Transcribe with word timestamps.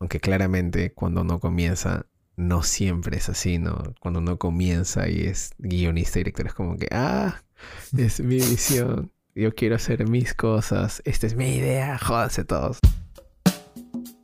Aunque 0.00 0.20
claramente 0.20 0.92
cuando 0.92 1.22
uno 1.22 1.40
comienza, 1.40 2.06
no 2.36 2.62
siempre 2.62 3.16
es 3.16 3.28
así, 3.28 3.58
¿no? 3.58 3.94
Cuando 3.98 4.20
uno 4.20 4.38
comienza 4.38 5.08
y 5.08 5.22
es 5.22 5.50
guionista 5.58 6.20
y 6.20 6.22
director, 6.22 6.46
es 6.46 6.54
como 6.54 6.76
que, 6.76 6.86
ah, 6.92 7.42
es 7.96 8.20
mi 8.20 8.36
visión. 8.36 9.10
Yo 9.34 9.54
quiero 9.54 9.74
hacer 9.74 10.08
mis 10.08 10.34
cosas. 10.34 11.02
Esta 11.04 11.26
es 11.26 11.34
mi 11.34 11.56
idea. 11.56 11.98
Jódanse 11.98 12.44
todos. 12.44 12.78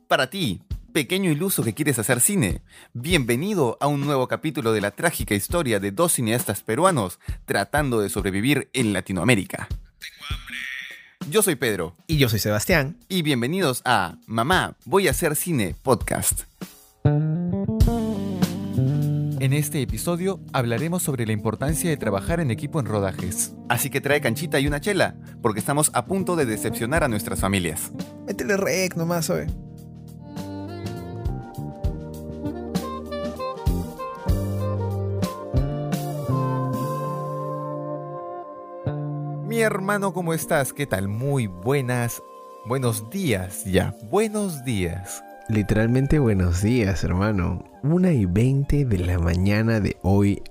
Para 0.07 0.29
ti, 0.29 0.61
pequeño 0.93 1.29
iluso 1.29 1.61
que 1.61 1.73
quieres 1.73 1.99
hacer 1.99 2.21
cine, 2.21 2.61
bienvenido 2.93 3.77
a 3.81 3.87
un 3.87 3.99
nuevo 3.99 4.29
capítulo 4.29 4.71
de 4.71 4.79
la 4.79 4.91
trágica 4.91 5.35
historia 5.35 5.81
de 5.81 5.91
dos 5.91 6.13
cineastas 6.13 6.63
peruanos 6.63 7.19
tratando 7.43 7.99
de 7.99 8.07
sobrevivir 8.07 8.69
en 8.71 8.93
Latinoamérica. 8.93 9.67
Yo 11.29 11.41
soy 11.41 11.55
Pedro. 11.55 11.95
Y 12.05 12.17
yo 12.17 12.29
soy 12.29 12.37
Sebastián. 12.37 12.97
Y 13.09 13.23
bienvenidos 13.23 13.81
a 13.83 14.17
Mamá, 14.27 14.77
voy 14.85 15.07
a 15.07 15.11
hacer 15.11 15.35
cine 15.35 15.75
podcast. 15.81 16.41
En 19.39 19.53
este 19.53 19.81
episodio 19.81 20.39
hablaremos 20.53 21.01
sobre 21.01 21.25
la 21.25 21.31
importancia 21.31 21.89
de 21.89 21.97
trabajar 21.97 22.39
en 22.39 22.51
equipo 22.51 22.79
en 22.79 22.85
rodajes. 22.85 23.53
Así 23.69 23.89
que 23.89 24.01
trae 24.01 24.21
canchita 24.21 24.59
y 24.59 24.67
una 24.67 24.81
chela, 24.81 25.15
porque 25.41 25.59
estamos 25.59 25.89
a 25.95 26.05
punto 26.05 26.35
de 26.35 26.45
decepcionar 26.45 27.03
a 27.03 27.07
nuestras 27.07 27.39
familias. 27.39 27.91
Métele 28.27 28.55
rec 28.57 28.95
nomás 28.95 29.29
hoy. 29.31 29.47
Mi 39.55 39.61
hermano, 39.61 40.11
¿cómo 40.11 40.33
estás? 40.33 40.73
¿Qué 40.73 40.85
tal? 40.85 41.07
Muy 41.07 41.47
buenas. 41.47 42.21
Buenos 42.65 43.09
días 43.09 43.63
ya. 43.63 43.95
Buenos 44.11 44.65
días. 44.65 45.23
Literalmente 45.47 46.19
buenos 46.19 46.61
días, 46.61 47.05
hermano. 47.05 47.63
Una 47.81 48.11
y 48.11 48.25
20 48.25 48.83
de 48.83 48.97
la 48.97 49.17
mañana 49.17 49.79
de 49.79 49.95
hoy, 50.01 50.43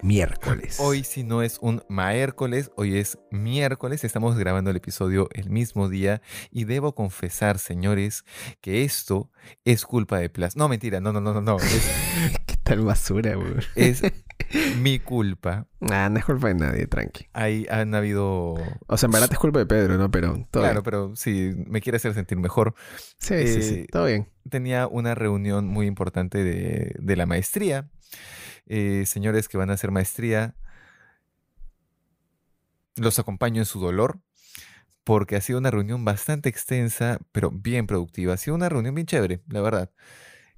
miércoles. 0.00 0.78
Hoy 0.78 1.02
si 1.02 1.24
no 1.24 1.42
es 1.42 1.58
un 1.60 1.82
miércoles, 1.88 2.70
hoy 2.76 2.98
es 2.98 3.18
miércoles. 3.32 4.04
Estamos 4.04 4.38
grabando 4.38 4.70
el 4.70 4.76
episodio 4.76 5.28
el 5.32 5.50
mismo 5.50 5.88
día 5.88 6.22
y 6.52 6.62
debo 6.62 6.94
confesar, 6.94 7.58
señores, 7.58 8.24
que 8.60 8.84
esto 8.84 9.32
es 9.64 9.84
culpa 9.84 10.18
de 10.18 10.30
Plus. 10.30 10.54
No, 10.54 10.68
mentira, 10.68 11.00
no, 11.00 11.12
no, 11.12 11.20
no, 11.20 11.34
no, 11.34 11.42
no. 11.42 11.56
¿Qué 11.56 11.64
tal 12.62 12.80
basura, 12.82 13.34
güey? 13.36 13.54
Es 13.74 14.02
mi 14.80 14.98
culpa. 14.98 15.66
Nah, 15.80 16.08
no 16.08 16.18
es 16.18 16.24
culpa 16.24 16.48
de 16.48 16.54
nadie, 16.54 16.86
tranqui. 16.86 17.26
Ahí 17.32 17.66
han 17.70 17.94
habido. 17.94 18.54
O 18.86 18.96
sea, 18.96 19.06
en 19.06 19.12
verdad 19.12 19.32
es 19.32 19.38
culpa 19.38 19.58
de 19.58 19.66
Pedro, 19.66 19.96
¿no? 19.98 20.10
Pero 20.10 20.46
todo 20.50 20.62
claro, 20.62 20.82
bien. 20.82 20.82
pero 20.82 21.16
sí, 21.16 21.52
me 21.66 21.80
quiere 21.80 21.96
hacer 21.96 22.14
sentir 22.14 22.38
mejor. 22.38 22.74
Sí, 23.18 23.46
sí, 23.46 23.62
sí. 23.62 23.74
eh, 23.74 23.86
Todo 23.90 24.06
bien. 24.06 24.28
Tenía 24.48 24.86
una 24.88 25.14
reunión 25.14 25.66
muy 25.66 25.86
importante 25.86 26.42
de, 26.44 26.94
de 26.98 27.16
la 27.16 27.26
maestría. 27.26 27.88
Eh, 28.66 29.04
señores 29.06 29.48
que 29.48 29.58
van 29.58 29.70
a 29.70 29.74
hacer 29.74 29.90
maestría, 29.90 30.56
los 32.96 33.18
acompaño 33.18 33.60
en 33.60 33.66
su 33.66 33.80
dolor. 33.80 34.20
Porque 35.04 35.34
ha 35.34 35.40
sido 35.40 35.58
una 35.58 35.70
reunión 35.72 36.04
bastante 36.04 36.48
extensa, 36.48 37.18
pero 37.32 37.50
bien 37.50 37.88
productiva. 37.88 38.34
Ha 38.34 38.36
sido 38.36 38.54
una 38.54 38.68
reunión 38.68 38.94
bien 38.94 39.06
chévere, 39.06 39.42
la 39.48 39.60
verdad. 39.60 39.90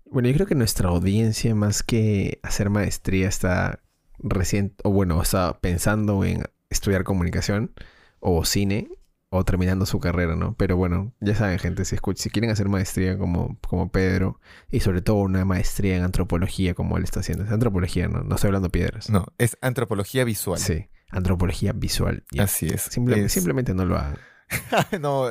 Bueno, 0.06 0.28
yo 0.28 0.34
creo 0.34 0.46
que 0.46 0.54
nuestra 0.54 0.88
audiencia, 0.90 1.54
más 1.54 1.82
que 1.82 2.38
hacer 2.42 2.70
maestría, 2.70 3.28
está 3.28 3.80
recién, 4.18 4.74
o 4.84 4.90
bueno, 4.90 5.20
está 5.20 5.58
pensando 5.60 6.24
en 6.24 6.42
estudiar 6.70 7.04
comunicación 7.04 7.72
o 8.20 8.44
cine 8.44 8.88
o 9.30 9.44
terminando 9.44 9.84
su 9.86 9.98
carrera, 9.98 10.36
¿no? 10.36 10.54
Pero 10.56 10.76
bueno, 10.76 11.12
ya 11.20 11.34
saben, 11.34 11.58
gente, 11.58 11.84
si, 11.84 11.96
escuch- 11.96 12.16
si 12.18 12.30
quieren 12.30 12.50
hacer 12.50 12.68
maestría 12.68 13.18
como, 13.18 13.58
como 13.66 13.90
Pedro 13.90 14.38
y 14.70 14.80
sobre 14.80 15.02
todo 15.02 15.16
una 15.16 15.44
maestría 15.44 15.96
en 15.96 16.04
antropología 16.04 16.74
como 16.74 16.96
él 16.96 17.02
está 17.04 17.20
haciendo, 17.20 17.44
es 17.44 17.50
antropología, 17.50 18.06
¿no? 18.06 18.22
No 18.22 18.36
estoy 18.36 18.48
hablando 18.48 18.70
piedras. 18.70 19.10
No, 19.10 19.26
es 19.38 19.58
antropología 19.60 20.22
visual. 20.24 20.60
Sí, 20.60 20.86
antropología 21.10 21.72
visual. 21.72 22.22
Así 22.38 22.66
es. 22.68 22.82
Simple- 22.82 23.24
Es- 23.24 23.32
Simplemente 23.32 23.74
no 23.74 23.84
lo 23.84 23.96
hagan. 23.98 24.18
no, 25.00 25.26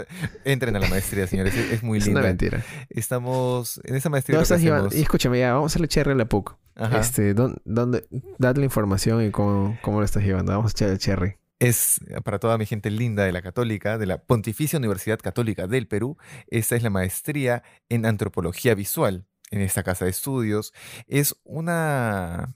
entren 0.46 0.76
a 0.76 0.80
la 0.80 0.90
maestría, 0.90 1.28
señores. 1.28 1.56
Es, 1.56 1.72
es 1.72 1.84
muy 1.84 2.00
Es 2.00 2.06
una 2.08 2.16
linda. 2.22 2.28
mentira. 2.30 2.64
Estamos 2.90 3.80
en 3.84 3.96
esa 3.96 4.10
maestría. 4.10 4.38
No, 4.38 4.44
estás 4.44 4.60
hacemos- 4.60 4.96
Y 4.96 5.02
escúchame, 5.02 5.40
ya, 5.40 5.54
vamos 5.54 5.72
a 5.72 5.74
hacerle 5.74 5.88
cherry 5.88 6.12
a 6.12 6.16
la 6.16 6.26
PUC. 6.26 6.56
Ajá. 6.76 7.00
Este, 7.00 7.34
¿dónde, 7.34 7.62
dónde, 7.66 8.08
dad 8.40 8.56
la 8.58 8.66
información 8.66 9.24
y 9.24 9.32
cómo, 9.32 9.78
cómo 9.82 10.00
lo 10.00 10.06
estás 10.06 10.24
llevando. 10.24 10.52
Vamos 10.54 10.72
a 10.72 10.74
echar 10.74 10.90
el 10.90 10.98
cherry. 10.98 11.36
Es 11.60 12.02
para 12.26 12.40
toda 12.40 12.58
mi 12.58 12.66
gente 12.66 12.90
linda 12.92 13.24
de 13.24 13.32
la 13.32 13.42
Católica, 13.42 13.98
de 13.98 14.06
la 14.06 14.18
Pontificia 14.24 14.78
Universidad 14.80 15.20
Católica 15.20 15.66
del 15.68 15.88
Perú. 15.88 16.18
Esta 16.48 16.76
es 16.76 16.84
la 16.84 16.90
maestría 16.90 17.64
en 17.90 18.06
antropología 18.06 18.76
visual 18.76 19.26
en 19.52 19.62
esta 19.62 19.84
casa 19.84 20.06
de 20.06 20.12
estudios. 20.12 20.74
Es 21.08 21.36
una, 21.44 22.56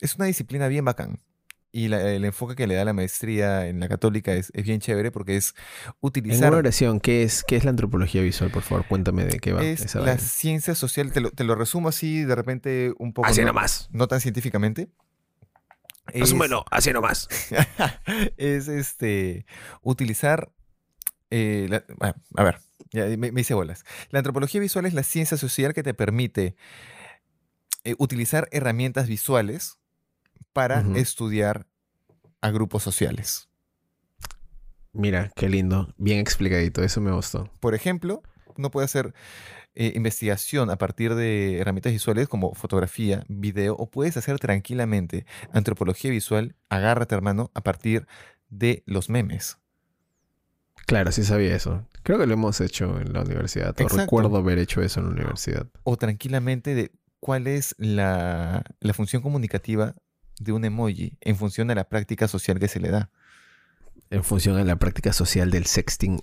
es 0.00 0.14
una 0.16 0.26
disciplina 0.26 0.68
bien 0.68 0.84
bacán. 0.84 1.18
Y 1.76 1.88
la- 1.88 2.00
el 2.10 2.24
enfoque 2.24 2.54
que 2.56 2.66
le 2.66 2.74
da 2.74 2.86
la 2.86 2.94
maestría 2.94 3.66
en 3.66 3.80
la 3.80 3.88
Católica 3.88 4.32
es, 4.32 4.50
es 4.54 4.64
bien 4.64 4.80
chévere 4.80 5.10
porque 5.10 5.36
es 5.36 5.52
En 5.86 5.94
utilizar. 6.00 6.48
una 6.48 6.56
oración, 6.58 7.00
¿qué 7.00 7.22
es, 7.22 7.44
¿qué 7.46 7.56
es 7.56 7.64
la 7.64 7.70
antropología 7.70 8.22
visual? 8.22 8.50
Por 8.50 8.62
favor, 8.62 8.86
cuéntame 8.88 9.26
de 9.26 9.38
qué 9.38 9.52
va 9.52 9.62
es 9.62 9.82
esa 9.82 9.98
la 9.98 10.06
vaina. 10.06 10.18
ciencia 10.20 10.74
social, 10.74 11.12
te 11.12 11.20
lo, 11.20 11.30
te 11.32 11.44
lo 11.44 11.54
resumo 11.54 11.88
así 11.90 12.24
de 12.24 12.34
repente 12.34 12.94
un 12.98 13.12
poco. 13.12 13.28
Así 13.28 13.42
no, 13.42 13.48
nomás. 13.48 13.88
no 13.92 14.08
tan 14.08 14.22
científicamente. 14.22 14.88
Es- 16.14 16.20
Resúmelo, 16.20 16.64
así 16.70 16.92
nomás. 16.94 17.28
es 18.38 18.68
este 18.68 19.44
utilizar 19.82 20.50
eh, 21.30 21.66
la- 21.68 21.84
ah, 22.00 22.14
a 22.36 22.42
ver 22.44 22.58
ya 22.90 23.04
me, 23.18 23.32
me 23.32 23.40
hice 23.42 23.52
bolas 23.52 23.84
la 24.10 24.20
antropología 24.20 24.60
visual 24.60 24.86
es 24.86 24.94
la 24.94 25.02
ciencia 25.02 25.36
social 25.36 25.74
que 25.74 25.82
te 25.82 25.92
permite 25.92 26.54
eh, 27.84 27.96
utilizar 27.98 28.48
herramientas 28.52 29.08
visuales 29.08 29.76
para 30.56 30.80
estudiar 30.96 31.66
a 32.40 32.50
grupos 32.50 32.82
sociales 32.82 33.48
Mira, 34.94 35.30
qué 35.36 35.50
lindo. 35.50 35.92
Bien 35.98 36.20
explicadito. 36.20 36.82
Eso 36.82 37.02
me 37.02 37.12
gustó. 37.12 37.50
por 37.60 37.74
ejemplo 37.74 38.22
uno 38.56 38.70
puede 38.70 38.86
hacer 38.86 39.12
eh, 39.74 39.92
investigación 39.94 40.70
a 40.70 40.76
partir 40.76 41.14
de 41.14 41.58
herramientas 41.58 41.92
visuales 41.92 42.26
como 42.26 42.54
fotografía, 42.54 43.22
video, 43.28 43.76
o 43.76 43.90
puedes 43.90 44.16
hacer 44.16 44.38
tranquilamente 44.38 45.26
antropología 45.52 46.10
visual, 46.10 46.54
agárrate 46.70 47.14
hermano, 47.14 47.50
a 47.52 47.60
partir 47.60 48.06
de 48.48 48.82
los 48.86 49.10
memes. 49.10 49.58
Claro, 50.86 51.12
sí 51.12 51.22
sabía 51.22 51.54
eso. 51.54 51.86
Creo 52.02 52.18
que 52.18 52.26
lo 52.26 52.32
hemos 52.32 52.62
hecho 52.62 52.98
en 52.98 53.12
la 53.12 53.20
universidad. 53.20 53.76
Recuerdo 53.76 54.38
haber 54.38 54.58
hecho 54.58 54.80
eso 54.80 55.00
en 55.00 55.06
la 55.06 55.12
universidad. 55.12 55.66
o 55.82 55.98
tranquilamente 55.98 56.74
de 56.74 56.92
cuál 57.20 57.46
es 57.46 57.74
la, 57.76 58.62
la 58.80 58.94
función 58.94 59.20
comunicativa 59.20 59.94
de 60.40 60.52
un 60.52 60.64
emoji 60.64 61.16
en 61.20 61.36
función 61.36 61.70
a 61.70 61.74
la 61.74 61.88
práctica 61.88 62.28
social 62.28 62.58
que 62.58 62.68
se 62.68 62.80
le 62.80 62.90
da. 62.90 63.10
En 64.10 64.22
función 64.24 64.56
a 64.56 64.64
la 64.64 64.76
práctica 64.76 65.12
social 65.12 65.50
del 65.50 65.66
sexting 65.66 66.22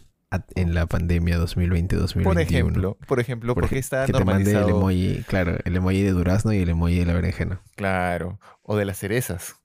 en 0.56 0.74
la 0.74 0.88
pandemia 0.88 1.38
2020-2021. 1.40 2.24
Por 2.24 2.40
ejemplo, 2.40 2.98
por 3.08 3.20
ejemplo, 3.20 3.54
Por 3.54 3.64
porque 3.64 3.78
está 3.80 4.06
que 4.06 4.14
te 4.14 4.24
mandé 4.26 4.52
el 4.52 4.58
normalizado. 4.62 4.78
emoji, 4.80 5.24
claro, 5.28 5.58
el 5.64 5.76
emoji 5.76 6.02
de 6.02 6.12
durazno 6.12 6.54
y 6.54 6.58
el 6.60 6.70
emoji 6.70 7.00
de 7.00 7.06
la 7.06 7.14
berenjena. 7.14 7.62
Claro, 7.76 8.40
o 8.64 8.76
de 8.78 8.86
las 8.86 8.98
cerezas. 8.98 9.56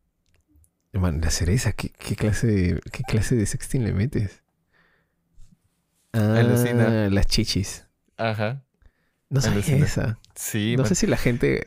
Man, 0.93 1.21
la 1.23 1.31
cereza, 1.31 1.73
¿qué, 1.73 1.91
qué 1.91 2.17
clase 2.17 2.47
de, 2.49 2.81
¿qué 2.93 3.03
clase 3.05 3.37
de 3.37 3.47
sexting 3.47 3.85
le 3.85 3.93
metes? 3.93 4.43
Ah, 6.13 6.37
Alucina. 6.39 7.09
las 7.11 7.27
chichis. 7.27 7.87
Ajá. 8.17 8.65
No 9.31 9.41
Alucina. 9.41 9.85
esa. 9.87 10.19
Sí, 10.35 10.75
No 10.77 10.83
man. 10.83 10.89
sé 10.89 10.95
si 10.97 11.07
la 11.07 11.17
gente 11.19 11.67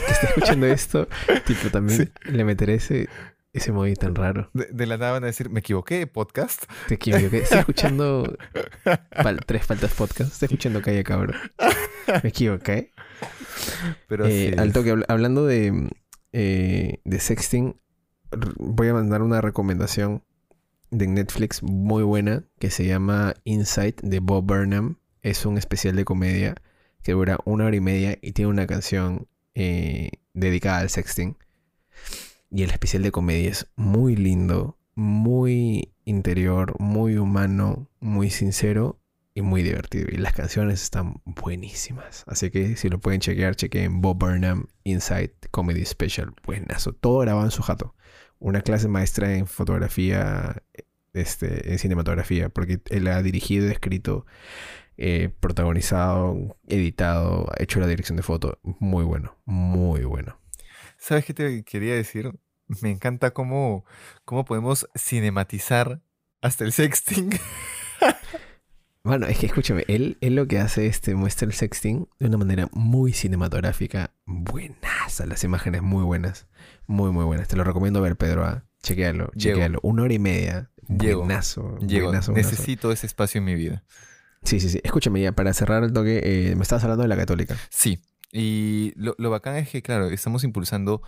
que 0.00 0.12
está 0.12 0.26
escuchando 0.28 0.66
esto, 0.66 1.08
tipo, 1.46 1.70
también 1.70 2.12
le 2.24 2.44
meteré 2.44 2.74
ese, 2.74 3.08
ese 3.52 3.70
emoji 3.70 3.94
tan 3.94 4.14
raro. 4.14 4.50
de, 4.54 4.66
de 4.72 4.86
la 4.86 4.96
nada 4.96 5.12
van 5.12 5.24
a 5.24 5.26
decir, 5.26 5.50
me 5.50 5.60
equivoqué, 5.60 6.06
podcast. 6.06 6.64
Te 6.88 6.94
equivoqué. 6.94 7.38
Estoy 7.38 7.60
escuchando 7.60 8.36
tres 9.46 9.64
faltas 9.66 9.92
podcast. 9.94 10.32
Estoy 10.32 10.46
escuchando 10.46 10.82
Calle 10.82 11.04
Cabrón. 11.04 11.36
Me 12.22 12.28
equivoqué. 12.30 12.90
Pero 14.08 14.26
Eh, 14.26 14.50
sí 14.54 14.58
al 14.60 14.72
toque, 14.72 14.92
habl- 14.92 15.04
hablando 15.08 15.46
de, 15.46 15.90
eh, 16.32 17.00
de 17.04 17.20
sexting, 17.20 17.76
voy 18.56 18.88
a 18.88 18.94
mandar 18.94 19.22
una 19.22 19.40
recomendación 19.40 20.22
de 20.90 21.06
Netflix 21.06 21.62
muy 21.62 22.02
buena 22.02 22.44
que 22.58 22.70
se 22.70 22.84
llama 22.86 23.34
Insight 23.44 24.00
de 24.02 24.20
Bob 24.20 24.44
Burnham. 24.44 24.98
Es 25.22 25.46
un 25.46 25.56
especial 25.58 25.96
de 25.96 26.04
comedia 26.04 26.54
que 27.02 27.12
dura 27.12 27.38
una 27.44 27.66
hora 27.66 27.76
y 27.76 27.80
media 27.80 28.18
y 28.20 28.32
tiene 28.32 28.50
una 28.50 28.66
canción 28.66 29.26
eh, 29.54 30.10
dedicada 30.32 30.78
al 30.78 30.90
sexting. 30.90 31.36
Y 32.50 32.62
el 32.62 32.70
especial 32.70 33.02
de 33.02 33.10
comedia 33.10 33.50
es 33.50 33.66
muy 33.76 34.16
lindo, 34.16 34.78
muy 34.94 35.92
interior, 36.04 36.74
muy 36.78 37.16
humano, 37.16 37.88
muy 38.00 38.30
sincero 38.30 39.00
y 39.34 39.42
muy 39.42 39.62
divertido. 39.62 40.08
Y 40.10 40.16
las 40.18 40.32
canciones 40.32 40.82
están 40.82 41.20
buenísimas. 41.24 42.24
Así 42.26 42.50
que 42.50 42.76
si 42.76 42.88
lo 42.88 43.00
pueden 43.00 43.20
chequear, 43.20 43.56
chequen 43.56 44.00
Bob 44.00 44.18
Burnham 44.18 44.68
Inside 44.84 45.34
Comedy 45.50 45.84
Special. 45.84 46.32
Buenazo. 46.44 46.92
Todo 46.92 47.18
grabado 47.18 47.46
en 47.46 47.50
su 47.50 47.62
jato. 47.62 47.94
Una 48.38 48.60
clase 48.62 48.88
maestra 48.88 49.34
en 49.34 49.46
fotografía, 49.46 50.62
este, 51.12 51.72
en 51.72 51.78
cinematografía, 51.78 52.48
porque 52.48 52.80
él 52.90 53.08
ha 53.08 53.22
dirigido 53.22 53.66
y 53.66 53.72
escrito 53.72 54.26
eh, 54.96 55.30
protagonizado, 55.40 56.56
editado, 56.68 57.50
hecho 57.58 57.80
la 57.80 57.86
dirección 57.86 58.16
de 58.16 58.22
foto. 58.22 58.58
Muy 58.62 59.04
bueno, 59.04 59.36
muy 59.44 60.04
bueno. 60.04 60.38
¿Sabes 60.98 61.24
qué 61.24 61.34
te 61.34 61.64
quería 61.64 61.94
decir? 61.94 62.32
Me 62.80 62.90
encanta 62.90 63.32
cómo, 63.32 63.84
cómo 64.24 64.44
podemos 64.44 64.88
cinematizar 64.94 66.00
hasta 66.40 66.64
el 66.64 66.72
sexting. 66.72 67.30
Bueno, 69.06 69.26
es 69.26 69.36
que 69.38 69.44
escúchame, 69.44 69.84
él, 69.86 70.16
él 70.22 70.34
lo 70.34 70.48
que 70.48 70.58
hace 70.58 70.86
es 70.86 71.02
te 71.02 71.14
muestra 71.14 71.44
el 71.46 71.52
sexting 71.52 72.08
de 72.18 72.26
una 72.26 72.38
manera 72.38 72.70
muy 72.72 73.12
cinematográfica, 73.12 74.14
buenas, 74.24 75.20
las 75.26 75.44
imágenes 75.44 75.82
muy 75.82 76.02
buenas, 76.04 76.46
muy 76.86 77.10
muy 77.12 77.26
buenas. 77.26 77.46
Te 77.46 77.56
lo 77.56 77.64
recomiendo 77.64 78.00
ver, 78.00 78.16
Pedro, 78.16 78.46
¿ah? 78.46 78.64
chequealo, 78.82 79.30
chequealo. 79.36 79.78
Una 79.82 80.04
hora 80.04 80.14
y 80.14 80.18
media, 80.18 80.70
Llego. 80.88 81.20
buenazo, 81.20 81.76
Llego, 81.80 82.06
buenazo, 82.06 82.32
buenazo. 82.32 82.50
necesito 82.50 82.92
ese 82.92 83.06
espacio 83.06 83.40
en 83.40 83.44
mi 83.44 83.54
vida. 83.54 83.84
Sí, 84.44 84.60
sí, 84.60 84.68
sí. 84.68 84.80
Escúchame 84.84 85.20
ya, 85.20 85.32
para 85.32 85.52
cerrar 85.54 85.82
el 85.84 85.92
toque, 85.92 86.20
eh, 86.22 86.54
me 86.56 86.62
estabas 86.62 86.84
hablando 86.84 87.02
de 87.02 87.08
la 87.08 87.16
católica. 87.16 87.56
Sí, 87.70 88.00
y 88.32 88.92
lo, 88.96 89.14
lo 89.18 89.30
bacán 89.30 89.56
es 89.56 89.70
que, 89.70 89.82
claro, 89.82 90.08
estamos 90.08 90.44
impulsando, 90.44 91.02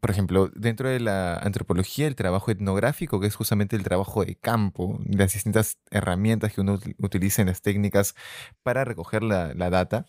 por 0.00 0.10
ejemplo, 0.10 0.50
dentro 0.56 0.88
de 0.88 0.98
la 0.98 1.36
antropología, 1.36 2.08
el 2.08 2.16
trabajo 2.16 2.50
etnográfico, 2.50 3.20
que 3.20 3.28
es 3.28 3.36
justamente 3.36 3.76
el 3.76 3.84
trabajo 3.84 4.24
de 4.24 4.34
campo, 4.34 4.98
las 5.06 5.32
distintas 5.34 5.78
herramientas 5.90 6.52
que 6.52 6.60
uno 6.60 6.78
util- 6.78 6.96
utiliza 6.98 7.42
en 7.42 7.48
las 7.48 7.62
técnicas 7.62 8.16
para 8.64 8.84
recoger 8.84 9.22
la, 9.22 9.54
la 9.54 9.70
data, 9.70 10.06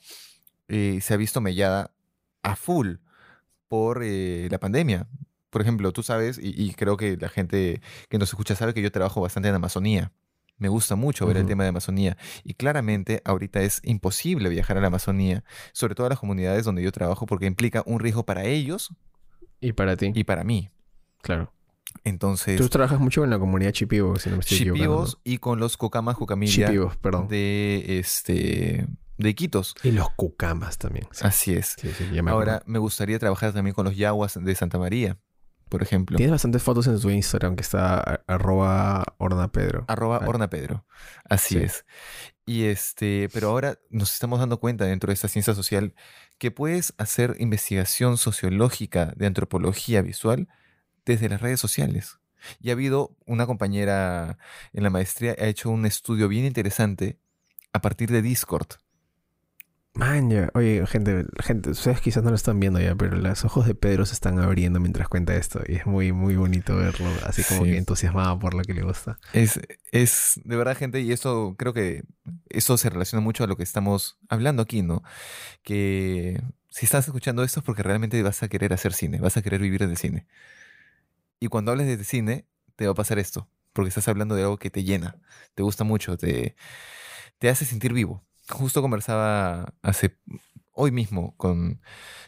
eh, 0.68 1.00
se 1.02 1.14
ha 1.14 1.18
visto 1.18 1.40
mellada 1.40 1.92
a 2.42 2.56
full 2.56 2.96
por 3.68 4.02
eh, 4.04 4.48
la 4.50 4.60
pandemia. 4.60 5.08
Por 5.52 5.62
ejemplo, 5.62 5.92
tú 5.92 6.02
sabes, 6.02 6.40
y, 6.42 6.60
y 6.60 6.74
creo 6.74 6.98
que 6.98 7.16
la 7.16 7.30
gente 7.30 7.80
que 8.10 8.18
nos 8.18 8.30
escucha 8.30 8.56
sabe 8.56 8.74
que 8.74 8.82
yo 8.82 8.92
trabajo 8.92 9.22
bastante 9.22 9.50
en 9.50 9.56
Amazonía. 9.56 10.12
Me 10.58 10.70
gusta 10.70 10.96
mucho 10.96 11.26
ver 11.26 11.38
el 11.38 11.46
tema 11.46 11.64
de 11.64 11.70
Amazonía. 11.70 12.18
Y 12.44 12.54
claramente 12.54 13.22
ahorita 13.26 13.62
es 13.62 13.82
imposible 13.84 14.50
viajar 14.50 14.78
a 14.78 14.82
la 14.82 14.88
Amazonía, 14.88 15.44
sobre 15.74 15.96
todo 15.96 16.08
a 16.08 16.10
las 16.10 16.20
comunidades 16.20 16.64
donde 16.66 16.84
yo 16.84 16.92
trabajo, 16.92 17.26
porque 17.26 17.46
implica 17.48 17.84
un 17.86 18.00
riesgo 18.00 18.26
para 18.26 18.46
ellos 18.46 18.94
Y 19.60 19.74
para 19.74 19.98
ti, 19.98 20.12
y 20.14 20.24
para 20.24 20.44
mí. 20.44 20.70
claro. 21.22 21.52
Entonces, 22.06 22.60
Tú 22.60 22.70
trabajas 22.70 23.00
mucho 23.00 23.24
en 23.24 23.30
la 23.30 23.38
comunidad 23.38 23.72
Chipivo, 23.72 24.18
si 24.18 24.30
no 24.30 24.38
me 24.38 24.40
estoy 24.42 24.58
chipivos 24.58 25.20
y 25.24 25.38
con 25.38 25.60
los 25.60 25.78
cocamas 25.78 26.16
cucamilla 26.18 26.66
Chipivos, 26.68 26.98
perdón. 26.98 27.28
de 27.28 28.00
este 28.00 28.88
de 29.20 29.30
Iquitos. 29.30 29.76
Y 29.84 29.92
los 29.92 30.10
cucamas 30.12 30.80
también. 30.80 31.08
Sí, 31.12 31.22
Así 31.28 31.54
es. 31.54 31.76
sí, 31.80 31.92
sí, 31.96 32.10
ya 32.12 32.24
me 32.24 32.32
Ahora 32.32 32.64
me 32.66 32.80
gustaría 32.80 33.20
trabajar 33.20 33.54
también 33.54 33.76
con 33.76 33.86
los 33.86 33.96
yaguas 33.96 34.40
de 34.44 34.56
Santa 34.56 34.80
María, 34.80 35.18
por 35.74 35.82
ejemplo. 35.82 36.18
Tienes 36.18 36.32
bastantes 36.32 36.62
fotos 36.62 36.86
en 36.86 37.00
tu 37.02 37.10
Instagram 37.10 37.56
que 37.56 37.64
está 37.64 38.22
arroba 38.28 39.04
Orna 39.18 39.52
Pedro. 39.52 39.86
Arroba 39.88 40.20
Ah. 40.22 40.28
Orna 40.28 40.48
Pedro. 40.48 40.86
Así 41.28 41.56
Sí. 41.56 41.64
es. 41.64 41.86
Y 42.46 42.66
este, 42.66 43.28
pero 43.34 43.50
ahora 43.50 43.80
nos 43.90 44.14
estamos 44.14 44.40
dando 44.40 44.60
cuenta 44.60 44.86
dentro 44.86 45.08
de 45.08 45.16
esta 45.16 45.28
ciencia 45.28 45.56
social 45.56 45.96
que 46.38 46.52
puedes 46.52 46.94
hacer 47.00 47.36
investigación 47.40 48.18
sociológica 48.18 49.14
de 49.16 49.26
antropología 49.26 50.04
visual 50.04 50.48
desde 51.06 51.28
las 51.28 51.42
redes 51.42 51.60
sociales. 51.60 52.20
Y 52.60 52.70
ha 52.70 52.74
habido 52.74 53.18
una 53.26 53.48
compañera 53.48 54.38
en 54.74 54.84
la 54.84 54.92
maestría 54.92 55.36
ha 55.40 55.46
hecho 55.48 55.72
un 55.72 55.88
estudio 55.88 56.28
bien 56.28 56.46
interesante 56.46 57.18
a 57.74 57.82
partir 57.82 58.12
de 58.12 58.22
Discord. 58.22 58.68
Man, 59.96 60.32
ya. 60.32 60.50
Oye, 60.56 60.84
gente, 60.88 61.24
gente, 61.40 61.70
ustedes 61.70 62.02
quizás 62.02 62.24
no 62.24 62.32
lo 62.32 62.36
están 62.36 62.60
viendo 62.60 62.80
ya, 62.80 62.96
pero 62.96 63.16
los 63.16 63.46
ojos 63.46 63.68
de 63.68 63.76
Pedro 63.76 64.08
se 64.08 64.14
están 64.16 64.40
abriendo 64.40 64.80
mientras 64.80 65.08
cuenta 65.08 65.36
esto. 65.36 65.62
Y 65.68 65.76
es 65.76 65.86
muy, 65.86 66.12
muy 66.12 66.36
bonito 66.36 66.76
verlo, 66.76 67.08
así 67.28 67.44
como 67.44 67.64
Sí. 67.64 67.72
que 67.72 67.78
entusiasmado 67.78 68.40
por 68.40 68.56
lo 68.56 68.64
que 68.64 68.74
le 68.74 68.82
gusta. 68.82 69.20
Es, 69.34 69.60
es 69.92 70.42
de 70.44 70.56
verdad, 70.56 70.76
gente, 70.76 71.00
y 71.02 71.12
eso 71.12 71.54
creo 71.60 71.74
que 71.74 72.04
eso 72.50 72.76
se 72.80 72.90
relaciona 72.90 73.22
mucho 73.24 73.44
a 73.44 73.48
lo 73.48 73.56
que 73.56 73.62
estamos 73.62 74.18
hablando 74.30 74.64
aquí, 74.64 74.82
¿no? 74.82 75.04
Que 75.62 76.42
si 76.70 76.86
estás 76.88 77.06
escuchando 77.08 77.44
esto 77.44 77.60
es 77.60 77.64
porque 77.66 77.84
realmente 77.84 78.22
vas 78.24 78.42
a 78.42 78.48
querer 78.48 78.74
hacer 78.74 78.94
cine, 78.94 79.20
vas 79.20 79.38
a 79.38 79.44
querer 79.44 79.62
vivir 79.62 79.86
del 79.86 79.98
cine. 79.98 80.26
Y 81.40 81.50
cuando 81.50 81.72
hables 81.72 81.86
de 81.86 82.04
cine, 82.04 82.48
te 82.78 82.88
va 82.88 82.94
a 82.94 82.96
pasar 82.96 83.20
esto, 83.20 83.48
porque 83.74 83.90
estás 83.90 84.08
hablando 84.08 84.34
de 84.34 84.42
algo 84.42 84.58
que 84.58 84.72
te 84.72 84.84
llena, 84.84 85.18
te 85.54 85.62
gusta 85.62 85.84
mucho, 85.84 86.18
te, 86.18 86.56
te 87.38 87.50
hace 87.50 87.66
sentir 87.66 87.94
vivo. 87.94 88.24
Justo 88.54 88.82
conversaba 88.82 89.74
hace 89.82 90.18
hoy 90.72 90.92
mismo 90.92 91.36
con 91.38 91.82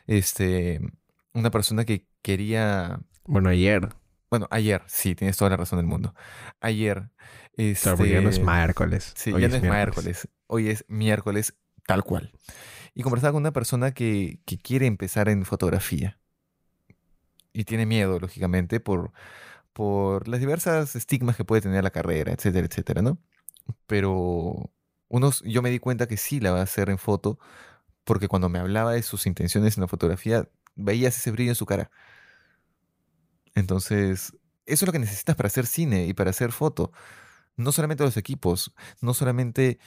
este 0.07 0.81
una 1.33 1.51
persona 1.51 1.85
que 1.85 2.07
quería 2.21 2.99
Bueno, 3.25 3.49
ayer, 3.49 3.89
bueno, 4.29 4.47
ayer, 4.51 4.81
sí, 4.87 5.15
tienes 5.15 5.37
toda 5.37 5.51
la 5.51 5.57
razón 5.57 5.77
del 5.77 5.85
mundo. 5.85 6.13
Ayer, 6.59 7.09
claro, 7.81 7.97
porque 7.97 8.11
ya 8.11 8.21
no 8.21 8.29
es 8.29 8.35
este, 8.35 8.51
miércoles. 8.51 9.13
Sí, 9.15 9.31
hoy 9.31 9.41
ya 9.41 9.47
no 9.47 9.55
es 9.55 9.61
miércoles. 9.61 10.27
Hoy 10.47 10.69
es 10.69 10.85
miércoles 10.87 11.57
tal 11.85 12.03
cual. 12.03 12.31
Y 12.93 13.03
conversaba 13.03 13.33
con 13.33 13.43
una 13.43 13.53
persona 13.53 13.91
que, 13.91 14.39
que 14.45 14.57
quiere 14.57 14.87
empezar 14.87 15.29
en 15.29 15.45
fotografía. 15.45 16.19
Y 17.53 17.63
tiene 17.65 17.85
miedo, 17.85 18.19
lógicamente, 18.19 18.79
por, 18.79 19.11
por 19.73 20.27
las 20.27 20.39
diversas 20.39 20.95
estigmas 20.95 21.37
que 21.37 21.45
puede 21.45 21.61
tener 21.61 21.83
la 21.83 21.91
carrera, 21.91 22.33
etcétera, 22.33 22.67
etcétera, 22.67 23.01
¿no? 23.01 23.17
Pero 23.87 24.71
unos, 25.15 25.41
yo 25.43 25.61
me 25.61 25.69
di 25.69 25.79
cuenta 25.79 26.07
que 26.07 26.17
sí 26.17 26.41
la 26.41 26.51
va 26.51 26.59
a 26.59 26.63
hacer 26.63 26.89
en 26.89 26.97
foto, 26.97 27.39
porque 28.03 28.27
cuando 28.27 28.49
me 28.49 28.59
hablaba 28.59 28.91
de 28.91 29.01
sus 29.01 29.25
intenciones 29.25 29.77
en 29.77 29.81
la 29.81 29.87
fotografía, 29.87 30.49
veías 30.75 31.17
ese 31.17 31.31
brillo 31.31 31.51
en 31.51 31.55
su 31.55 31.65
cara. 31.65 31.89
Entonces, 33.55 34.33
eso 34.65 34.83
es 34.83 34.85
lo 34.85 34.91
que 34.91 34.99
necesitas 34.99 35.37
para 35.37 35.47
hacer 35.47 35.67
cine 35.67 36.05
y 36.05 36.13
para 36.13 36.31
hacer 36.31 36.51
foto. 36.51 36.91
No 37.55 37.71
solamente 37.71 38.03
los 38.03 38.17
equipos, 38.17 38.73
no 38.99 39.13
solamente 39.13 39.79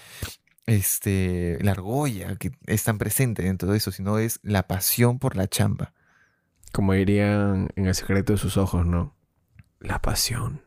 este, 0.64 1.58
la 1.60 1.72
argolla 1.72 2.36
que 2.36 2.52
es 2.66 2.84
tan 2.84 2.96
presente 2.96 3.42
dentro 3.42 3.70
de 3.70 3.76
eso, 3.76 3.92
sino 3.92 4.19
es 4.19 4.40
la 4.42 4.66
pasión 4.66 5.19
por 5.19 5.36
la 5.36 5.46
chamba. 5.46 5.92
Como 6.72 6.94
dirían 6.94 7.69
en 7.76 7.86
el 7.86 7.94
secreto 7.94 8.32
de 8.32 8.38
sus 8.38 8.56
ojos, 8.56 8.86
¿no? 8.86 9.14
La 9.78 10.00
pasión. 10.00 10.62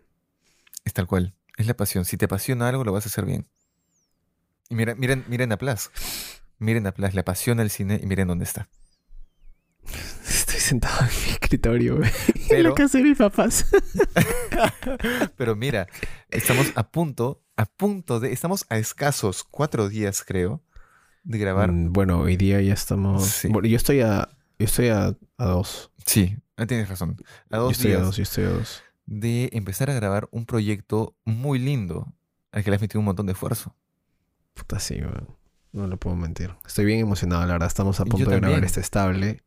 Es 0.85 0.93
tal 0.93 1.07
cual. 1.07 1.33
Es 1.57 1.65
la 1.65 1.75
pasión. 1.75 2.05
Si 2.05 2.15
te 2.17 2.25
apasiona 2.25 2.69
algo, 2.69 2.83
lo 2.83 2.93
vas 2.93 3.07
a 3.07 3.09
hacer 3.09 3.25
bien. 3.25 3.47
Y 4.71 4.75
miren, 4.75 4.97
miren, 5.00 5.25
miren 5.27 5.51
a 5.51 5.57
Plas. 5.57 5.91
Miren 6.57 6.88
a 6.88 6.94
Plas, 6.94 7.13
le 7.13 7.19
apasiona 7.21 7.62
el 7.62 7.69
cine 7.69 8.00
y 8.01 8.06
miren 8.07 8.29
dónde 8.29 8.45
está. 8.45 8.69
Estoy 10.27 10.59
sentado 10.62 11.00
en 11.01 11.07
mi 11.07 11.31
escritorio, 11.33 11.97
güey. 11.97 12.09
en 12.35 12.47
Pero- 12.47 12.69
la 12.69 12.75
casa 12.75 12.97
de 12.97 13.03
mis 13.03 13.18
papás. 13.18 13.65
Pero 15.38 15.56
mira, 15.57 15.88
estamos 16.29 16.71
a 16.75 16.89
punto, 16.89 17.44
a 17.57 17.65
punto 17.65 18.19
de, 18.21 18.31
estamos 18.31 18.65
a 18.69 18.77
escasos 18.77 19.44
cuatro 19.44 19.89
días, 19.89 20.23
creo, 20.25 20.63
de 21.23 21.38
grabar. 21.38 21.71
Mm, 21.71 21.91
Bueno, 21.91 22.19
hoy 22.21 22.38
día 22.38 22.62
ya 22.62 22.73
estamos. 22.73 23.25
Sí. 23.27 23.50
Bueno, 23.50 23.68
yo 23.68 23.75
estoy 23.75 24.01
a. 24.01 24.30
Yo 24.57 24.66
estoy 24.66 24.90
a, 24.90 25.18
a 25.37 25.45
dos. 25.45 25.92
Sí, 26.06 26.37
ah, 26.56 26.66
tienes 26.68 26.87
razón. 26.87 27.18
A 27.49 27.57
Yo 27.57 27.63
dos 27.63 27.71
estoy 27.73 27.92
a 27.92 27.95
días 27.95 28.06
dos, 28.06 28.16
yo 28.18 28.23
estoy 28.23 28.44
a 28.45 28.49
dos. 28.49 28.83
de 29.06 29.49
empezar 29.54 29.90
a 29.90 29.94
grabar 29.95 30.30
un 30.31 30.45
proyecto 30.45 31.16
muy 31.25 31.57
lindo 31.59 32.13
al 32.51 32.63
que 32.63 32.69
le 32.69 32.75
has 32.75 32.81
metido 32.81 32.99
un 32.99 33.06
montón 33.06 33.25
de 33.25 33.33
esfuerzo. 33.33 33.75
Puta, 34.61 34.80
sí. 34.80 34.99
No 35.71 35.87
lo 35.87 35.97
puedo 35.97 36.15
mentir. 36.15 36.53
Estoy 36.68 36.85
bien 36.85 36.99
emocionado, 36.99 37.41
la 37.47 37.53
verdad. 37.53 37.68
Estamos 37.68 37.99
a 37.99 38.06
punto 38.06 38.30
de 38.30 38.39
grabar 38.39 38.63
este 38.63 38.80
estable. 38.80 39.41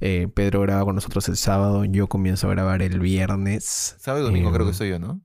Eh, 0.00 0.28
Pedro 0.34 0.60
graba 0.60 0.84
con 0.84 0.94
nosotros 0.94 1.26
el 1.30 1.38
sábado. 1.38 1.86
Yo 1.86 2.08
comienzo 2.08 2.46
a 2.46 2.50
grabar 2.50 2.82
el 2.82 3.00
viernes. 3.00 3.96
Sábado 3.98 4.24
y 4.24 4.26
domingo 4.26 4.52
creo 4.52 4.66
que 4.66 4.74
soy 4.74 4.90
yo, 4.90 4.98
¿no? 4.98 5.22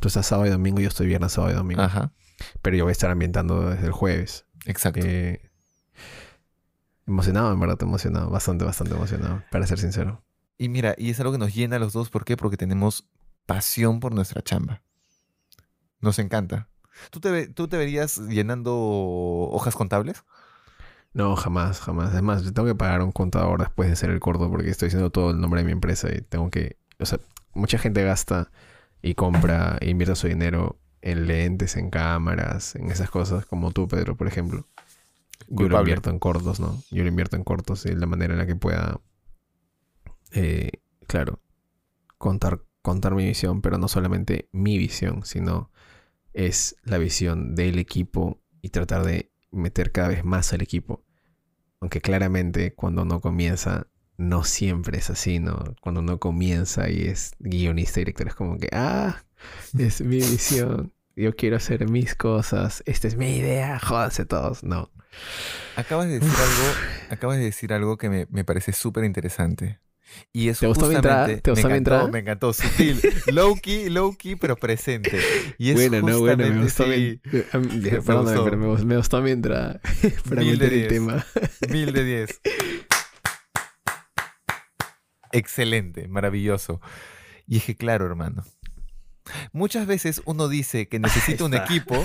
Tú 0.00 0.08
estás 0.08 0.26
sábado 0.26 0.46
y 0.46 0.50
domingo, 0.50 0.80
yo 0.80 0.88
estoy 0.88 1.06
viernes, 1.08 1.32
sábado 1.32 1.52
y 1.52 1.56
domingo. 1.56 1.82
Ajá, 1.82 2.12
Pero 2.62 2.76
yo 2.76 2.84
voy 2.84 2.90
a 2.90 2.92
estar 2.92 3.10
ambientando 3.10 3.68
desde 3.68 3.86
el 3.86 3.92
jueves. 3.92 4.46
exacto. 4.64 5.00
Eh, 5.04 5.50
emocionado, 7.06 7.52
en 7.52 7.60
verdad, 7.60 7.76
emocionado. 7.82 8.30
Bastante, 8.30 8.64
bastante 8.64 8.94
emocionado, 8.94 9.42
para 9.50 9.66
ser 9.66 9.78
sincero. 9.78 10.24
Y 10.56 10.68
mira, 10.68 10.94
y 10.96 11.10
es 11.10 11.20
algo 11.20 11.32
que 11.32 11.38
nos 11.38 11.54
llena 11.54 11.76
a 11.76 11.78
los 11.78 11.92
dos. 11.92 12.10
¿Por 12.10 12.24
qué? 12.24 12.36
Porque 12.36 12.56
tenemos 12.56 13.08
pasión 13.46 14.00
por 14.00 14.14
nuestra 14.14 14.40
chamba. 14.42 14.82
Nos 16.00 16.18
encanta. 16.18 16.68
¿Tú 17.10 17.20
te, 17.20 17.30
ve- 17.30 17.48
tú 17.48 17.68
te 17.68 17.76
verías 17.76 18.18
llenando 18.18 18.74
hojas 18.76 19.74
contables? 19.76 20.24
No, 21.14 21.36
jamás, 21.36 21.80
jamás. 21.80 22.12
Además, 22.12 22.44
yo 22.44 22.52
tengo 22.52 22.68
que 22.68 22.74
pagar 22.74 23.02
un 23.02 23.12
contador 23.12 23.60
después 23.60 23.88
de 23.88 23.94
hacer 23.94 24.10
el 24.10 24.20
corto 24.20 24.50
porque 24.50 24.70
estoy 24.70 24.86
diciendo 24.86 25.10
todo 25.10 25.30
el 25.30 25.40
nombre 25.40 25.60
de 25.60 25.66
mi 25.66 25.72
empresa 25.72 26.08
y 26.14 26.20
tengo 26.20 26.50
que... 26.50 26.76
O 27.00 27.06
sea, 27.06 27.18
mucha 27.54 27.78
gente 27.78 28.04
gasta 28.04 28.50
y 29.02 29.14
compra 29.14 29.78
e 29.80 29.88
invierte 29.90 30.16
su 30.16 30.26
dinero 30.28 30.78
en 31.00 31.26
lentes, 31.26 31.76
en 31.76 31.90
cámaras, 31.90 32.74
en 32.74 32.90
esas 32.90 33.10
cosas, 33.10 33.46
como 33.46 33.70
tú, 33.70 33.88
Pedro, 33.88 34.16
por 34.16 34.26
ejemplo. 34.26 34.66
Yo 35.48 35.68
lo 35.68 35.78
invierto 35.78 36.10
en 36.10 36.18
cortos, 36.18 36.60
¿no? 36.60 36.82
Yo 36.90 37.02
lo 37.02 37.08
invierto 37.08 37.36
en 37.36 37.44
cortos 37.44 37.86
y 37.86 37.94
la 37.94 38.06
manera 38.06 38.34
en 38.34 38.38
la 38.38 38.46
que 38.46 38.56
pueda, 38.56 39.00
eh, 40.32 40.70
claro, 41.06 41.40
contar, 42.18 42.60
contar 42.82 43.14
mi 43.14 43.24
visión, 43.24 43.62
pero 43.62 43.78
no 43.78 43.88
solamente 43.88 44.48
mi 44.52 44.76
visión, 44.76 45.24
sino 45.24 45.70
es 46.32 46.76
la 46.84 46.98
visión 46.98 47.54
del 47.54 47.78
equipo 47.78 48.40
y 48.62 48.70
tratar 48.70 49.04
de 49.04 49.32
meter 49.50 49.92
cada 49.92 50.08
vez 50.08 50.24
más 50.24 50.52
al 50.52 50.62
equipo. 50.62 51.04
Aunque 51.80 52.00
claramente 52.00 52.74
cuando 52.74 53.02
uno 53.02 53.20
comienza, 53.20 53.86
no 54.16 54.44
siempre 54.44 54.98
es 54.98 55.10
así, 55.10 55.38
¿no? 55.38 55.76
Cuando 55.80 56.00
uno 56.00 56.18
comienza 56.18 56.90
y 56.90 57.02
es 57.02 57.32
guionista, 57.38 58.00
director, 58.00 58.28
es 58.28 58.34
como 58.34 58.58
que, 58.58 58.68
ah, 58.72 59.22
es 59.78 60.00
mi 60.00 60.16
visión. 60.16 60.92
yo 61.16 61.34
quiero 61.34 61.56
hacer 61.56 61.88
mis 61.88 62.14
cosas, 62.14 62.82
esta 62.86 63.08
es 63.08 63.16
mi 63.16 63.36
idea, 63.36 63.78
jódanse 63.78 64.26
todos. 64.26 64.62
No. 64.64 64.90
Acabas 65.76 66.08
de 66.08 66.18
decir 66.18 66.30
algo, 66.36 67.10
acabas 67.10 67.36
de 67.38 67.44
decir 67.44 67.72
algo 67.72 67.96
que 67.96 68.08
me, 68.10 68.26
me 68.30 68.44
parece 68.44 68.72
súper 68.72 69.04
interesante. 69.04 69.78
Y 70.32 70.48
eso 70.48 70.60
¿Te 70.60 70.66
gustó 70.68 70.86
mi 70.88 70.94
entrada? 70.94 71.18
justamente- 71.26 71.42
¿Te 71.42 71.50
gustó 71.50 71.68
me 71.68 71.72
mi 71.74 71.78
encantó, 71.78 71.94
entrada? 71.94 72.12
me 72.12 72.18
encantó, 72.20 72.52
sutil, 72.52 73.00
low 73.32 73.56
key, 73.60 73.88
low 73.90 74.16
key, 74.16 74.36
pero 74.36 74.56
presente. 74.56 75.20
Y 75.58 75.70
es 75.70 75.74
Bueno, 75.76 76.00
no, 76.08 76.18
bueno, 76.20 76.46
me 76.48 76.62
gustó 76.62 76.86
mi... 76.86 76.94
sí, 76.96 77.20
a 77.52 77.58
mí- 77.58 77.66
me 77.80 77.90
Perdóname, 77.90 78.30
gustó. 78.30 78.44
pero 78.44 78.56
me, 78.56 78.84
me 78.84 78.96
gustó 78.96 79.20
mi 79.22 79.30
entrada 79.32 79.80
para 80.28 80.40
Mil 80.40 80.58
de 80.58 80.64
meter 80.64 80.72
el 80.72 80.78
diez. 80.78 80.88
tema. 80.88 81.26
Mil 81.70 81.92
de 81.92 82.04
diez. 82.04 82.40
Excelente, 85.32 86.08
maravilloso. 86.08 86.80
Y 87.46 87.58
es 87.58 87.64
que 87.64 87.76
claro, 87.76 88.06
hermano. 88.06 88.44
Muchas 89.52 89.86
veces 89.86 90.22
uno 90.24 90.48
dice 90.48 90.88
que 90.88 90.98
necesita 90.98 91.44
un 91.44 91.52
equipo 91.54 92.02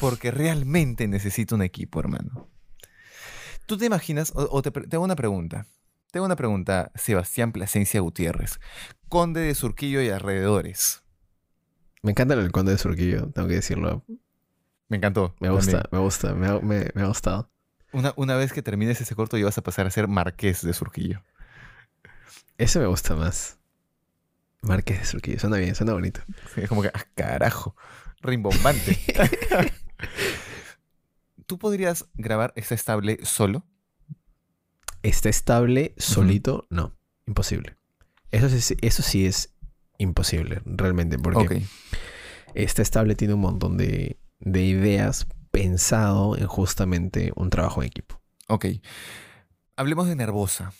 porque 0.00 0.30
realmente 0.30 1.06
necesita 1.06 1.54
un 1.54 1.62
equipo, 1.62 2.00
hermano. 2.00 2.48
¿Tú 3.66 3.76
te 3.76 3.84
imaginas, 3.86 4.32
o, 4.34 4.48
o 4.50 4.62
te, 4.62 4.70
te 4.70 4.96
hago 4.96 5.04
una 5.04 5.16
pregunta, 5.16 5.66
te 6.14 6.18
hago 6.18 6.26
una 6.26 6.36
pregunta, 6.36 6.92
Sebastián 6.94 7.50
Plasencia 7.50 8.00
Gutiérrez, 8.00 8.60
conde 9.08 9.40
de 9.40 9.52
Surquillo 9.56 10.00
y 10.00 10.10
alrededores. 10.10 11.02
Me 12.02 12.12
encanta 12.12 12.34
el 12.34 12.52
conde 12.52 12.70
de 12.70 12.78
Surquillo, 12.78 13.32
tengo 13.32 13.48
que 13.48 13.54
decirlo. 13.54 14.04
Me 14.88 14.98
encantó. 14.98 15.34
Me 15.40 15.50
gusta, 15.50 15.72
también. 15.82 15.88
me 15.90 15.98
gusta, 15.98 16.34
me 16.36 16.46
ha, 16.46 16.60
me- 16.60 16.88
me 16.94 17.02
ha 17.02 17.06
gustado. 17.06 17.50
Una, 17.92 18.12
una 18.14 18.36
vez 18.36 18.52
que 18.52 18.62
termines 18.62 19.00
ese 19.00 19.16
corto, 19.16 19.36
ya 19.36 19.46
vas 19.46 19.58
a 19.58 19.62
pasar 19.64 19.88
a 19.88 19.90
ser 19.90 20.06
marqués 20.06 20.62
de 20.62 20.72
Surquillo. 20.72 21.20
Ese 22.58 22.78
me 22.78 22.86
gusta 22.86 23.16
más. 23.16 23.58
Márquez 24.62 25.00
de 25.00 25.06
Surquillo, 25.06 25.40
suena 25.40 25.56
bien, 25.56 25.74
suena 25.74 25.94
bonito. 25.94 26.20
Sí, 26.54 26.60
Es 26.60 26.68
como 26.68 26.82
que, 26.82 26.92
ah, 26.94 27.04
carajo, 27.16 27.74
rimbombante. 28.20 28.96
¿Tú 31.46 31.58
podrías 31.58 32.06
grabar 32.14 32.52
esta 32.54 32.76
estable 32.76 33.18
solo? 33.24 33.64
¿Está 35.04 35.28
estable 35.28 35.94
solito? 35.98 36.66
No, 36.70 36.96
imposible. 37.26 37.76
Eso 38.30 38.48
sí, 38.48 38.74
eso 38.80 39.02
sí 39.02 39.26
es 39.26 39.54
imposible, 39.98 40.62
realmente, 40.64 41.18
porque 41.18 41.38
Ok. 41.44 41.52
está 42.54 42.80
estable 42.82 43.14
tiene 43.14 43.34
un 43.34 43.40
montón 43.40 43.76
de, 43.76 44.18
de 44.40 44.62
ideas 44.64 45.26
pensado 45.50 46.36
en 46.38 46.46
justamente 46.46 47.32
un 47.36 47.50
trabajo 47.50 47.82
en 47.82 47.88
equipo. 47.88 48.18
Ok. 48.48 48.64
Hablemos 49.76 50.08
de 50.08 50.16
Nervosa. 50.16 50.72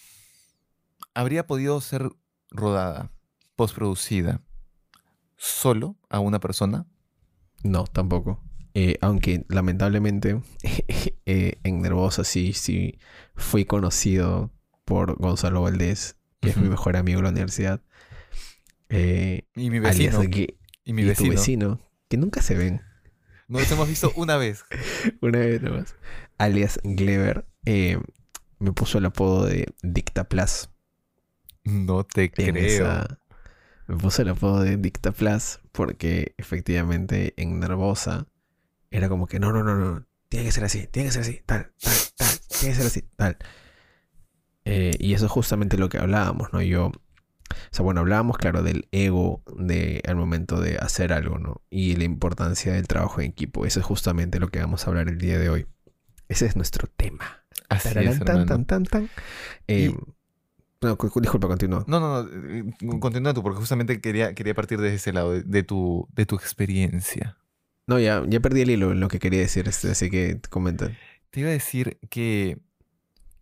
¿Habría 1.13 1.47
podido 1.47 1.81
ser 1.83 2.11
rodada, 2.51 3.11
postproducida, 3.57 4.41
solo 5.37 5.97
a 6.09 6.19
una 6.19 6.41
persona? 6.41 6.87
No, 7.63 7.85
tampoco. 7.85 8.43
Eh, 8.75 8.99
aunque 9.01 9.45
lamentablemente 9.49 10.41
eh, 11.27 11.55
en 11.63 11.81
Nervosa 11.81 12.25
sí, 12.25 12.53
sí 12.55 12.99
fui 13.37 13.65
conocido 13.65 14.51
por 14.85 15.17
Gonzalo 15.17 15.63
Valdés, 15.63 16.17
que 16.41 16.51
es 16.51 16.57
mi 16.57 16.69
mejor 16.69 16.97
amigo 16.97 17.19
de 17.19 17.23
la 17.25 17.31
universidad. 17.31 17.81
Eh, 18.89 19.43
Y 19.55 19.71
mi 19.71 19.79
vecino. 19.79 20.23
Gue- 20.25 20.57
Y 20.85 20.93
mi 20.93 21.03
y 21.03 21.15
tu 21.15 21.29
vecino. 21.29 21.81
que 22.09 22.17
nunca 22.17 22.43
se 22.43 22.55
ven. 22.57 22.83
Nos 23.49 23.71
hemos 23.71 23.89
visto 23.89 24.13
una 24.17 24.37
vez. 24.37 24.65
Una 25.21 25.39
vez 25.39 25.61
nomás. 25.63 25.95
Alias 26.39 26.81
Glever. 26.83 27.47
eh, 27.67 27.99
me 28.59 28.73
puso 28.73 28.99
el 28.99 29.05
apodo 29.07 29.45
de 29.47 29.67
Dictaplas. 29.83 30.71
No 31.65 32.05
te 32.05 32.31
creo. 32.31 32.57
esa- 32.57 33.19
Me 33.87 33.97
puso 33.97 34.23
el 34.23 34.29
apodo 34.31 34.61
de 34.63 34.77
Dictaplas 34.79 35.61
porque 35.73 36.35
efectivamente 36.39 37.35
en 37.37 37.61
Nervosa 37.61 38.27
era 38.97 39.09
como 39.09 39.27
que 39.27 39.39
no, 39.41 39.53
no, 39.53 39.63
no, 39.65 39.75
no. 39.77 40.07
Tiene 40.29 40.47
que 40.47 40.53
ser 40.53 40.65
así, 40.65 40.87
tiene 40.87 41.09
que 41.09 41.13
ser 41.13 41.23
así, 41.23 41.41
tal, 41.47 41.73
tal, 41.81 41.93
tal. 42.17 42.29
Tiene 42.61 42.75
que 42.75 42.81
ser 42.81 42.87
así, 42.87 43.03
tal. 43.17 43.37
Eh, 44.65 44.93
y 44.99 45.15
eso 45.15 45.27
es 45.27 45.31
justamente 45.33 45.77
lo 45.77 45.89
que 45.89 45.99
hablábamos, 45.99 46.53
¿no? 46.53 46.63
Yo. 46.63 46.87
O 46.87 46.93
sea, 47.71 47.85
bueno, 47.85 48.01
hablábamos, 48.01 48.39
claro, 48.39 48.63
del 48.63 48.89
ego 48.91 49.43
de, 49.57 50.03
al 50.09 50.17
momento 50.17 50.61
de 50.61 50.77
hacer 50.79 51.13
algo, 51.13 51.39
¿no? 51.39 51.61
Y 51.71 51.97
la 51.97 52.05
importancia 52.05 52.73
del 52.73 52.87
trabajo 52.89 53.21
en 53.21 53.27
equipo. 53.31 53.67
Eso 53.67 53.81
es 53.81 53.87
justamente 53.87 54.41
lo 54.41 54.49
que 54.49 54.61
vamos 54.61 54.85
a 54.87 54.91
hablar 54.91 55.09
el 55.09 55.19
día 55.19 55.39
de 55.39 55.51
hoy. 55.51 55.67
Ese 56.29 56.47
es 56.47 56.57
nuestro 56.57 56.89
tema. 56.89 57.45
Así 57.69 57.89
Tararán, 57.91 58.13
es, 58.15 58.25
tan, 58.25 58.47
tan, 58.47 58.65
tan, 58.65 58.85
tan. 58.85 59.11
Eh, 59.69 59.93
Y- 59.93 60.15
no, 60.81 60.97
cu- 60.99 61.11
cu- 61.11 61.21
disculpa, 61.21 61.47
continúa. 61.49 61.85
No, 61.87 62.01
no, 62.01 62.23
no. 62.23 62.29
eh, 62.51 62.65
Continúa 63.01 63.33
tú, 63.35 63.43
porque 63.43 63.59
justamente 63.59 64.01
quería, 64.01 64.35
quería 64.35 64.55
partir 64.55 64.81
desde 64.81 64.97
ese 64.97 65.13
lado, 65.13 65.33
de, 65.33 65.43
de 65.43 65.63
tu, 65.63 66.09
de 66.13 66.27
tu 66.27 66.35
experiencia. 66.37 67.37
No, 67.87 67.99
ya, 67.99 68.25
ya 68.27 68.41
perdí 68.41 68.63
el 68.63 68.71
hilo 68.71 68.93
en 68.93 69.01
lo 69.01 69.09
que 69.09 69.19
quería 69.19 69.41
decir, 69.41 69.69
este, 69.69 69.91
así 69.91 70.11
que 70.11 70.41
comenta. 70.51 70.91
Te 71.31 71.41
iba 71.41 71.51
a 71.51 71.53
decir 71.53 71.99
que 72.09 72.59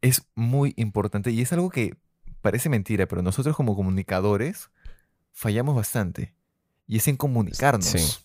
es 0.00 0.26
muy 0.34 0.74
importante 0.76 1.30
y 1.30 1.40
es 1.40 1.52
algo 1.52 1.70
que 1.70 1.96
parece 2.40 2.68
mentira, 2.68 3.06
pero 3.06 3.22
nosotros 3.22 3.56
como 3.56 3.76
comunicadores 3.76 4.70
fallamos 5.32 5.76
bastante. 5.76 6.34
Y 6.86 6.96
es 6.96 7.08
en 7.08 7.16
comunicarnos. 7.16 7.86
Sí. 7.86 8.24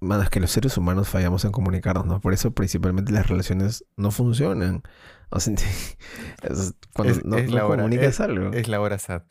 Mano, 0.00 0.22
es 0.22 0.30
que 0.30 0.40
los 0.40 0.50
seres 0.50 0.76
humanos 0.76 1.08
fallamos 1.08 1.44
en 1.44 1.52
comunicarnos, 1.52 2.06
¿no? 2.06 2.20
Por 2.20 2.32
eso 2.32 2.52
principalmente 2.52 3.12
las 3.12 3.26
relaciones 3.28 3.84
no 3.96 4.10
funcionan. 4.10 4.82
O 5.30 5.40
sea, 5.40 5.54
es- 6.42 6.74
cuando 6.94 7.14
Es- 7.14 7.24
no, 7.24 7.36
es 7.38 7.48
no 7.50 7.56
la 7.56 7.66
hora, 7.66 7.76
comunicas 7.82 8.20
algo. 8.20 8.52
Es 8.52 8.68
la 8.68 8.80
hora 8.80 8.98
sad. 8.98 9.22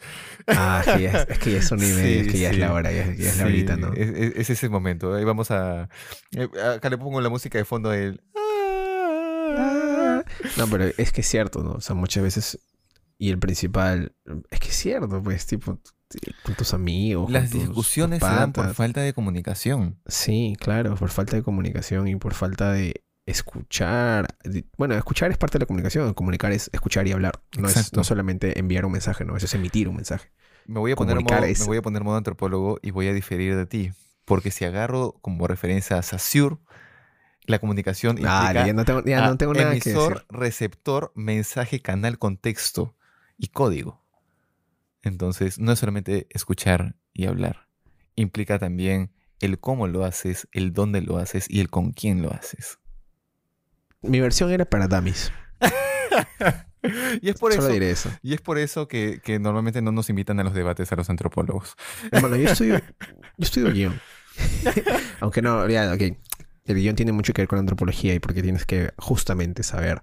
Ah, 0.48 0.84
es 0.86 0.94
que, 0.94 1.02
ya 1.04 1.12
es, 1.30 1.40
que 1.40 1.52
ya 1.52 1.58
es 1.60 1.72
una 1.72 1.86
y 1.88 1.92
media, 1.94 2.22
es 2.22 2.26
Sí, 2.28 2.32
que 2.32 2.40
ya 2.40 2.50
sí. 2.50 2.56
es 2.56 2.60
la 2.60 2.74
hora, 2.74 2.92
ya, 2.92 3.06
ya 3.06 3.12
es 3.12 3.38
la 3.38 3.44
Sí, 3.46 3.50
horita, 3.50 3.78
¿no? 3.78 3.94
Es, 3.94 4.10
es- 4.10 4.34
es 4.36 4.50
ese 4.50 4.70
momento. 4.70 5.14
Ahí 5.14 5.24
vamos 5.24 5.52
a. 5.52 5.90
eh, 6.36 6.50
Acá 6.76 6.90
le 6.90 6.98
pongo 6.98 7.22
la 7.22 7.30
música 7.30 7.58
de 7.58 7.66
fondo 7.66 7.90
del. 7.90 8.22
Ah. 9.56 10.24
No, 10.58 10.68
pero 10.68 10.86
es 10.98 11.12
que 11.12 11.22
es 11.22 11.28
cierto, 11.28 11.64
¿no? 11.64 11.74
O 11.74 11.82
sea, 11.82 11.96
muchas 11.96 12.24
veces, 12.24 12.60
y 13.18 13.30
el 13.30 13.40
principal, 13.40 14.16
es 14.50 14.60
que 14.60 14.70
es 14.70 14.76
cierto, 14.76 15.22
pues, 15.24 15.46
tipo, 15.46 15.80
con 16.44 16.56
tus 16.56 16.74
amigos. 16.74 17.32
Las 17.32 17.44
tus- 17.50 17.52
tus 17.52 17.70
discusiones 17.70 18.20
se 18.20 18.26
dan 18.26 18.54
por 18.54 18.74
falta 18.74 19.02
de 19.02 19.14
comunicación. 19.14 20.00
Sí, 20.08 20.56
claro, 20.60 20.96
por 20.96 21.10
falta 21.10 21.36
de 21.36 21.44
comunicación 21.44 22.08
y 22.08 22.16
por 22.16 22.34
falta 22.34 22.72
de 22.72 23.04
escuchar. 23.26 24.28
Bueno, 24.78 24.96
escuchar 24.96 25.32
es 25.32 25.38
parte 25.38 25.58
de 25.58 25.64
la 25.64 25.66
comunicación. 25.68 26.14
Comunicar 26.14 26.52
es 26.52 26.70
escuchar 26.74 27.08
y 27.08 27.12
hablar. 27.12 27.42
No 27.58 27.68
es 27.68 27.74
no 27.94 28.04
solamente 28.04 28.60
enviar 28.60 28.86
un 28.86 28.92
mensaje, 28.92 29.26
no, 29.26 29.36
eso 29.38 29.46
es 29.46 29.54
emitir 29.54 29.88
un 29.90 29.96
mensaje. 29.96 30.32
Me 30.66 30.80
voy 30.80 30.92
a 30.92 30.96
poner 30.96 31.16
modo, 31.24 31.36
es- 31.52 31.60
me 31.60 31.66
voy 31.66 31.78
a 31.78 31.82
poner 31.82 32.04
modo 32.04 32.18
antropólogo 32.18 32.80
y 32.82 32.92
voy 32.92 33.08
a 33.08 33.14
diferir 33.14 33.56
de 33.56 33.66
ti. 33.66 33.92
Porque 34.26 34.52
si 34.52 34.64
agarro 34.66 35.16
como 35.22 35.48
referencia 35.48 35.98
a 35.98 36.02
Saussure, 36.02 36.58
la 37.46 37.60
comunicación 37.60 38.18
implica 38.18 38.66
ya 38.68 38.74
no 38.74 38.86
tengo, 38.86 39.04
ya 39.04 39.22
no 39.28 39.38
tengo 39.38 39.54
nada 39.54 39.74
que 39.80 39.92
decir. 39.92 40.26
receptor, 40.30 41.12
mensaje, 41.16 41.82
canal, 41.82 42.18
contexto 42.18 42.96
y 43.38 43.48
código. 43.50 44.03
Entonces, 45.04 45.60
no 45.60 45.72
es 45.74 45.80
solamente 45.80 46.28
escuchar 46.30 46.96
y 47.14 47.26
hablar. 47.26 47.68
Implica 48.16 48.58
también 48.58 49.12
el 49.40 49.60
cómo 49.60 49.88
lo 49.88 50.06
haces, 50.06 50.48
el 50.54 50.74
dónde 50.74 51.02
lo 51.02 51.18
haces 51.18 51.46
y 51.50 51.60
el 51.60 51.70
con 51.70 51.92
quién 51.92 52.22
lo 52.22 52.32
haces. 52.34 52.80
Mi 54.02 54.20
versión 54.20 54.52
era 54.52 54.66
para 54.66 54.88
dummies. 54.88 55.32
y 57.22 57.30
es 57.30 57.38
por 57.38 57.54
Solo 57.54 57.66
eso, 57.66 57.74
diré 57.74 57.92
eso. 57.92 58.10
y 58.22 58.34
es 58.34 58.42
por 58.42 58.58
eso 58.58 58.88
que, 58.88 59.22
que 59.24 59.40
normalmente 59.40 59.82
no 59.82 59.92
nos 59.92 60.10
invitan 60.10 60.40
a 60.40 60.44
los 60.44 60.54
debates 60.54 60.92
a 60.92 60.96
los 60.96 61.10
antropólogos. 61.10 61.76
Bueno, 62.12 62.36
yo 62.36 62.50
estudio, 62.50 62.80
yo 63.38 63.46
estudio 63.46 63.72
guion. 63.72 64.00
Aunque 65.20 65.42
no, 65.42 65.68
ya, 65.70 65.94
ok. 65.94 66.18
El 66.66 66.76
guion 66.78 66.96
tiene 66.96 67.12
mucho 67.12 67.34
que 67.34 67.42
ver 67.42 67.48
con 67.50 67.58
la 67.58 67.62
antropología 67.62 68.14
y 68.14 68.20
porque 68.20 68.42
tienes 68.42 68.66
que 68.66 68.92
justamente 68.98 69.64
saber 69.64 70.02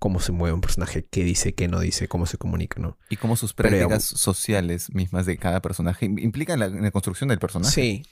cómo 0.00 0.18
se 0.18 0.32
mueve 0.32 0.52
un 0.54 0.60
personaje, 0.60 1.06
qué 1.08 1.22
dice, 1.22 1.54
qué 1.54 1.68
no 1.68 1.78
dice, 1.78 2.08
cómo 2.08 2.26
se 2.26 2.38
comunica, 2.38 2.80
¿no? 2.80 2.98
Y 3.08 3.16
cómo 3.18 3.36
sus 3.36 3.52
Pero 3.54 3.68
prácticas 3.68 4.02
sociales 4.04 4.92
mismas 4.92 5.26
de 5.26 5.36
cada 5.36 5.62
personaje 5.62 6.06
im- 6.06 6.20
implican 6.20 6.58
la, 6.58 6.68
la 6.68 6.90
construcción 6.90 7.28
del 7.28 7.38
personaje. 7.38 7.70
Sí. 7.72 8.02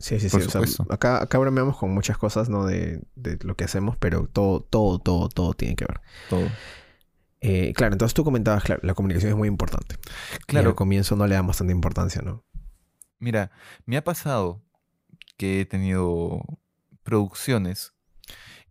Sí, 0.00 0.20
sí, 0.20 0.28
sí. 0.30 0.36
O 0.36 0.48
sea, 0.48 0.60
acá, 0.90 1.20
acá 1.20 1.38
bromeamos 1.38 1.76
con 1.76 1.90
muchas 1.90 2.16
cosas, 2.18 2.48
¿no? 2.48 2.64
De, 2.66 3.02
de 3.16 3.36
lo 3.42 3.56
que 3.56 3.64
hacemos, 3.64 3.96
pero 3.96 4.28
todo, 4.32 4.60
todo, 4.60 5.00
todo, 5.00 5.28
todo 5.28 5.54
tiene 5.54 5.74
que 5.74 5.86
ver. 5.86 6.00
Todo. 6.28 6.48
Eh, 7.40 7.72
claro, 7.74 7.94
entonces 7.94 8.14
tú 8.14 8.22
comentabas, 8.22 8.62
claro, 8.62 8.80
la 8.84 8.94
comunicación 8.94 9.32
es 9.32 9.36
muy 9.36 9.48
importante. 9.48 9.96
Y 10.40 10.44
Claro, 10.46 10.68
al 10.70 10.74
comienzo 10.76 11.16
no 11.16 11.26
le 11.26 11.34
damos 11.34 11.56
tanta 11.58 11.72
importancia, 11.72 12.22
¿no? 12.22 12.44
Mira, 13.18 13.50
me 13.86 13.96
ha 13.96 14.04
pasado 14.04 14.62
que 15.36 15.62
he 15.62 15.64
tenido 15.66 16.44
producciones 17.02 17.92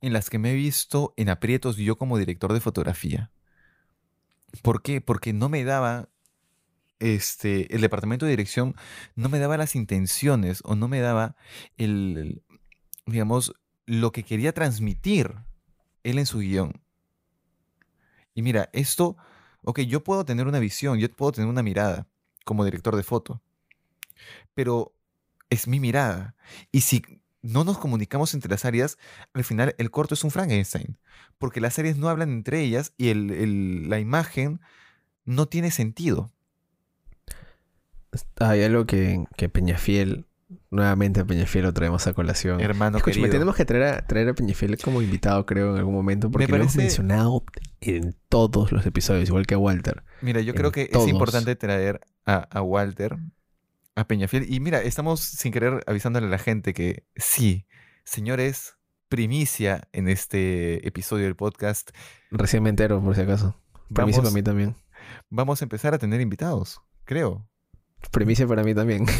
en 0.01 0.13
las 0.13 0.29
que 0.29 0.39
me 0.39 0.51
he 0.51 0.55
visto 0.55 1.13
en 1.17 1.29
aprietos 1.29 1.77
yo 1.77 1.97
como 1.97 2.17
director 2.17 2.53
de 2.53 2.59
fotografía. 2.59 3.31
¿Por 4.61 4.81
qué? 4.81 5.01
Porque 5.01 5.33
no 5.33 5.49
me 5.49 5.63
daba, 5.63 6.09
este, 6.99 7.73
el 7.73 7.81
departamento 7.81 8.25
de 8.25 8.31
dirección 8.31 8.75
no 9.15 9.29
me 9.29 9.39
daba 9.39 9.57
las 9.57 9.75
intenciones 9.75 10.61
o 10.63 10.75
no 10.75 10.87
me 10.87 10.99
daba 10.99 11.35
el, 11.77 12.43
digamos, 13.05 13.53
lo 13.85 14.11
que 14.11 14.23
quería 14.23 14.53
transmitir 14.53 15.35
él 16.03 16.19
en 16.19 16.25
su 16.25 16.39
guion. 16.39 16.81
Y 18.33 18.41
mira, 18.41 18.69
esto, 18.73 19.17
ok, 19.63 19.79
yo 19.81 20.03
puedo 20.03 20.23
tener 20.25 20.47
una 20.47 20.59
visión, 20.59 20.99
yo 20.99 21.09
puedo 21.11 21.31
tener 21.31 21.49
una 21.49 21.63
mirada 21.63 22.07
como 22.45 22.63
director 22.63 22.95
de 22.95 23.03
foto, 23.03 23.41
pero 24.53 24.93
es 25.49 25.67
mi 25.67 25.79
mirada. 25.79 26.35
Y 26.71 26.81
si 26.81 27.03
no 27.47 27.63
nos 27.63 27.77
comunicamos 27.77 28.33
entre 28.33 28.49
las 28.51 28.65
áreas, 28.65 28.97
al 29.33 29.43
final 29.43 29.73
el 29.77 29.89
corto 29.91 30.13
es 30.13 30.23
un 30.23 30.31
Frankenstein, 30.31 30.97
porque 31.37 31.61
las 31.61 31.77
áreas 31.79 31.97
no 31.97 32.09
hablan 32.09 32.29
entre 32.31 32.61
ellas 32.61 32.93
y 32.97 33.09
el- 33.09 33.31
el- 33.31 33.89
la 33.89 33.99
imagen 33.99 34.59
no 35.25 35.47
tiene 35.47 35.71
sentido. 35.71 36.31
Hay 38.39 38.63
algo 38.63 38.85
que, 38.85 39.25
que 39.35 39.49
Peñafiel, 39.49 40.25
nuevamente 40.71 41.19
a 41.19 41.25
Peñafiel 41.25 41.65
lo 41.65 41.73
traemos 41.73 42.07
a 42.07 42.13
colación. 42.13 42.61
Hermano 42.61 42.97
Escúchame, 42.97 43.23
querido. 43.23 43.33
tenemos 43.33 43.55
que 43.55 43.65
traer 43.65 43.83
a, 43.83 44.07
traer 44.07 44.29
a 44.29 44.33
Peñafiel 44.33 44.77
como 44.77 45.01
invitado, 45.01 45.45
creo, 45.45 45.71
en 45.73 45.77
algún 45.77 45.93
momento, 45.93 46.31
porque 46.31 46.47
lo 46.47 46.55
hemos 46.55 46.67
parece- 46.67 46.79
mencionado 46.79 47.43
en 47.81 48.15
todos 48.29 48.71
los 48.71 48.85
episodios, 48.85 49.27
igual 49.29 49.45
que 49.45 49.55
a 49.55 49.57
Walter. 49.57 50.03
Mira, 50.21 50.41
yo 50.41 50.55
creo 50.55 50.71
que 50.71 50.85
todos. 50.85 51.05
es 51.05 51.11
importante 51.13 51.55
traer 51.55 51.99
a, 52.25 52.35
a 52.49 52.61
Walter, 52.61 53.17
a 53.97 54.07
Peñafiel. 54.07 54.45
Y 54.51 54.59
mira, 54.59 54.81
estamos 54.81 55.19
sin 55.19 55.51
querer 55.51 55.83
avisándole 55.87 56.27
a 56.27 56.29
la 56.29 56.37
gente 56.37 56.73
que 56.73 57.03
sí, 57.15 57.65
señores, 58.05 58.75
primicia 59.09 59.87
en 59.91 60.07
este 60.07 60.87
episodio 60.87 61.25
del 61.25 61.35
podcast. 61.35 61.89
Recién 62.29 62.61
me 62.63 62.69
entero, 62.69 63.01
por 63.01 63.15
si 63.15 63.21
acaso. 63.21 63.55
Primicia 63.93 64.19
Vamos, 64.21 64.31
para 64.31 64.33
mí 64.35 64.43
también. 64.43 64.75
vamos 65.29 65.61
a 65.61 65.65
empezar 65.65 65.93
a 65.93 65.97
tener 65.97 66.21
invitados, 66.21 66.79
creo. 67.05 67.49
Primicia 68.11 68.45
para 68.47 68.63
mí 68.63 68.75
también. 68.75 69.05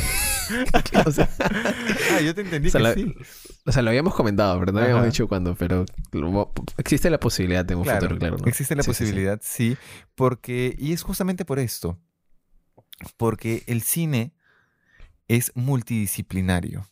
o, 1.06 1.12
sea, 1.12 1.28
Ah, 1.40 2.22
yo 2.22 2.34
te 2.34 2.40
entendí 2.42 2.70
O 2.70 2.72
sea, 2.72 2.80
que 2.80 2.84
la- 2.84 2.94
sí. 2.94 3.14
o 3.66 3.72
sea, 3.72 3.82
lo 3.82 3.90
habíamos 3.90 4.14
comentado, 4.16 4.58
pero 4.60 4.72
no 4.72 4.80
habíamos 4.80 5.06
dicho 5.06 5.28
cuándo. 5.28 5.56
Pero 5.56 5.86
existe 6.78 7.10
la 7.10 7.20
posibilidad 7.20 7.70
en 7.70 7.80
un 7.80 7.84
Claro, 7.84 8.02
futuro, 8.02 8.20
claro. 8.20 8.38
¿no? 8.38 8.46
existe 8.46 8.76
la 8.76 8.84
Sí, 8.84 8.92
sí, 8.92 8.96
sí. 8.98 9.04
posibilidad, 9.04 9.40
sí, 9.44 9.78
porque, 10.16 10.74
y 10.78 10.94
es 10.94 11.02
justamente 11.02 11.44
por 11.46 11.60
esto, 11.60 12.00
porque 13.18 13.64
el 13.68 13.82
cine 13.82 14.34
es 15.28 15.52
multidisciplinario. 15.56 16.88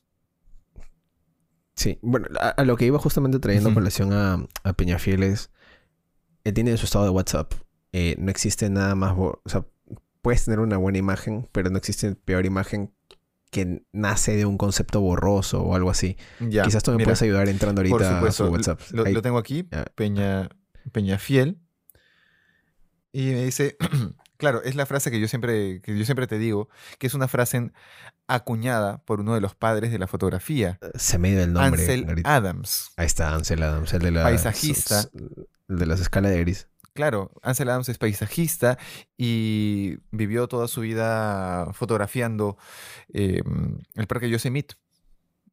Sí, 1.75 1.99
bueno, 2.01 2.27
a, 2.39 2.49
a 2.49 2.63
lo 2.63 2.77
que 2.77 2.85
iba 2.85 2.97
justamente 2.99 3.39
trayendo 3.39 3.69
a 3.69 3.71
Ujú. 3.71 3.81
colación 3.81 4.13
a, 4.13 4.45
a 4.63 4.73
Peñafiel 4.73 5.23
es, 5.23 5.51
él 6.45 6.53
tiene 6.53 6.75
su 6.77 6.85
estado 6.85 7.03
de 7.05 7.11
WhatsApp. 7.11 7.53
Eh, 7.91 8.15
no 8.17 8.31
existe 8.31 8.69
nada 8.69 8.95
más, 8.95 9.13
o 9.17 9.41
sea, 9.45 9.65
puedes 10.21 10.45
tener 10.45 10.59
una 10.59 10.77
buena 10.77 10.97
imagen, 10.97 11.47
pero 11.51 11.69
no 11.69 11.77
existe 11.77 12.15
peor 12.15 12.45
imagen 12.45 12.93
que 13.51 13.83
nace 13.93 14.35
de 14.35 14.45
un 14.45 14.57
concepto 14.57 14.99
borroso 15.01 15.61
o 15.63 15.75
algo 15.75 15.89
así. 15.89 16.17
Ya, 16.39 16.63
Quizás 16.63 16.83
tú 16.83 16.91
me 16.91 16.97
mira, 16.97 17.05
puedes 17.07 17.21
ayudar 17.21 17.47
entrando 17.47 17.81
por 17.83 18.01
ahorita 18.03 18.11
a 18.11 18.15
supuesto, 18.15 18.45
su 18.47 18.51
WhatsApp. 18.51 18.81
Lo, 18.91 19.05
lo 19.05 19.21
tengo 19.21 19.37
aquí. 19.37 19.67
Peña, 19.95 20.49
Peñafiel. 20.91 21.59
Y 23.13 23.27
me 23.27 23.45
dice, 23.45 23.77
claro, 24.51 24.63
es 24.63 24.75
la 24.75 24.85
frase 24.85 25.09
que 25.11 25.19
yo 25.19 25.27
siempre, 25.27 25.81
que 25.81 25.97
yo 25.97 26.05
siempre 26.05 26.27
te 26.27 26.37
digo, 26.37 26.69
que 26.99 27.07
es 27.07 27.13
una 27.15 27.27
frase 27.27 27.71
acuñada 28.27 28.99
por 29.05 29.19
uno 29.21 29.33
de 29.35 29.41
los 29.41 29.55
padres 29.55 29.91
de 29.91 29.99
la 29.99 30.07
fotografía, 30.07 30.79
se 30.95 31.17
me 31.17 31.31
dio 31.31 31.43
el 31.43 31.53
nombre. 31.53 31.81
Ansel 31.81 32.05
ahorita. 32.07 32.35
Adams. 32.35 32.91
Ahí 32.97 33.05
está 33.05 33.33
Ansel 33.33 33.63
Adams, 33.63 33.93
el 33.93 34.01
de 34.01 34.11
la... 34.11 34.23
Paisajista. 34.23 35.09
El 35.67 35.77
de 35.79 35.85
las 35.85 35.99
escalas 35.99 36.31
de 36.31 36.39
gris. 36.41 36.67
Claro, 36.93 37.31
Ansel 37.43 37.69
Adams 37.69 37.89
es 37.89 37.97
paisajista 37.97 38.77
y 39.17 39.97
vivió 40.11 40.47
toda 40.47 40.67
su 40.67 40.81
vida 40.81 41.67
fotografiando 41.73 42.57
eh, 43.13 43.41
el 43.95 44.07
parque 44.07 44.29
Yosemite 44.29 44.75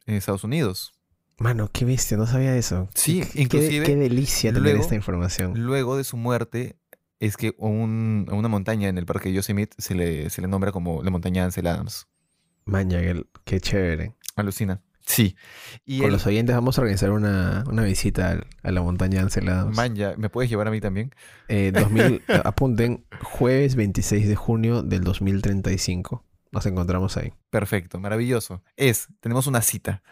en 0.06 0.14
Estados 0.14 0.44
Unidos. 0.44 0.92
Mano, 1.38 1.68
qué 1.72 1.84
bestia, 1.84 2.16
no 2.16 2.26
sabía 2.26 2.54
eso. 2.56 2.88
Sí, 2.94 3.20
Qué- 3.22 3.28
qué- 3.32 3.40
inclusive, 3.42 3.86
Qué, 3.86 3.96
delicia 3.96 4.50
tener 4.50 4.62
luego- 4.62 4.82
esta 4.82 4.94
información. 4.94 5.54
Luego 5.56 5.96
de 5.96 6.04
su 6.04 6.16
muerte, 6.16 6.76
es 7.26 7.36
que 7.36 7.54
un- 7.58 8.26
una 8.32 8.48
montaña 8.48 8.88
en 8.88 8.98
el 8.98 9.06
parque 9.06 9.32
Yosemite 9.32 9.74
se 9.78 9.94
le, 9.94 10.28
se 10.30 10.42
le 10.42 10.48
nombra 10.48 10.72
como 10.72 11.02
la 11.02 11.10
montaña 11.10 11.44
Ansel 11.44 11.66
Adams. 11.66 12.06
Maña, 12.64 13.00
qué, 13.44 13.60
chévere. 13.60 14.14
Alucina. 14.36 14.80
Sí. 15.04 15.36
Y 15.84 16.00
Con 16.00 16.12
los 16.12 16.26
oyentes 16.26 16.54
vamos 16.54 16.78
a 16.78 16.80
organizar 16.80 17.10
una, 17.10 17.64
una 17.66 17.82
visita 17.82 18.40
a 18.62 18.70
la 18.70 18.82
montaña 18.82 19.20
Ansel 19.20 19.48
Adams. 19.48 19.76
Manja, 19.76 20.14
¿me 20.16 20.30
puedes 20.30 20.48
llevar 20.50 20.68
a 20.68 20.70
mí 20.70 20.80
también? 20.80 21.12
Eh, 21.48 21.72
2000, 21.74 22.22
apunten, 22.44 23.04
jueves 23.22 23.74
26 23.74 24.28
de 24.28 24.36
junio 24.36 24.82
del 24.82 25.02
2035. 25.02 26.24
Nos 26.52 26.66
encontramos 26.66 27.16
ahí. 27.16 27.32
Perfecto, 27.50 27.98
maravilloso. 27.98 28.62
Es, 28.76 29.08
tenemos 29.20 29.46
una 29.46 29.62
cita. 29.62 30.02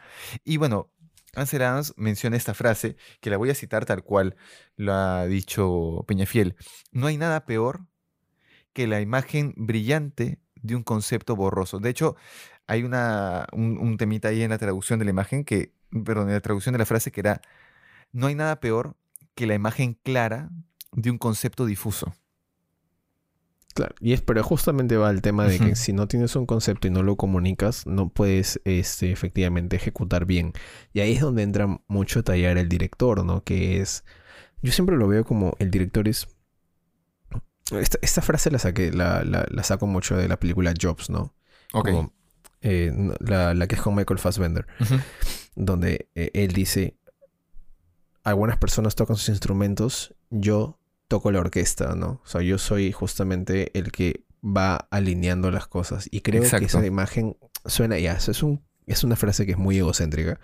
Y 0.45 0.57
bueno, 0.57 0.91
Ansel 1.35 1.63
Adams 1.63 1.95
menciona 1.97 2.37
esta 2.37 2.55
frase, 2.55 2.97
que 3.21 3.31
la 3.31 3.37
voy 3.37 3.51
a 3.51 3.55
citar 3.55 3.87
tal 3.87 4.03
cual 4.03 4.37
lo 4.77 4.93
ha 4.93 5.27
dicho 5.27 6.05
Peñafiel. 6.07 6.57
No 6.93 7.07
hay 7.07 7.17
nada 7.17 7.45
peor 7.45 7.87
que 8.73 8.87
la 8.87 9.01
imagen 9.01 9.55
brillante 9.57 10.41
de 10.57 10.77
un 10.77 10.83
concepto 10.83 11.37
borroso. 11.37 11.79
De 11.79 11.91
hecho, 11.91 12.17
hay 12.67 12.83
una, 12.83 13.47
un, 13.53 13.79
un 13.79 13.97
temita 13.97 14.29
ahí 14.29 14.43
en 14.43 14.51
la 14.51 14.59
traducción 14.59 14.99
de 14.99 15.05
la 15.05 15.11
imagen 15.11 15.45
que, 15.45 15.73
perdón, 16.05 16.29
en 16.29 16.35
la 16.35 16.41
traducción 16.41 16.73
de 16.73 16.79
la 16.79 16.87
frase 16.87 17.11
que 17.11 17.21
era, 17.21 17.41
no 18.13 18.27
hay 18.27 18.35
nada 18.35 18.61
peor 18.61 18.97
que 19.35 19.47
la 19.47 19.55
imagen 19.55 19.95
clara 19.95 20.51
de 20.93 21.11
un 21.11 21.19
concepto 21.19 21.67
difuso. 21.67 22.15
Claro. 23.81 23.95
Y 24.01 24.13
es, 24.13 24.21
pero 24.21 24.43
justamente 24.43 24.99
va 24.99 25.11
el 25.11 25.23
tema 25.23 25.47
de 25.47 25.59
que 25.59 25.75
si 25.75 25.95
no 25.95 26.07
tienes 26.07 26.37
un 26.37 26.45
concepto 26.45 26.87
y 26.87 26.91
no 26.91 27.03
lo 27.03 27.17
comunicas, 27.17 27.87
no 27.87 28.11
puedes 28.11 28.61
este, 28.65 29.11
efectivamente 29.11 29.77
ejecutar 29.77 30.27
bien. 30.27 30.53
Y 30.93 31.01
ahí 31.01 31.15
es 31.15 31.23
donde 31.23 31.43
entra 31.43 31.81
mucho 31.89 32.21
a 32.21 32.23
tallar 32.23 32.59
el 32.59 32.69
director, 32.69 33.25
¿no? 33.25 33.43
Que 33.43 33.81
es. 33.81 34.05
Yo 34.61 34.71
siempre 34.71 34.99
lo 34.99 35.09
veo 35.09 35.25
como 35.25 35.57
el 35.59 35.71
director 35.71 36.09
es. 36.09 36.29
Esta, 37.73 37.99
esta 38.03 38.21
frase 38.21 38.51
la 38.51 38.59
saqué, 38.59 38.93
la, 38.93 39.25
la, 39.25 39.47
la 39.49 39.63
saco 39.63 39.87
mucho 39.87 40.15
de 40.15 40.29
la 40.29 40.39
película 40.39 40.75
Jobs, 40.79 41.09
¿no? 41.09 41.35
Ok. 41.73 41.89
Como, 41.89 42.13
eh, 42.61 42.93
la, 43.21 43.55
la 43.55 43.67
que 43.67 43.77
es 43.77 43.81
con 43.81 43.95
Michael 43.95 44.19
Fassbender. 44.19 44.67
Donde 45.55 46.11
eh, 46.15 46.31
él 46.35 46.53
dice, 46.53 46.99
algunas 48.25 48.59
personas 48.59 48.95
tocan 48.95 49.17
sus 49.17 49.31
instrumentos, 49.31 50.15
yo 50.29 50.80
toco 51.11 51.33
la 51.33 51.41
orquesta, 51.41 51.97
¿no? 51.97 52.21
O 52.25 52.27
sea, 52.27 52.41
yo 52.41 52.57
soy 52.57 52.93
justamente 52.93 53.77
el 53.77 53.91
que 53.91 54.25
va 54.43 54.77
alineando 54.93 55.51
las 55.51 55.67
cosas. 55.67 56.09
Y 56.13 56.21
creo 56.21 56.43
que 56.61 56.65
esa 56.67 56.87
imagen 56.87 57.37
suena 57.67 57.99
ya, 57.99 58.13
es, 58.15 58.43
un, 58.45 58.63
es 58.87 59.03
una 59.03 59.17
frase 59.17 59.45
que 59.45 59.53
es 59.53 59.59
muy 59.59 59.77
egocéntrica, 59.77 60.39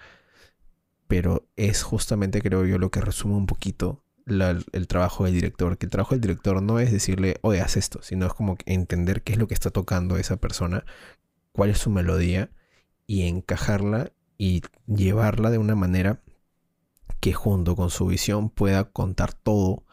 pero 1.06 1.46
es 1.56 1.84
justamente, 1.84 2.42
creo 2.42 2.66
yo, 2.66 2.78
lo 2.78 2.90
que 2.90 3.00
resume 3.00 3.34
un 3.36 3.46
poquito 3.46 4.02
la- 4.24 4.58
el 4.72 4.88
trabajo 4.88 5.24
del 5.24 5.34
director. 5.34 5.78
Que 5.78 5.86
el 5.86 5.90
trabajo 5.92 6.14
del 6.16 6.20
director 6.20 6.60
no 6.60 6.80
es 6.80 6.90
decirle, 6.90 7.36
oye, 7.42 7.60
haz 7.60 7.76
esto, 7.76 8.00
sino 8.02 8.26
es 8.26 8.34
como 8.34 8.56
entender 8.66 9.22
qué 9.22 9.32
es 9.34 9.38
lo 9.38 9.46
que 9.46 9.54
está 9.54 9.70
tocando 9.70 10.16
esa 10.16 10.36
persona, 10.36 10.84
cuál 11.52 11.70
es 11.70 11.78
su 11.78 11.90
melodía 11.90 12.50
y 13.06 13.22
encajarla 13.28 14.10
y 14.36 14.62
llevarla 14.88 15.50
de 15.50 15.58
una 15.58 15.76
manera 15.76 16.20
que 17.20 17.32
junto 17.32 17.76
con 17.76 17.90
su 17.90 18.06
visión 18.06 18.50
pueda 18.50 18.90
contar 18.90 19.32
todo, 19.32 19.84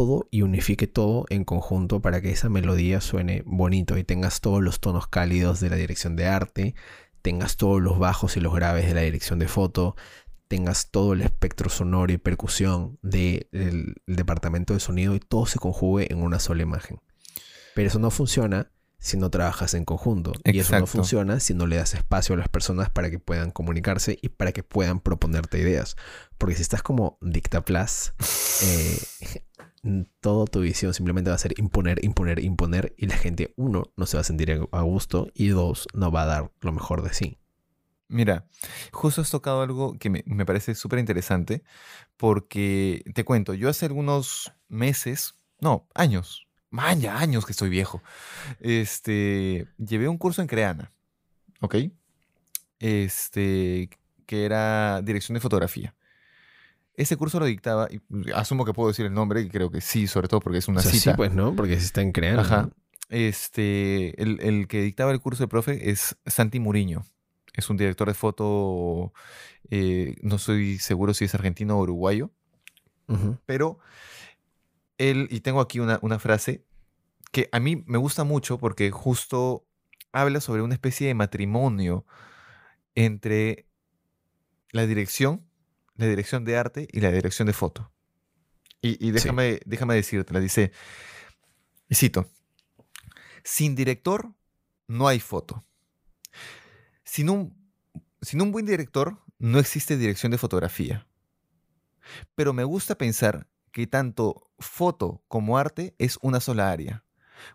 todo 0.00 0.28
y 0.30 0.40
unifique 0.40 0.86
todo 0.86 1.26
en 1.28 1.44
conjunto 1.44 2.00
para 2.00 2.22
que 2.22 2.30
esa 2.30 2.48
melodía 2.48 3.02
suene 3.02 3.42
bonito 3.44 3.98
y 3.98 4.02
tengas 4.02 4.40
todos 4.40 4.62
los 4.62 4.80
tonos 4.80 5.06
cálidos 5.08 5.60
de 5.60 5.68
la 5.68 5.76
dirección 5.76 6.16
de 6.16 6.26
arte, 6.26 6.74
tengas 7.20 7.58
todos 7.58 7.82
los 7.82 7.98
bajos 7.98 8.38
y 8.38 8.40
los 8.40 8.54
graves 8.54 8.86
de 8.86 8.94
la 8.94 9.02
dirección 9.02 9.38
de 9.38 9.46
foto, 9.46 9.96
tengas 10.48 10.90
todo 10.90 11.12
el 11.12 11.20
espectro 11.20 11.68
sonoro 11.68 12.10
y 12.14 12.16
percusión 12.16 12.98
del 13.02 13.46
el 13.52 13.96
departamento 14.06 14.72
de 14.72 14.80
sonido 14.80 15.14
y 15.14 15.20
todo 15.20 15.44
se 15.44 15.58
conjugue 15.58 16.10
en 16.10 16.22
una 16.22 16.38
sola 16.38 16.62
imagen. 16.62 17.02
Pero 17.74 17.88
eso 17.88 17.98
no 17.98 18.10
funciona 18.10 18.70
si 19.00 19.16
no 19.16 19.30
trabajas 19.30 19.74
en 19.74 19.84
conjunto. 19.84 20.32
Y 20.44 20.60
eso 20.60 20.78
no 20.78 20.86
funciona 20.86 21.40
si 21.40 21.52
no 21.52 21.66
le 21.66 21.76
das 21.76 21.94
espacio 21.94 22.34
a 22.34 22.38
las 22.38 22.48
personas 22.48 22.88
para 22.88 23.10
que 23.10 23.18
puedan 23.18 23.50
comunicarse 23.50 24.18
y 24.20 24.28
para 24.28 24.52
que 24.52 24.62
puedan 24.62 25.00
proponerte 25.00 25.58
ideas. 25.58 25.96
Porque 26.38 26.54
si 26.54 26.62
estás 26.62 26.82
como 26.82 27.18
dictaplas, 27.20 28.14
eh, 28.62 29.42
toda 30.20 30.44
tu 30.46 30.60
visión 30.60 30.92
simplemente 30.94 31.30
va 31.30 31.36
a 31.36 31.38
ser 31.38 31.58
imponer, 31.58 32.04
imponer, 32.04 32.38
imponer 32.44 32.94
y 32.98 33.06
la 33.06 33.16
gente, 33.16 33.52
uno, 33.56 33.84
no 33.96 34.06
se 34.06 34.16
va 34.16 34.20
a 34.22 34.24
sentir 34.24 34.52
a- 34.52 34.78
a 34.78 34.82
gusto 34.82 35.28
y 35.34 35.48
dos, 35.48 35.88
no 35.94 36.10
va 36.10 36.22
a 36.22 36.26
dar 36.26 36.52
lo 36.60 36.72
mejor 36.72 37.02
de 37.02 37.12
sí. 37.14 37.38
Mira, 38.08 38.44
justo 38.92 39.20
has 39.20 39.30
tocado 39.30 39.62
algo 39.62 39.96
que 39.98 40.10
me, 40.10 40.22
me 40.26 40.44
parece 40.44 40.74
súper 40.74 40.98
interesante 40.98 41.62
porque 42.16 43.04
te 43.14 43.24
cuento, 43.24 43.54
yo 43.54 43.68
hace 43.68 43.86
algunos 43.86 44.52
meses, 44.68 45.34
no, 45.60 45.86
años, 45.94 46.46
man, 46.70 47.00
ya 47.00 47.18
años 47.18 47.46
que 47.46 47.52
estoy 47.52 47.68
viejo, 47.70 48.02
este, 48.60 49.68
llevé 49.78 50.08
un 50.08 50.18
curso 50.18 50.42
en 50.42 50.48
Creana, 50.48 50.92
¿ok? 51.60 51.76
Este, 52.78 53.90
que 54.26 54.44
era 54.44 55.02
dirección 55.02 55.34
de 55.34 55.40
fotografía. 55.40 55.94
Ese 56.94 57.16
curso 57.16 57.38
lo 57.40 57.46
dictaba, 57.46 57.88
y 57.90 58.00
asumo 58.34 58.64
que 58.64 58.72
puedo 58.74 58.88
decir 58.88 59.06
el 59.06 59.14
nombre, 59.14 59.40
y 59.40 59.48
creo 59.48 59.70
que 59.70 59.80
sí, 59.80 60.06
sobre 60.06 60.28
todo 60.28 60.40
porque 60.40 60.58
es 60.58 60.68
una 60.68 60.80
O 60.80 60.82
sea, 60.82 60.90
cita. 60.90 61.12
sí, 61.12 61.16
pues, 61.16 61.32
¿no? 61.32 61.54
Porque 61.56 61.78
se 61.78 61.86
están 61.86 62.12
creando. 62.12 62.42
Ajá. 62.42 62.62
¿no? 62.62 62.70
Este, 63.08 64.20
el, 64.22 64.40
el 64.40 64.68
que 64.68 64.82
dictaba 64.82 65.12
el 65.12 65.20
curso 65.20 65.42
de 65.42 65.48
profe 65.48 65.90
es 65.90 66.16
Santi 66.26 66.60
Muriño. 66.60 67.04
Es 67.54 67.68
un 67.68 67.76
director 67.76 68.06
de 68.06 68.14
foto, 68.14 69.12
eh, 69.70 70.14
no 70.22 70.36
estoy 70.36 70.78
seguro 70.78 71.14
si 71.14 71.24
es 71.24 71.34
argentino 71.34 71.76
o 71.78 71.82
uruguayo, 71.82 72.30
pero 73.44 73.80
él, 74.98 75.26
y 75.32 75.40
tengo 75.40 75.60
aquí 75.60 75.80
una, 75.80 75.98
una 76.02 76.20
frase 76.20 76.64
que 77.32 77.48
a 77.50 77.58
mí 77.58 77.82
me 77.86 77.98
gusta 77.98 78.22
mucho 78.22 78.58
porque 78.58 78.92
justo 78.92 79.66
habla 80.12 80.40
sobre 80.40 80.62
una 80.62 80.74
especie 80.74 81.08
de 81.08 81.14
matrimonio 81.14 82.06
entre 82.94 83.66
la 84.70 84.86
dirección, 84.86 85.44
la 86.00 86.06
dirección 86.06 86.44
de 86.44 86.56
arte 86.56 86.88
y 86.90 87.00
la 87.00 87.12
dirección 87.12 87.46
de 87.46 87.52
foto. 87.52 87.92
Y, 88.82 89.06
y 89.06 89.10
déjame, 89.10 89.60
déjame 89.66 89.94
decirte, 89.94 90.32
la 90.32 90.40
dice, 90.40 90.72
y 91.88 91.94
cito, 91.94 92.30
sin 93.44 93.74
director 93.74 94.32
no 94.86 95.08
hay 95.08 95.20
foto. 95.20 95.64
Sin 97.04 97.28
un, 97.28 97.56
sin 98.22 98.40
un 98.40 98.52
buen 98.52 98.66
director 98.66 99.22
no 99.38 99.58
existe 99.58 99.96
dirección 99.96 100.32
de 100.32 100.38
fotografía. 100.38 101.06
Pero 102.34 102.52
me 102.52 102.64
gusta 102.64 102.96
pensar 102.96 103.48
que 103.72 103.86
tanto 103.86 104.50
foto 104.58 105.24
como 105.28 105.58
arte 105.58 105.94
es 105.98 106.18
una 106.22 106.40
sola 106.40 106.70
área, 106.70 107.04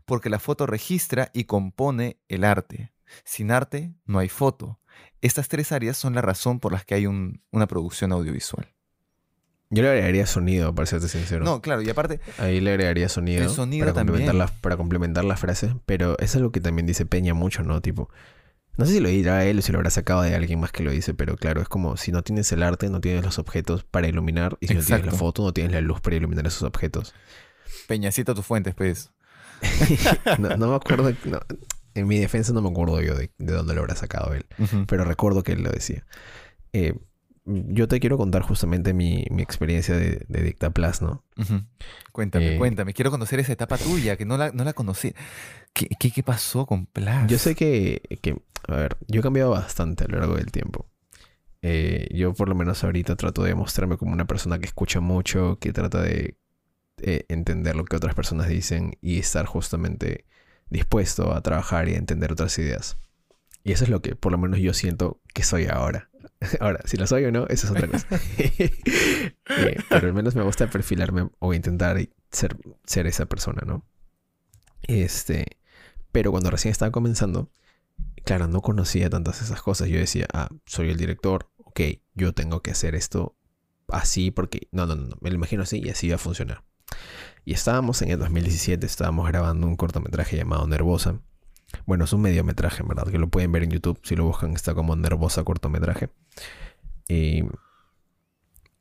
porque 0.05 0.29
la 0.29 0.39
foto 0.39 0.65
registra 0.65 1.31
y 1.34 1.45
compone 1.45 2.19
el 2.27 2.43
arte. 2.43 2.93
Sin 3.23 3.51
arte 3.51 3.93
no 4.05 4.19
hay 4.19 4.29
foto. 4.29 4.79
Estas 5.21 5.47
tres 5.47 5.71
áreas 5.71 5.97
son 5.97 6.15
la 6.15 6.21
razón 6.21 6.60
por 6.60 6.71
las 6.71 6.86
que 6.86 6.95
hay 6.95 7.08
una 7.08 7.67
producción 7.67 8.12
audiovisual. 8.12 8.67
Yo 9.71 9.81
le 9.81 9.89
agregaría 9.89 10.27
sonido, 10.27 10.73
para 10.75 10.86
serte 10.86 11.08
sincero. 11.08 11.43
No, 11.43 11.62
claro, 11.62 11.81
y 11.81 11.89
aparte... 11.89 12.19
Ahí 12.38 12.62
le 12.62 12.71
agregaría 12.71 13.10
sonido. 13.10 13.43
El 13.43 13.49
sonido 13.49 13.86
para 13.86 13.93
también. 13.93 14.25
Complementar 14.25 14.36
la, 14.36 14.62
para 14.62 14.77
complementar 14.77 15.25
la 15.25 15.38
frase, 15.38 15.75
pero 15.86 16.17
eso 16.19 16.38
es 16.38 16.41
lo 16.41 16.51
que 16.51 16.62
también 16.62 16.86
dice 16.86 17.05
Peña 17.05 17.34
mucho, 17.34 17.63
¿no? 17.63 17.81
Tipo, 17.81 18.10
no 18.77 18.86
sé 18.86 18.93
si 18.93 18.99
lo 18.99 19.10
dirá 19.10 19.43
él 19.45 19.60
o 19.60 19.62
si 19.62 19.71
lo 19.71 19.79
habrá 19.79 19.89
sacado 19.89 20.21
de 20.21 20.36
alguien 20.36 20.60
más 20.60 20.71
que 20.71 20.84
lo 20.84 20.91
dice, 20.91 21.13
pero 21.13 21.36
claro, 21.36 21.62
es 21.62 21.67
como 21.67 21.97
si 21.97 22.12
no 22.12 22.21
tienes 22.23 22.51
el 22.51 22.62
arte, 22.62 22.89
no 22.89 23.01
tienes 23.01 23.23
los 23.23 23.39
objetos 23.39 23.84
para 23.84 24.08
iluminar, 24.08 24.58
y 24.60 24.67
si 24.67 24.75
no 24.75 24.84
tienes 24.84 25.05
la 25.05 25.12
foto, 25.12 25.43
no 25.43 25.53
tienes 25.53 25.73
la 25.73 25.81
luz 25.81 25.99
para 25.99 26.15
iluminar 26.15 26.45
esos 26.45 26.63
objetos. 26.63 27.13
Peñacito 27.88 28.36
tus 28.36 28.45
fuentes, 28.45 28.75
pues. 28.75 29.12
no, 30.39 30.58
no 30.58 30.67
me 30.67 30.75
acuerdo, 30.75 31.12
no, 31.25 31.39
en 31.95 32.08
mi 32.08 32.19
defensa 32.19 32.53
no 32.53 32.62
me 32.62 32.69
acuerdo 32.69 33.01
yo 33.01 33.15
de, 33.15 33.31
de 33.38 33.53
dónde 33.53 33.73
lo 33.73 33.81
habrá 33.81 33.95
sacado 33.95 34.34
él, 34.34 34.45
pero 34.88 35.03
recuerdo 35.05 35.41
que 35.43 35.53
él 35.53 35.63
lo 35.63 35.71
decía. 35.71 36.05
Eh, 36.73 36.93
yo 37.47 37.88
te 37.88 37.99
quiero 37.99 38.17
contar 38.17 38.41
justamente 38.41 38.93
mi, 38.93 39.25
mi 39.29 39.41
experiencia 39.43 39.95
de, 39.95 40.25
de 40.27 40.41
Dictaplas, 40.43 41.01
¿no? 41.01 41.23
Cuéntame, 42.12 42.55
Eh, 42.55 42.58
cuéntame. 42.58 42.93
Quiero 42.93 43.12
conocer 43.12 43.39
esa 43.39 43.53
etapa 43.53 43.77
tuya, 43.77 44.15
que 44.17 44.25
no 44.25 44.36
la, 44.38 44.51
no 44.51 44.63
la 44.63 44.73
conocí. 44.73 45.13
¿Qué, 45.73 45.88
qué, 45.99 46.10
qué 46.12 46.23
pasó 46.23 46.65
con 46.65 46.88
Plas? 46.88 47.27
Yo 47.27 47.38
sé 47.38 47.53
que, 47.53 48.01
que, 48.21 48.41
a 48.67 48.75
ver, 48.75 48.97
yo 49.08 49.19
he 49.19 49.23
cambiado 49.23 49.51
bastante 49.51 50.05
a 50.05 50.08
lo 50.08 50.17
largo 50.19 50.36
del 50.38 50.51
tiempo. 50.51 50.88
Eh, 51.62 52.08
yo 52.13 52.34
por 52.34 52.49
lo 52.49 52.55
menos 52.55 52.84
ahorita 52.84 53.15
trato 53.15 53.43
de 53.43 53.53
mostrarme 53.55 53.97
como 53.97 54.12
una 54.13 54.25
persona 54.25 54.58
que 54.60 54.65
escucha 54.65 54.99
mucho, 54.99 55.58
que 55.60 55.71
trata 55.71 56.01
de 56.01 56.38
eh, 57.01 57.25
entender 57.29 57.75
lo 57.75 57.86
que 57.86 57.95
otras 57.95 58.15
personas 58.15 58.47
dicen 58.47 58.97
y 59.01 59.19
estar 59.19 59.45
justamente 59.45 60.25
dispuesto 60.69 61.34
a 61.34 61.41
trabajar 61.41 61.89
y 61.89 61.93
a 61.93 61.97
entender 61.97 62.32
otras 62.32 62.58
ideas. 62.60 62.97
Y 63.63 63.71
eso 63.71 63.84
es 63.84 63.89
lo 63.89 64.01
que 64.01 64.15
por 64.15 64.32
lo 64.32 64.38
menos 64.38 64.60
yo 64.60 64.73
siento 64.73 65.19
que 65.34 65.43
soy 65.43 65.65
ahora. 65.65 66.10
Ahora, 66.60 66.82
si 66.86 66.97
lo 66.97 67.08
soy 67.08 67.25
o 67.25 67.32
no, 67.32 67.47
eso 67.47 67.65
es 67.67 67.71
otra 67.71 67.88
cosa. 67.88 68.08
Eh, 69.58 69.78
pero 69.89 70.08
al 70.08 70.13
menos 70.13 70.36
me 70.36 70.41
gusta 70.43 70.69
perfilarme 70.69 71.30
o 71.39 71.54
intentar 71.54 71.97
ser, 72.32 72.58
ser 72.84 73.08
esa 73.08 73.25
persona, 73.28 73.62
¿no? 73.65 73.86
Este, 74.84 75.45
pero 76.12 76.32
cuando 76.32 76.49
recién 76.49 76.71
estaba 76.71 76.91
comenzando, 76.91 77.51
claro, 78.23 78.47
no 78.47 78.62
conocía 78.62 79.10
tantas 79.10 79.41
esas 79.41 79.62
cosas. 79.62 79.88
Yo 79.88 79.99
decía, 79.99 80.28
ah, 80.34 80.49
soy 80.65 80.89
el 80.89 80.97
director, 80.97 81.49
ok, 81.58 81.80
yo 82.15 82.34
tengo 82.34 82.62
que 82.62 82.71
hacer 82.71 82.95
esto 82.95 83.38
así 83.88 84.32
porque, 84.32 84.67
no, 84.71 84.86
no, 84.86 84.95
no, 84.95 85.15
me 85.21 85.30
lo 85.30 85.36
imagino 85.36 85.63
así 85.63 85.82
y 85.84 85.89
así 85.89 86.10
va 86.10 86.15
a 86.15 86.19
funcionar. 86.19 86.63
Y 87.45 87.53
estábamos 87.53 88.01
en 88.01 88.10
el 88.10 88.19
2017, 88.19 88.86
estábamos 88.86 89.27
grabando 89.27 89.67
un 89.67 89.75
cortometraje 89.75 90.36
llamado 90.36 90.67
Nervosa. 90.67 91.19
Bueno, 91.86 92.05
es 92.05 92.13
un 92.13 92.21
mediometraje, 92.21 92.81
en 92.81 92.88
verdad, 92.88 93.08
que 93.08 93.19
lo 93.19 93.27
pueden 93.27 93.51
ver 93.51 93.63
en 93.63 93.69
YouTube. 93.69 93.99
Si 94.03 94.15
lo 94.15 94.25
buscan, 94.25 94.53
está 94.53 94.73
como 94.73 94.95
Nervosa 94.95 95.43
cortometraje. 95.43 96.10
Y 97.08 97.43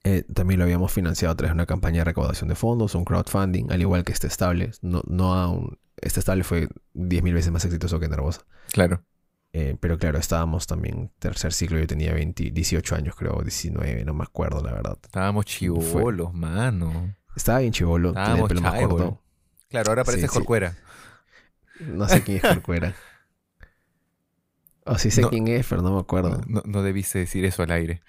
eh, 0.05 0.24
también 0.33 0.59
lo 0.59 0.64
habíamos 0.64 0.92
financiado 0.92 1.33
a 1.33 1.37
través 1.37 1.50
de 1.50 1.57
una 1.57 1.66
campaña 1.66 1.98
de 1.98 2.05
recaudación 2.05 2.48
de 2.48 2.55
fondos, 2.55 2.94
un 2.94 3.05
crowdfunding, 3.05 3.70
al 3.70 3.83
igual 3.83 4.03
que 4.03 4.12
este 4.12 4.29
estable. 4.29 4.70
No, 4.81 5.03
no 5.07 5.35
a 5.35 5.48
un, 5.48 5.79
este 6.00 6.20
estable 6.20 6.42
fue 6.42 6.68
10.000 6.94 7.35
veces 7.35 7.53
más 7.53 7.66
exitoso 7.66 8.00
que 8.00 8.09
Nervosa. 8.09 8.46
Claro. 8.72 9.05
Eh, 9.53 9.77
pero 9.79 9.98
claro, 9.98 10.18
estábamos 10.18 10.66
también 10.66 11.12
tercer 11.18 11.53
ciclo. 11.53 11.79
Yo 11.79 11.87
tenía 11.87 12.14
20, 12.14 12.50
18 12.50 12.96
años, 12.96 13.14
creo, 13.14 13.40
19, 13.42 14.05
no 14.07 14.14
me 14.14 14.24
acuerdo, 14.24 14.62
la 14.62 14.72
verdad. 14.72 14.98
Estábamos 15.03 15.44
chivolos, 15.44 16.33
mano. 16.33 17.14
Estaba 17.37 17.59
bien 17.61 17.73
chivolo, 17.73 18.12
tenía 18.12 18.35
el 18.37 18.44
pelo 18.49 18.61
más 18.61 18.81
corto. 18.81 19.20
Claro, 19.68 19.90
ahora 19.90 20.05
parece 20.05 20.23
Sí, 20.23 20.29
sí. 20.29 20.35
Jorcuera. 20.35 20.77
No 21.81 22.09
sé 22.09 22.23
quién 22.23 22.38
es 22.38 22.42
Corcuera. 22.44 22.94
O 24.87 24.99
sí 24.99 25.11
sé 25.11 25.23
No. 25.23 25.31
quién 25.31 25.49
es, 25.49 25.66
pero 25.66 25.81
no 25.81 25.94
me 25.94 26.01
acuerdo. 26.01 26.42
No, 26.47 26.62
no 26.66 26.83
debiste 26.83 27.18
decir 27.18 27.42
eso 27.47 27.62
al 27.62 27.70
aire. 27.70 28.03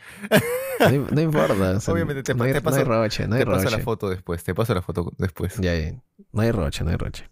No, 0.82 0.88
im- 0.90 1.10
no 1.10 1.22
importa. 1.22 1.54
o 1.54 1.80
sea, 1.80 1.94
Obviamente 1.94 2.22
te 2.22 2.34
no, 2.36 2.44
hay, 2.44 2.52
te 2.52 2.60
no 2.62 2.70
hay 2.70 2.76
paso- 2.76 2.84
roche, 2.84 3.28
no 3.30 3.36
hay 3.36 3.42
te 3.42 3.46
paso 3.46 3.64
la 3.64 3.70
roche. 3.72 3.84
foto 3.84 4.10
después. 4.10 4.44
Te 4.44 4.54
paso 4.54 4.74
la 4.74 4.82
foto 4.82 5.10
después. 5.18 5.56
Ya, 5.56 5.74
ya. 5.74 5.94
No 6.34 6.42
hay 6.42 6.52
roche, 6.52 6.84
no 6.84 6.90
hay 6.90 6.98
roche. 6.98 7.30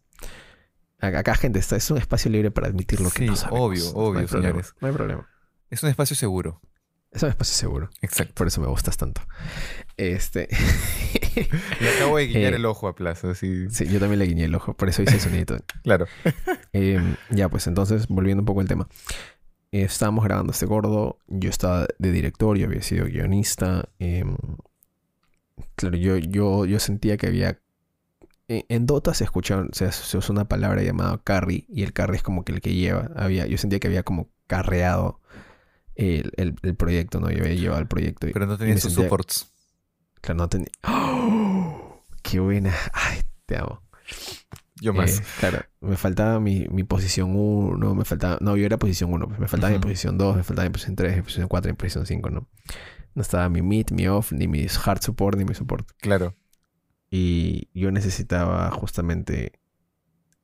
Acá, 1.02 1.36
gente, 1.36 1.60
está, 1.60 1.76
es 1.76 1.92
un 1.92 1.98
espacio 1.98 2.32
libre 2.32 2.52
para 2.52 2.68
admitir 2.68 3.02
lo 3.02 3.10
que 3.10 3.18
Sí, 3.20 3.26
no 3.26 3.36
sabemos. 3.36 3.60
obvio, 3.60 3.84
No 3.84 3.90
hay 3.90 3.94
obvio, 3.96 4.28
problema, 4.28 4.48
señores. 4.54 4.76
No 4.80 4.88
hay 4.88 4.94
problema. 4.94 5.30
Es 5.70 5.84
un 5.84 5.90
espacio 5.90 6.16
seguro. 6.16 6.62
Es 7.12 7.22
un 7.24 7.30
espacio 7.30 7.54
seguro. 7.54 7.90
Exacto. 8.02 8.34
Por 8.36 8.48
eso 8.48 8.62
me 8.62 8.68
gustas 8.68 8.96
tanto. 8.96 9.22
Este. 9.98 10.48
Le 11.80 11.90
acabo 11.96 12.18
de 12.18 12.28
guiñar 12.28 12.54
Eh, 12.54 12.58
el 12.58 12.66
ojo 12.66 12.88
a 12.88 12.96
Plaza, 12.96 13.32
así. 13.32 13.70
sí, 13.70 13.86
yo 13.88 14.00
también 14.00 14.20
le 14.20 14.26
guiñé 14.26 14.46
el 14.46 14.56
ojo. 14.56 14.74
Por 14.76 14.90
eso 14.90 15.02
hice 15.04 15.16
el 15.16 15.20
sonidito. 15.22 15.58
Claro. 15.84 16.06
Eh, 16.74 17.00
ya, 17.30 17.50
pues 17.50 17.68
entonces, 17.68 18.08
volviendo 18.08 18.42
un 18.42 18.46
poco 18.46 18.62
al 18.62 18.68
tema. 18.68 18.88
Eh, 19.72 19.82
estábamos 19.84 20.24
grabando 20.24 20.52
este 20.52 20.66
gordo. 20.66 21.20
Yo 21.28 21.50
estaba 21.50 21.88
de 21.98 22.12
director, 22.12 22.58
yo 22.58 22.68
había 22.68 22.82
sido 22.82 23.06
guionista. 23.06 23.90
em, 24.00 24.36
claro, 25.76 25.98
yo, 25.98 26.18
yo, 26.18 26.66
yo 26.66 26.80
sentía 26.80 27.18
que 27.18 27.28
había. 27.28 27.60
En, 28.48 28.66
en 28.70 28.86
Dota 28.86 29.14
se 29.14 29.24
escucha, 29.24 29.64
se, 29.72 29.92
se 29.92 30.18
usa 30.18 30.34
una 30.34 30.48
palabra 30.48 30.82
llamada 30.84 31.20
carry. 31.24 31.66
Y 31.70 31.84
el 31.84 31.94
carry 31.94 32.18
es 32.18 32.24
como 32.24 32.44
que 32.44 32.52
el 32.54 32.62
que 32.62 32.74
lleva. 32.74 33.10
Había, 33.16 33.46
yo 33.48 33.58
sentía 33.58 33.80
que 33.80 33.88
había 33.88 34.04
como 34.04 34.30
carreado 34.48 35.20
el, 35.96 36.32
el- 36.38 36.56
el 36.62 36.76
proyecto, 36.76 37.20
¿no? 37.20 37.30
Yo 37.32 37.44
había 37.44 37.56
llevado 37.56 37.82
el 37.82 37.88
proyecto. 37.88 38.28
Pero 38.32 38.46
no 38.46 38.58
tenía 38.58 38.76
sus 38.78 38.94
sentía- 38.94 39.06
supports. 39.06 39.50
Claro, 40.24 40.38
no 40.38 40.48
tenía. 40.48 40.70
¡Oh! 40.88 42.02
¡Qué 42.22 42.40
buena! 42.40 42.74
¡Ay, 42.94 43.20
te 43.46 43.58
amo! 43.58 43.82
Yo 44.80 44.94
más. 44.94 45.20
Eh, 45.20 45.24
claro, 45.40 45.60
me 45.82 45.98
faltaba 45.98 46.40
mi, 46.40 46.66
mi 46.70 46.84
posición 46.84 47.36
1, 47.36 47.94
me 47.94 48.06
faltaba... 48.06 48.38
No, 48.40 48.56
yo 48.56 48.66
era 48.66 48.78
posición 48.78 49.14
1, 49.14 49.28
me 49.38 49.48
faltaba 49.50 49.74
mi 49.74 49.80
posición 49.80 50.18
2, 50.18 50.38
me 50.38 50.44
faltaba 50.44 50.68
mi 50.68 50.72
posición 50.72 50.96
3, 50.96 51.16
mi 51.18 51.22
posición 51.24 51.48
4, 51.50 51.72
mi 51.72 51.76
posición 51.76 52.06
5, 52.06 52.30
¿no? 52.30 52.48
No 53.16 53.22
estaba 53.22 53.50
mi 53.50 53.62
mid, 53.62 53.92
mi 53.92 54.08
off, 54.08 54.32
ni 54.32 54.48
mi 54.48 54.66
hard 54.86 55.02
support, 55.02 55.38
ni 55.38 55.44
mi 55.44 55.56
support. 55.56 55.92
Claro. 56.00 56.34
Y 57.10 57.68
yo 57.74 57.92
necesitaba 57.92 58.72
justamente 58.72 59.60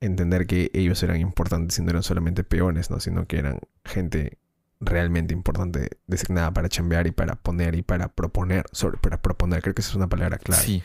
entender 0.02 0.46
que 0.46 0.72
ellos 0.74 1.02
eran 1.04 1.22
importantes 1.22 1.80
y 1.80 1.84
no 1.84 1.89
eran 1.89 2.04
solamente 2.04 2.44
peones, 2.44 2.89
¿no? 2.89 3.00
Sino 3.00 3.28
que 3.28 3.39
eran 3.39 3.60
gente 3.86 4.39
realmente 4.80 5.34
importante 5.34 5.89
designada 6.08 6.52
para 6.54 6.70
chambear 6.70 7.08
y 7.08 7.12
para 7.12 7.36
poner 7.36 7.76
y 7.76 7.82
para 7.82 8.10
proponer, 8.10 8.65
sobre, 8.72 8.98
para 8.98 9.22
proponer, 9.22 9.62
creo 9.62 9.76
que 9.76 9.82
esa 9.82 9.92
es 9.92 9.96
una 9.96 10.08
palabra 10.08 10.38
clave. 10.38 10.62
Sí. 10.63 10.84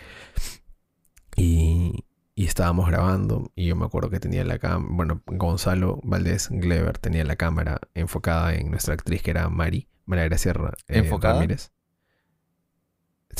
Y, 1.36 2.04
y 2.34 2.46
estábamos 2.46 2.86
grabando 2.88 3.50
y 3.54 3.66
yo 3.66 3.76
me 3.76 3.84
acuerdo 3.86 4.10
que 4.10 4.20
tenía 4.20 4.44
la 4.44 4.58
cámara, 4.58 4.86
bueno, 4.90 5.22
Gonzalo 5.26 6.00
Valdés 6.02 6.48
Glever 6.50 6.98
tenía 6.98 7.24
la 7.24 7.36
cámara 7.36 7.80
enfocada 7.94 8.54
en 8.54 8.70
nuestra 8.70 8.94
actriz 8.94 9.22
que 9.22 9.30
era 9.30 9.48
Mari, 9.48 9.88
María 10.06 10.24
Gracia 10.24 10.52
Ra- 10.52 10.74
eh, 10.88 10.98
¿Enfocada? 10.98 11.34
Ramírez. 11.34 11.72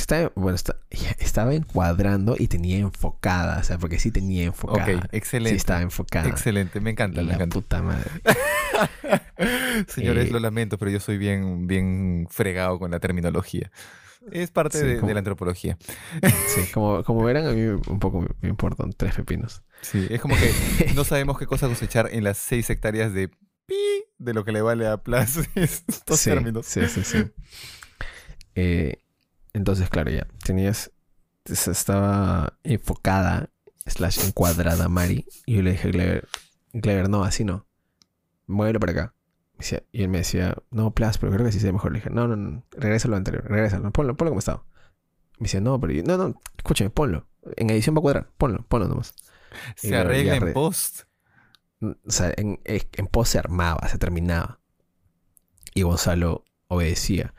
Estaba, 0.00 0.32
bueno, 0.34 0.56
estaba 1.18 1.54
encuadrando 1.54 2.36
y 2.38 2.48
tenía 2.48 2.78
enfocada, 2.78 3.58
o 3.58 3.62
sea, 3.64 3.78
porque 3.78 3.98
sí 3.98 4.10
tenía 4.10 4.44
enfocada. 4.44 4.96
Ok, 4.98 5.04
excelente. 5.12 5.50
Sí 5.50 5.56
estaba 5.56 5.82
enfocada. 5.82 6.28
Excelente, 6.28 6.80
me 6.80 6.90
encanta, 6.90 7.20
me 7.22 7.28
La 7.28 7.34
encanta. 7.34 7.54
puta 7.54 7.82
madre. 7.82 8.10
Señores, 9.88 10.28
Eh, 10.28 10.30
lo 10.32 10.38
lamento, 10.40 10.78
pero 10.78 10.90
yo 10.90 11.00
soy 11.00 11.18
bien, 11.18 11.66
bien 11.66 12.26
fregado 12.30 12.78
con 12.78 12.90
la 12.90 13.00
terminología. 13.00 13.70
Es 14.32 14.50
parte 14.50 14.78
Sí, 14.80 14.86
de, 14.86 14.96
como- 14.96 15.08
de 15.08 15.14
la 15.14 15.18
antropología. 15.20 15.76
Sí, 16.48 16.62
como, 16.72 17.04
como 17.04 17.22
verán, 17.24 17.46
a 17.46 17.50
mí 17.52 17.62
un 17.62 17.98
poco 18.00 18.22
me, 18.22 18.28
me 18.40 18.48
importan 18.48 18.92
tres 18.92 19.14
pepinos. 19.14 19.62
Sí, 19.82 20.06
es 20.08 20.20
como 20.20 20.34
que 20.36 20.92
no 20.94 21.04
sabemos 21.04 21.38
qué 21.38 21.46
cosa 21.46 21.68
cosechar 21.68 22.08
en 22.10 22.24
las 22.24 22.38
seis 22.38 22.70
hectáreas 22.70 23.12
de 23.12 23.28
pi 23.66 23.74
de 24.16 24.32
lo 24.32 24.44
que 24.44 24.52
le 24.52 24.62
vale 24.62 24.86
a 24.86 24.96
Plus 24.96 25.40
estos 25.56 26.20
sí, 26.20 26.30
términos. 26.30 26.64
Sí, 26.64 26.86
sí, 26.88 27.02
sí. 27.04 27.24
Eh, 28.54 29.03
entonces, 29.54 29.88
claro, 29.88 30.10
ya. 30.10 30.26
Tenías. 30.44 30.90
es- 31.46 31.68
Estaba 31.68 32.58
enfocada, 32.62 33.50
slash 33.86 34.18
encuadrada 34.26 34.88
Mari. 34.88 35.26
Y 35.46 35.56
yo 35.56 35.62
le 35.62 35.72
dije 35.72 35.88
a 35.88 35.90
Clever, 35.90 36.28
Clever, 36.82 37.08
no, 37.08 37.24
así 37.24 37.44
no. 37.44 37.66
Muévelo 38.46 38.80
para 38.80 38.92
acá. 38.92 39.14
Y 39.92 40.02
él 40.02 40.08
me 40.08 40.18
decía, 40.18 40.56
no, 40.70 40.90
Plus, 40.92 41.16
pero 41.18 41.32
creo 41.32 41.46
que 41.46 41.52
sí 41.52 41.60
se 41.60 41.66
ve 41.66 41.72
mejor. 41.72 41.92
Le 41.92 41.98
dije, 42.00 42.10
no, 42.10 42.26
no, 42.28 42.36
no, 42.36 42.64
regresa 42.72 43.08
lo 43.08 43.16
anterior, 43.16 43.44
regresa, 43.48 43.78
ponlo, 43.90 44.16
ponlo 44.16 44.30
como 44.32 44.40
estaba. 44.40 44.64
Me 45.38 45.44
decía, 45.44 45.60
no, 45.60 45.80
pero 45.80 45.92
yo- 45.92 46.02
no, 46.02 46.16
no, 46.18 46.40
escúchame, 46.56 46.90
ponlo. 46.90 47.26
En 47.56 47.70
edición 47.70 47.94
va 47.94 48.00
a 48.00 48.02
cuadrar, 48.02 48.30
ponlo, 48.36 48.64
ponlo 48.68 48.88
nomás. 48.88 49.14
Se 49.76 49.88
arregla 49.96 50.32
en 50.36 50.54
post. 50.54 51.02
O 51.80 52.10
sea, 52.10 52.32
en, 52.36 52.60
en 52.64 53.06
post 53.06 53.32
se 53.32 53.38
armaba, 53.38 53.86
se 53.88 53.98
terminaba. 53.98 54.60
Y 55.74 55.82
Gonzalo 55.82 56.44
obedecía. 56.68 57.34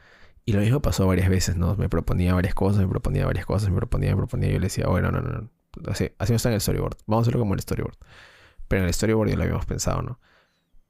Y 0.46 0.54
lo 0.54 0.62
mismo 0.62 0.82
pasó 0.82 1.08
varias 1.08 1.30
veces, 1.30 1.56
¿no? 1.56 1.76
Me 1.76 1.90
proponía 1.90 2.36
varias 2.36 2.54
cosas, 2.54 2.82
me 2.82 2.88
proponía 2.88 3.26
varias 3.26 3.46
cosas, 3.46 3.70
me 3.70 3.76
proponía, 3.78 4.12
me 4.12 4.18
proponía. 4.18 4.50
Y 4.50 4.54
yo 4.54 4.60
le 4.60 4.68
decía, 4.68 4.88
bueno, 4.88 5.12
no, 5.12 5.22
no, 5.22 5.30
no. 5.30 5.50
Así, 5.88 6.12
así 6.20 6.32
no 6.32 6.38
está 6.38 6.50
en 6.50 6.56
el 6.56 6.62
storyboard. 6.62 6.98
Vamos 7.08 7.24
a 7.24 7.24
hacerlo 7.24 7.40
como 7.40 7.54
en 7.54 7.60
el 7.60 7.64
storyboard. 7.64 7.98
Pero 8.68 8.84
en 8.84 8.88
el 8.88 8.94
storyboard 8.94 9.30
ya 9.30 9.36
lo 9.38 9.44
habíamos 9.44 9.66
pensado, 9.66 10.02
¿no? 10.04 10.20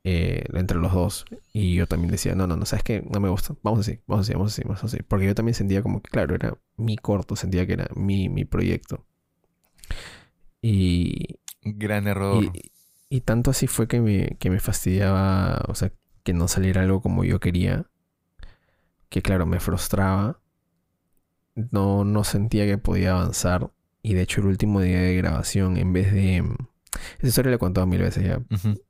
Eh, 0.03 0.43
entre 0.53 0.77
los 0.77 0.93
dos. 0.93 1.25
Y 1.53 1.73
yo 1.75 1.87
también 1.87 2.11
decía, 2.11 2.35
no, 2.35 2.47
no, 2.47 2.57
no, 2.57 2.65
¿sabes 2.65 2.83
qué? 2.83 3.01
No 3.09 3.19
me 3.21 3.29
gusta. 3.29 3.55
Vamos 3.63 3.79
así, 3.79 4.01
vamos 4.07 4.25
así, 4.25 4.33
vamos 4.33 4.51
así, 4.51 4.61
vamos 4.63 4.83
así. 4.83 4.97
Porque 5.07 5.25
yo 5.25 5.35
también 5.35 5.55
sentía 5.55 5.81
como 5.81 6.01
que, 6.01 6.09
claro, 6.11 6.35
era 6.35 6.57
mi 6.75 6.97
corto, 6.97 7.35
sentía 7.35 7.65
que 7.65 7.73
era 7.73 7.87
mi, 7.95 8.27
mi 8.29 8.43
proyecto. 8.43 9.05
Y, 10.61 11.39
Gran 11.61 12.07
error. 12.07 12.43
y, 12.43 12.71
y 13.09 13.21
tanto 13.21 13.51
así 13.51 13.67
fue 13.67 13.87
que 13.87 14.01
me, 14.01 14.37
que 14.39 14.49
me 14.49 14.59
fastidiaba, 14.59 15.63
o 15.67 15.75
sea, 15.75 15.91
que 16.23 16.33
no 16.33 16.47
saliera 16.47 16.81
algo 16.81 17.01
como 17.01 17.23
yo 17.23 17.39
quería, 17.39 17.85
que 19.09 19.21
claro, 19.21 19.45
me 19.45 19.59
frustraba, 19.59 20.39
no, 21.71 22.03
no 22.03 22.23
sentía 22.23 22.65
que 22.65 22.77
podía 22.77 23.11
avanzar, 23.11 23.71
y 24.01 24.13
de 24.13 24.21
hecho 24.23 24.41
el 24.41 24.47
último 24.47 24.81
día 24.81 24.99
de 25.01 25.15
grabación, 25.15 25.77
en 25.77 25.93
vez 25.93 26.11
de... 26.13 26.37
Esa 27.19 27.27
historia 27.27 27.49
la 27.51 27.55
he 27.55 27.59
contado 27.59 27.87
mil 27.87 28.01
veces 28.01 28.23
ya, 28.25 28.37
Ujú. 28.37 28.81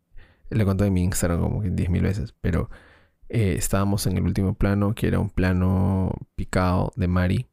la 0.49 0.63
he 0.63 0.65
contado 0.65 0.87
en 0.87 0.93
mi 0.93 1.03
Instagram 1.03 1.39
como 1.41 1.61
que 1.61 1.69
diez 1.69 1.89
mil 1.89 2.01
veces, 2.03 2.33
pero 2.41 2.69
eh, 3.29 3.55
estábamos 3.57 4.05
en 4.07 4.17
el 4.17 4.23
último 4.23 4.53
plano, 4.55 4.93
que 4.93 5.07
era 5.07 5.19
un 5.19 5.29
plano 5.29 6.11
picado 6.35 6.91
de 6.95 7.07
Mari, 7.07 7.47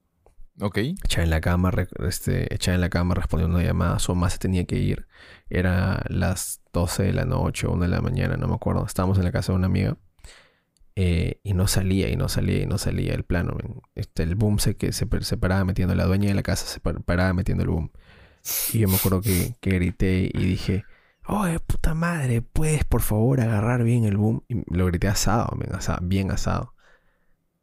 Ok. 0.61 0.79
echada 0.79 1.25
en 1.25 1.31
la 1.31 1.40
cama, 1.40 1.72
este, 2.07 2.53
echada 2.55 2.75
en 2.75 2.83
la 2.83 2.90
cama 2.90 3.14
respondiendo 3.14 3.57
una 3.57 3.64
llamada, 3.66 3.98
su 3.98 4.14
mamá 4.14 4.29
se 4.31 4.38
tenía 4.38 4.64
que 4.64 4.77
ir. 4.79 5.07
Era 5.48 6.03
las 6.09 6.61
12 6.75 7.03
de 7.05 7.12
la 7.14 7.25
noche 7.25 7.66
o 7.66 7.72
1 7.72 7.83
de 7.85 7.88
la 7.88 8.01
mañana, 8.03 8.37
no 8.37 8.46
me 8.48 8.55
acuerdo. 8.55 8.85
Estábamos 8.85 9.16
en 9.18 9.25
la 9.25 9.33
casa 9.33 9.53
de 9.53 9.57
una 9.59 9.66
amiga 9.66 9.96
eh, 10.96 11.40
y 11.42 11.55
no 11.55 11.66
salía 11.68 12.09
y 12.11 12.16
no 12.16 12.28
salía 12.28 12.62
y 12.62 12.66
no 12.66 12.78
salía 12.78 13.14
el 13.14 13.24
plano. 13.24 13.57
Este, 13.94 14.22
el 14.22 14.35
boom 14.35 14.59
se, 14.59 14.76
que 14.76 14.92
se, 14.92 15.07
paraba 15.07 15.64
metiendo, 15.64 15.94
la 15.94 16.05
dueña 16.05 16.28
de 16.28 16.35
la 16.35 16.42
casa 16.42 16.66
se 16.66 16.81
par- 16.81 17.02
paraba 17.02 17.33
metiendo 17.33 17.62
el 17.64 17.70
boom. 17.70 17.90
Y 18.72 18.81
yo 18.81 18.88
me 18.88 18.96
acuerdo 18.96 19.20
que, 19.20 19.55
que 19.61 19.70
grité 19.70 20.31
y 20.33 20.44
dije, 20.44 20.85
oye, 21.26 21.61
puta 21.61 21.94
madre, 21.94 22.42
¿puedes 22.42 22.85
por 22.85 23.00
favor 23.02 23.40
agarrar 23.40 23.85
bien 23.85 24.05
el 24.05 24.16
boom? 24.16 24.42
Y 24.48 24.62
lo 24.74 24.87
grité 24.87 25.09
asado, 25.09 25.57
bien 26.02 26.31
asado. 26.31 26.74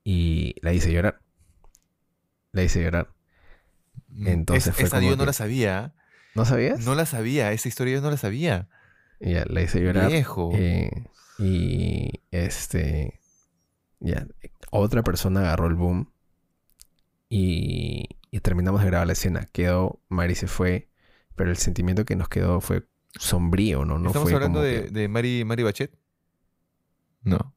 Y 0.03 0.55
la 0.61 0.73
hice 0.73 0.91
llorar. 0.91 1.21
La 2.51 2.63
hice 2.63 2.81
llorar. 2.81 3.09
Entonces 4.25 4.67
Es- 4.67 4.75
fue 4.75 4.85
esa 4.85 4.99
yo 5.01 5.11
no 5.11 5.17
que- 5.17 5.25
la 5.27 5.33
sabía. 5.33 5.93
¿No 6.35 6.45
sabías? 6.45 6.85
No 6.85 6.95
la 6.95 7.05
sabía. 7.05 7.51
Esa 7.51 7.67
historia 7.67 7.95
yo 7.95 8.01
no 8.01 8.09
la 8.09 8.17
sabía. 8.17 8.69
Y 9.19 9.33
ya, 9.33 9.45
la 9.47 9.61
hice 9.61 9.81
llorar. 9.81 10.09
Viejo. 10.09 10.51
eh, 10.53 10.89
y 11.37 12.09
este. 12.31 13.18
Ya. 13.99 14.25
Otra 14.71 15.03
persona 15.03 15.41
agarró 15.41 15.67
el 15.67 15.75
boom. 15.75 16.11
Y, 17.29 18.05
y 18.31 18.39
terminamos 18.39 18.81
de 18.81 18.87
grabar 18.87 19.07
la 19.07 19.13
escena. 19.13 19.47
Quedó. 19.51 20.01
Mari 20.09 20.35
se 20.35 20.47
fue. 20.47 20.89
Pero 21.35 21.49
el 21.51 21.57
sentimiento 21.57 22.05
que 22.05 22.15
nos 22.15 22.27
quedó 22.29 22.59
fue 22.61 22.87
sombrío, 23.17 23.85
¿no? 23.85 23.97
No 23.99 24.07
¿Estamos 24.09 24.29
fue 24.29 24.35
hablando 24.35 24.59
como 24.59 24.65
de, 24.69 24.85
que- 24.85 24.91
de 24.91 25.07
Mari, 25.07 25.45
Mari 25.45 25.63
Bachet? 25.63 25.97
No. 27.23 27.53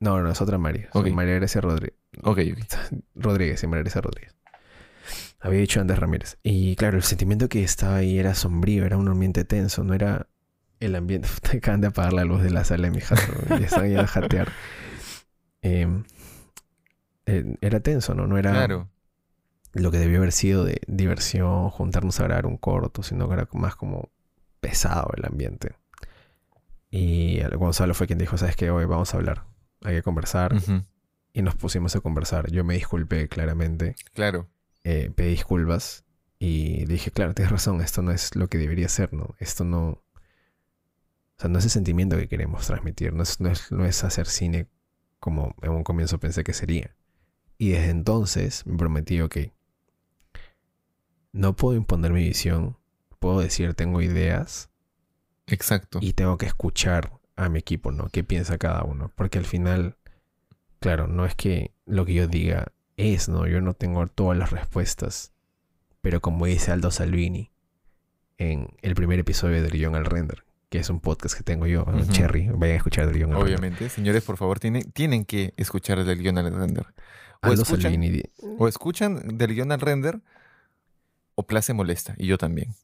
No, 0.00 0.20
no, 0.22 0.30
es 0.30 0.40
otra 0.40 0.58
Mari. 0.58 0.84
Ok. 0.92 1.08
María 1.08 1.34
Grecia 1.34 1.60
Rodríguez. 1.60 1.96
Ok, 2.22 2.38
ok. 2.52 2.98
Rodríguez, 3.14 3.60
sí, 3.60 3.66
María 3.66 3.82
Grecia 3.82 4.00
Rodríguez. 4.00 4.34
Había 5.40 5.60
dicho 5.60 5.80
antes 5.80 5.98
Ramírez. 5.98 6.38
Y 6.42 6.74
claro, 6.76 6.96
el 6.96 7.02
sentimiento 7.02 7.48
que 7.48 7.62
estaba 7.62 7.96
ahí 7.96 8.18
era 8.18 8.34
sombrío, 8.34 8.86
era 8.86 8.96
un 8.96 9.08
ambiente 9.08 9.44
tenso, 9.44 9.84
no 9.84 9.94
era 9.94 10.26
el 10.80 10.94
ambiente. 10.94 11.28
Te 11.50 11.58
acaban 11.58 11.80
de 11.80 11.88
apagar 11.88 12.12
la 12.12 12.24
luz 12.24 12.42
de 12.42 12.50
la 12.50 12.64
sala 12.64 12.88
de 12.88 12.90
mi 12.92 13.00
jato. 13.00 13.22
ya 13.48 13.56
están 13.56 13.90
ya 13.90 14.02
a 14.02 14.06
jatear. 14.06 14.52
Em, 15.64 16.04
eh, 17.26 17.56
era 17.62 17.80
tenso, 17.80 18.14
¿no? 18.14 18.26
No 18.26 18.36
era 18.36 18.50
Claro. 18.52 18.88
lo 19.72 19.90
que 19.90 19.98
debió 19.98 20.18
haber 20.18 20.32
sido 20.32 20.62
de 20.64 20.80
diversión, 20.86 21.70
juntarnos 21.70 22.20
a 22.20 22.24
grabar 22.24 22.44
un 22.46 22.58
corto, 22.58 23.02
sino 23.02 23.26
que 23.28 23.34
era 23.34 23.48
más 23.54 23.74
como 23.74 24.10
pesado 24.60 25.10
el 25.16 25.24
ambiente. 25.24 25.74
Y 26.90 27.40
Gonzalo 27.56 27.94
fue 27.94 28.06
quien 28.06 28.18
dijo, 28.18 28.36
¿sabes 28.38 28.56
qué? 28.56 28.70
Hoy 28.70 28.84
vamos 28.84 29.14
a 29.14 29.16
hablar, 29.16 29.44
hay 29.82 29.96
que 29.96 30.02
conversar. 30.02 30.54
Ujú. 30.54 30.82
Y 31.32 31.42
nos 31.42 31.56
pusimos 31.56 31.96
a 31.96 32.00
conversar. 32.00 32.50
Yo 32.52 32.62
me 32.62 32.74
disculpé 32.74 33.28
claramente, 33.28 33.96
Claro. 34.12 34.48
eh, 34.84 35.10
pedí 35.16 35.30
disculpas 35.30 36.04
y 36.38 36.84
dije, 36.84 37.10
claro, 37.10 37.34
tienes 37.34 37.50
razón, 37.50 37.80
esto 37.80 38.02
no 38.02 38.12
es 38.12 38.36
lo 38.36 38.48
que 38.48 38.58
debería 38.58 38.88
ser, 38.88 39.12
¿no? 39.12 39.34
Esto 39.38 39.64
no... 39.64 39.88
O 41.36 41.40
sea, 41.40 41.50
no 41.50 41.58
es 41.58 41.64
el 41.64 41.70
sentimiento 41.70 42.16
que 42.16 42.28
queremos 42.28 42.66
transmitir, 42.66 43.12
no 43.12 43.24
es, 43.24 43.40
no 43.40 43.48
es, 43.48 43.72
no 43.72 43.84
es 43.84 44.04
hacer 44.04 44.26
cine 44.28 44.68
como 45.24 45.56
en 45.62 45.70
un 45.70 45.84
comienzo 45.84 46.20
pensé 46.20 46.44
que 46.44 46.52
sería. 46.52 46.94
Y 47.56 47.70
desde 47.70 47.88
entonces 47.88 48.66
me 48.66 48.76
prometí, 48.76 49.22
ok, 49.22 49.38
no 51.32 51.56
puedo 51.56 51.78
imponer 51.78 52.12
mi 52.12 52.22
visión, 52.22 52.76
puedo 53.20 53.40
decir 53.40 53.72
tengo 53.72 54.02
ideas 54.02 54.68
Exacto. 55.46 55.98
y 56.02 56.12
tengo 56.12 56.36
que 56.36 56.44
escuchar 56.44 57.10
a 57.36 57.48
mi 57.48 57.58
equipo, 57.58 57.90
¿no? 57.90 58.10
¿Qué 58.10 58.22
piensa 58.22 58.58
cada 58.58 58.82
uno? 58.84 59.12
Porque 59.14 59.38
al 59.38 59.46
final, 59.46 59.96
claro, 60.78 61.06
no 61.06 61.24
es 61.24 61.34
que 61.34 61.72
lo 61.86 62.04
que 62.04 62.12
yo 62.12 62.26
diga 62.26 62.74
es, 62.98 63.30
¿no? 63.30 63.46
Yo 63.46 63.62
no 63.62 63.72
tengo 63.72 64.06
todas 64.08 64.36
las 64.36 64.50
respuestas. 64.50 65.32
Pero 66.02 66.20
como 66.20 66.44
dice 66.44 66.70
Aldo 66.70 66.90
Salvini 66.90 67.50
en 68.36 68.76
el 68.82 68.94
primer 68.94 69.20
episodio 69.20 69.62
de 69.62 69.70
Guión 69.70 69.94
al 69.94 70.04
Render, 70.04 70.44
que 70.68 70.78
es 70.78 70.90
un 70.90 71.00
podcast 71.00 71.36
que 71.36 71.42
tengo 71.44 71.66
yo. 71.66 71.82
Ujú. 71.82 72.04
Cherry, 72.12 72.48
vayan 72.48 72.74
a 72.74 72.76
escuchar 72.78 73.06
del 73.06 73.16
Guión. 73.16 73.34
Obviamente. 73.34 73.88
Señores, 73.88 74.22
por 74.24 74.36
favor, 74.36 74.58
tienen, 74.60 74.90
tienen 74.92 75.24
que 75.24 75.52
escuchar 75.56 76.04
del 76.04 76.18
guion 76.20 76.38
al 76.38 76.52
render. 76.52 76.86
O 77.42 77.52
escuchan, 77.52 78.00
di- 78.00 78.22
o 78.58 78.68
escuchan 78.68 79.36
del 79.38 79.54
guion 79.54 79.70
al 79.72 79.80
render 79.80 80.20
o 81.34 81.46
Place 81.46 81.72
molesta. 81.74 82.14
Y 82.16 82.26
yo 82.26 82.38
también. 82.38 82.74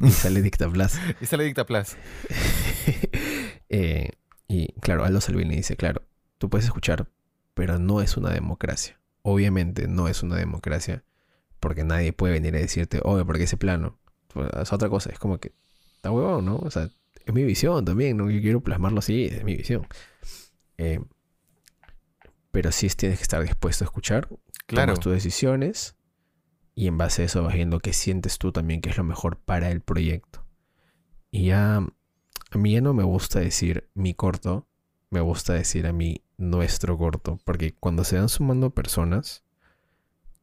y 0.00 0.10
sale 0.10 0.42
Dictablas. 0.42 0.98
Y 1.20 1.26
sale 1.26 1.44
Dicta 1.44 1.64
Plus. 1.66 1.96
Eh, 3.70 4.12
y 4.46 4.72
claro, 4.80 5.04
Aldo 5.04 5.20
Salvini 5.20 5.56
dice, 5.56 5.76
claro, 5.76 6.02
tú 6.38 6.48
puedes 6.48 6.64
escuchar, 6.64 7.08
pero 7.54 7.78
no 7.78 8.00
es 8.00 8.16
una 8.16 8.30
democracia. 8.30 8.98
Obviamente 9.22 9.88
no 9.88 10.08
es 10.08 10.22
una 10.22 10.36
democracia, 10.36 11.04
porque 11.60 11.84
nadie 11.84 12.12
puede 12.14 12.32
venir 12.32 12.56
a 12.56 12.58
decirte, 12.60 13.00
oye, 13.04 13.24
porque 13.26 13.42
ese 13.44 13.56
plano. 13.58 13.98
Pues, 14.32 14.48
es 14.60 14.72
otra 14.72 14.88
cosa, 14.88 15.10
es 15.10 15.18
como 15.18 15.38
que, 15.38 15.52
está 15.98 16.10
huevón, 16.12 16.44
¿no? 16.44 16.56
O 16.56 16.70
sea, 16.70 16.88
es 17.26 17.34
mi 17.34 17.44
visión 17.44 17.84
también, 17.84 18.16
¿no? 18.16 18.30
Yo 18.30 18.40
quiero 18.40 18.60
plasmarlo 18.62 19.00
así, 19.00 19.24
es 19.26 19.44
mi 19.44 19.56
visión. 19.56 19.86
Eh, 20.78 21.00
pero 22.50 22.72
sí 22.72 22.88
tienes 22.88 23.18
que 23.18 23.22
estar 23.22 23.42
dispuesto 23.42 23.84
a 23.84 23.86
escuchar, 23.86 24.28
Claro. 24.66 24.92
tomas 24.92 25.00
tus 25.00 25.12
decisiones 25.12 25.96
y 26.74 26.86
en 26.86 26.96
base 26.98 27.22
a 27.22 27.24
eso 27.26 27.42
vas 27.42 27.54
viendo 27.54 27.80
qué 27.80 27.92
sientes 27.92 28.38
tú 28.38 28.52
también 28.52 28.80
que 28.80 28.90
es 28.90 28.96
lo 28.96 29.04
mejor 29.04 29.38
para 29.38 29.70
el 29.70 29.80
proyecto. 29.80 30.44
Y 31.30 31.46
ya, 31.46 31.76
a 31.76 32.58
mí 32.58 32.72
ya 32.72 32.80
no 32.80 32.94
me 32.94 33.02
gusta 33.02 33.40
decir 33.40 33.88
mi 33.94 34.14
corto, 34.14 34.66
me 35.10 35.20
gusta 35.20 35.52
decir 35.54 35.86
a 35.86 35.92
mí 35.92 36.22
nuestro 36.36 36.96
corto, 36.96 37.38
porque 37.44 37.74
cuando 37.74 38.04
se 38.04 38.16
van 38.18 38.28
sumando 38.28 38.70
personas, 38.70 39.44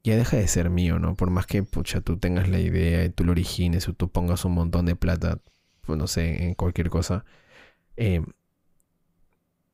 ya 0.06 0.15
deja 0.15 0.38
de 0.38 0.48
ser 0.48 0.70
mío, 0.70 1.00
¿no? 1.00 1.15
Por 1.15 1.32
más 1.32 1.48
que, 1.48 1.63
pucha, 1.63 2.00
tú 2.00 2.18
tengas 2.18 2.48
la 2.48 2.60
idea 2.60 3.04
y 3.04 3.10
tú 3.10 3.24
lo 3.24 3.32
origines 3.32 3.89
o 3.89 3.94
tú 3.94 4.10
pongas 4.10 4.46
un 4.46 4.54
montón 4.54 4.86
de 4.86 4.96
plata, 4.96 5.39
pues 5.82 5.98
no 5.98 6.06
sé, 6.08 6.44
en 6.44 6.54
cualquier 6.54 6.91
cosa, 6.91 7.26
eh, 7.98 8.22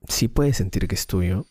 sí 0.08 0.30
puedes 0.30 0.56
sentir 0.56 0.88
que 0.88 0.96
es 0.96 1.06
tuyo, 1.06 1.46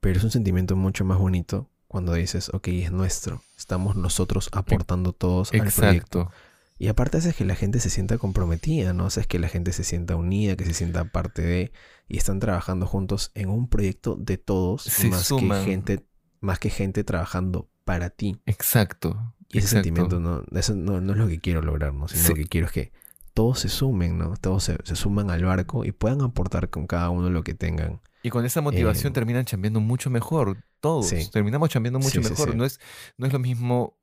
pero 0.00 0.18
es 0.18 0.24
un 0.24 0.30
sentimiento 0.30 0.76
mucho 0.76 1.04
más 1.04 1.18
bonito 1.18 1.68
cuando 1.88 2.14
dices, 2.14 2.50
ok, 2.54 2.68
es 2.68 2.92
nuestro, 2.92 3.42
estamos 3.56 3.96
nosotros 3.96 4.48
aportando 4.52 5.12
todos 5.12 5.52
al 5.52 5.72
proyecto. 5.72 6.30
Y 6.78 6.88
aparte 6.88 7.16
haces 7.18 7.36
que 7.36 7.44
la 7.44 7.54
gente 7.54 7.78
se 7.78 7.88
sienta 7.88 8.18
comprometida, 8.18 8.92
¿no? 8.92 9.06
Haces 9.06 9.26
que 9.26 9.38
la 9.38 9.48
gente 9.48 9.72
se 9.72 9.84
sienta 9.84 10.16
unida, 10.16 10.56
que 10.56 10.64
se 10.64 10.74
sienta 10.74 11.04
parte 11.04 11.42
de... 11.42 11.72
Y 12.08 12.18
están 12.18 12.40
trabajando 12.40 12.86
juntos 12.86 13.30
en 13.34 13.48
un 13.48 13.68
proyecto 13.68 14.16
de 14.16 14.38
todos, 14.38 14.82
Se 14.82 15.08
más 15.08 15.22
suman. 15.22 15.64
que 15.64 15.70
gente, 15.70 16.06
más 16.40 16.58
que 16.58 16.70
gente 16.70 17.04
trabajando 17.04 17.70
para 17.84 18.10
ti. 18.10 18.40
Exacto. 18.46 19.34
Y 19.48 19.58
ese 19.58 19.66
exacto. 19.68 19.84
sentimiento 19.84 20.20
no, 20.20 20.42
eso 20.58 20.74
no, 20.74 21.00
no 21.00 21.12
es 21.12 21.18
lo 21.18 21.28
que 21.28 21.38
quiero 21.40 21.62
lograr, 21.62 21.92
¿no? 21.94 22.08
Sino 22.08 22.22
Sí. 22.22 22.28
lo 22.30 22.34
que 22.36 22.46
quiero 22.46 22.66
es 22.66 22.72
que 22.72 22.92
todos 23.34 23.60
se 23.60 23.68
sumen, 23.68 24.16
¿no? 24.18 24.36
Todos 24.36 24.64
se, 24.64 24.78
se 24.84 24.96
suman 24.96 25.30
al 25.30 25.44
barco 25.44 25.84
y 25.84 25.92
puedan 25.92 26.22
aportar 26.22 26.70
con 26.70 26.86
cada 26.86 27.10
uno 27.10 27.30
lo 27.30 27.42
que 27.44 27.54
tengan. 27.54 28.00
Y 28.22 28.30
con 28.30 28.44
esa 28.46 28.60
motivación 28.62 29.10
Eh, 29.10 29.14
terminan 29.14 29.44
chambeando 29.44 29.80
mucho 29.80 30.08
mejor. 30.10 30.56
Todos. 30.80 31.08
sí. 31.08 31.28
Terminamos 31.30 31.68
chambeando 31.68 31.98
mucho 31.98 32.22
Sí, 32.22 32.28
mejor. 32.30 32.54
No, 32.56 32.64
es, 32.64 32.80
no 33.18 33.26
es 33.26 33.32
lo 33.32 33.38
mismo 33.38 33.98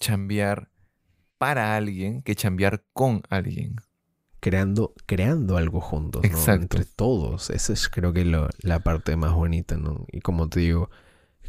chambear 0.00 0.70
para 1.38 1.76
alguien 1.76 2.22
que 2.22 2.34
chambear 2.34 2.84
con 2.92 3.22
alguien. 3.30 3.76
creando, 4.40 4.94
creando 5.06 5.56
algo 5.56 5.80
juntos, 5.80 6.22
¿no? 6.22 6.28
Exacto. 6.28 6.76
Entre 6.76 6.84
todos. 6.84 7.50
Esa 7.50 7.72
es 7.72 7.88
creo 7.88 8.12
que 8.12 8.24
lo- 8.24 8.48
la 8.60 8.78
parte 8.80 9.16
más 9.16 9.32
bonita, 9.34 9.76
¿no? 9.76 10.06
Y 10.12 10.20
como 10.20 10.48
te 10.48 10.60
digo, 10.60 10.90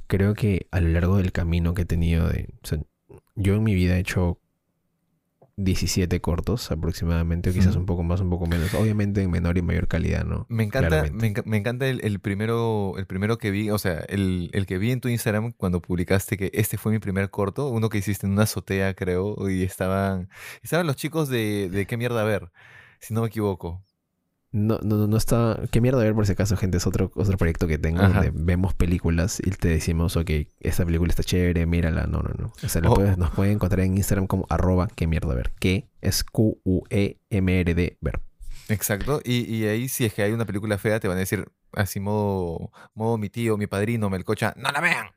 creo 0.10 0.34
que 0.34 0.68
a 0.72 0.82
lo 0.82 0.90
largo 0.90 1.18
del 1.18 1.32
camino 1.32 1.74
que 1.74 1.84
he 1.84 1.86
tenido 1.86 2.28
de... 2.28 2.50
o 2.64 2.68
sea, 2.68 2.80
yo 3.36 3.56
en 3.56 3.64
mi 3.64 3.74
vida 3.76 3.96
he 3.96 4.00
hecho 4.00 4.40
17 5.56 6.20
cortos 6.22 6.72
aproximadamente, 6.72 7.50
o 7.50 7.54
quizás 7.54 7.76
un 7.76 7.86
poco 7.86 8.02
más, 8.02 8.22
un 8.22 8.30
poco 8.30 8.48
menos. 8.48 8.74
Obviamente 8.74 9.22
en 9.22 9.30
menor 9.30 9.58
y 9.58 9.62
mayor 9.62 9.88
calidad, 9.88 10.24
¿no? 10.24 10.46
Me 10.50 10.64
encanta, 10.64 11.06
me, 11.12 11.34
me 11.46 11.58
encanta 11.58 11.88
el, 11.88 12.00
el 12.04 12.20
primero, 12.20 12.96
el 12.98 13.06
primero 13.06 13.38
que 13.38 13.52
vi, 13.52 13.70
o 13.70 13.78
sea, 13.78 14.00
el, 14.08 14.50
el 14.54 14.66
que 14.66 14.78
vi 14.78 14.92
en 14.92 15.02
tu 15.02 15.10
Instagram 15.10 15.52
cuando 15.52 15.82
publicaste 15.82 16.38
que 16.38 16.50
este 16.54 16.78
fue 16.78 16.92
mi 16.92 17.00
primer 17.00 17.30
corto, 17.30 17.70
uno 17.70 17.90
que 17.90 17.98
hiciste 18.00 18.26
en 18.26 18.34
una 18.34 18.44
azotea, 18.44 18.94
creo, 18.96 19.50
y 19.50 19.64
estaban, 19.64 20.30
estaban 20.64 20.88
los 20.88 20.96
chicos 20.96 21.30
de, 21.30 21.70
de 21.70 21.86
qué 21.86 21.98
mierda 21.98 22.24
ver, 22.24 22.52
si 23.00 23.14
no 23.14 23.22
me 23.22 23.28
equivoco. 23.28 23.84
No, 24.52 24.80
no, 24.84 25.06
no, 25.08 25.16
está. 25.18 25.60
¿Qué 25.72 25.80
mierda 25.80 26.00
ver 26.02 26.16
por 26.16 26.26
si 26.26 26.32
acaso, 26.32 26.58
gente? 26.58 26.78
Es 26.78 26.88
otro, 26.88 27.12
otro 27.16 27.38
proyecto 27.38 27.68
que 27.68 27.78
tengo 27.78 28.02
Ajá. 28.02 28.24
donde 28.24 28.32
vemos 28.34 28.74
películas 28.74 29.40
y 29.46 29.52
te 29.52 29.68
decimos, 29.68 30.18
ok, 30.18 30.30
esta 30.60 30.86
película 30.86 31.10
está 31.12 31.24
chévere, 31.24 31.66
mírala. 31.68 32.08
No, 32.08 32.22
no, 32.24 32.30
no. 32.38 32.52
O 32.64 32.68
sea, 32.70 32.82
Oh. 32.88 32.96
puedes- 32.96 33.18
nos 33.18 33.30
pueden 33.32 33.54
encontrar 33.54 33.82
en 33.86 33.96
Instagram 33.96 34.26
como 34.26 34.48
arroba 34.50 34.88
qué 34.96 35.06
mierda 35.06 35.36
ver. 35.36 35.52
Que 35.60 35.88
es 36.02 36.24
Q-U-E-M-R-D 36.24 37.98
ver. 38.02 38.22
Exacto, 38.70 39.20
y, 39.24 39.52
y 39.52 39.66
ahí 39.66 39.90
si 39.90 40.06
es 40.06 40.14
que 40.14 40.22
hay 40.22 40.32
una 40.32 40.46
película 40.46 40.78
fea 40.78 41.00
te 41.00 41.08
van 41.08 41.18
a 41.18 41.22
decir 41.22 41.52
así 41.74 42.00
modo, 42.00 42.72
modo 42.94 43.18
mi 43.18 43.30
tío, 43.30 43.58
mi 43.58 43.66
padrino, 43.66 44.10
Melcocha, 44.12 44.54
no 44.58 44.72
la 44.72 44.80
vean. 44.80 45.08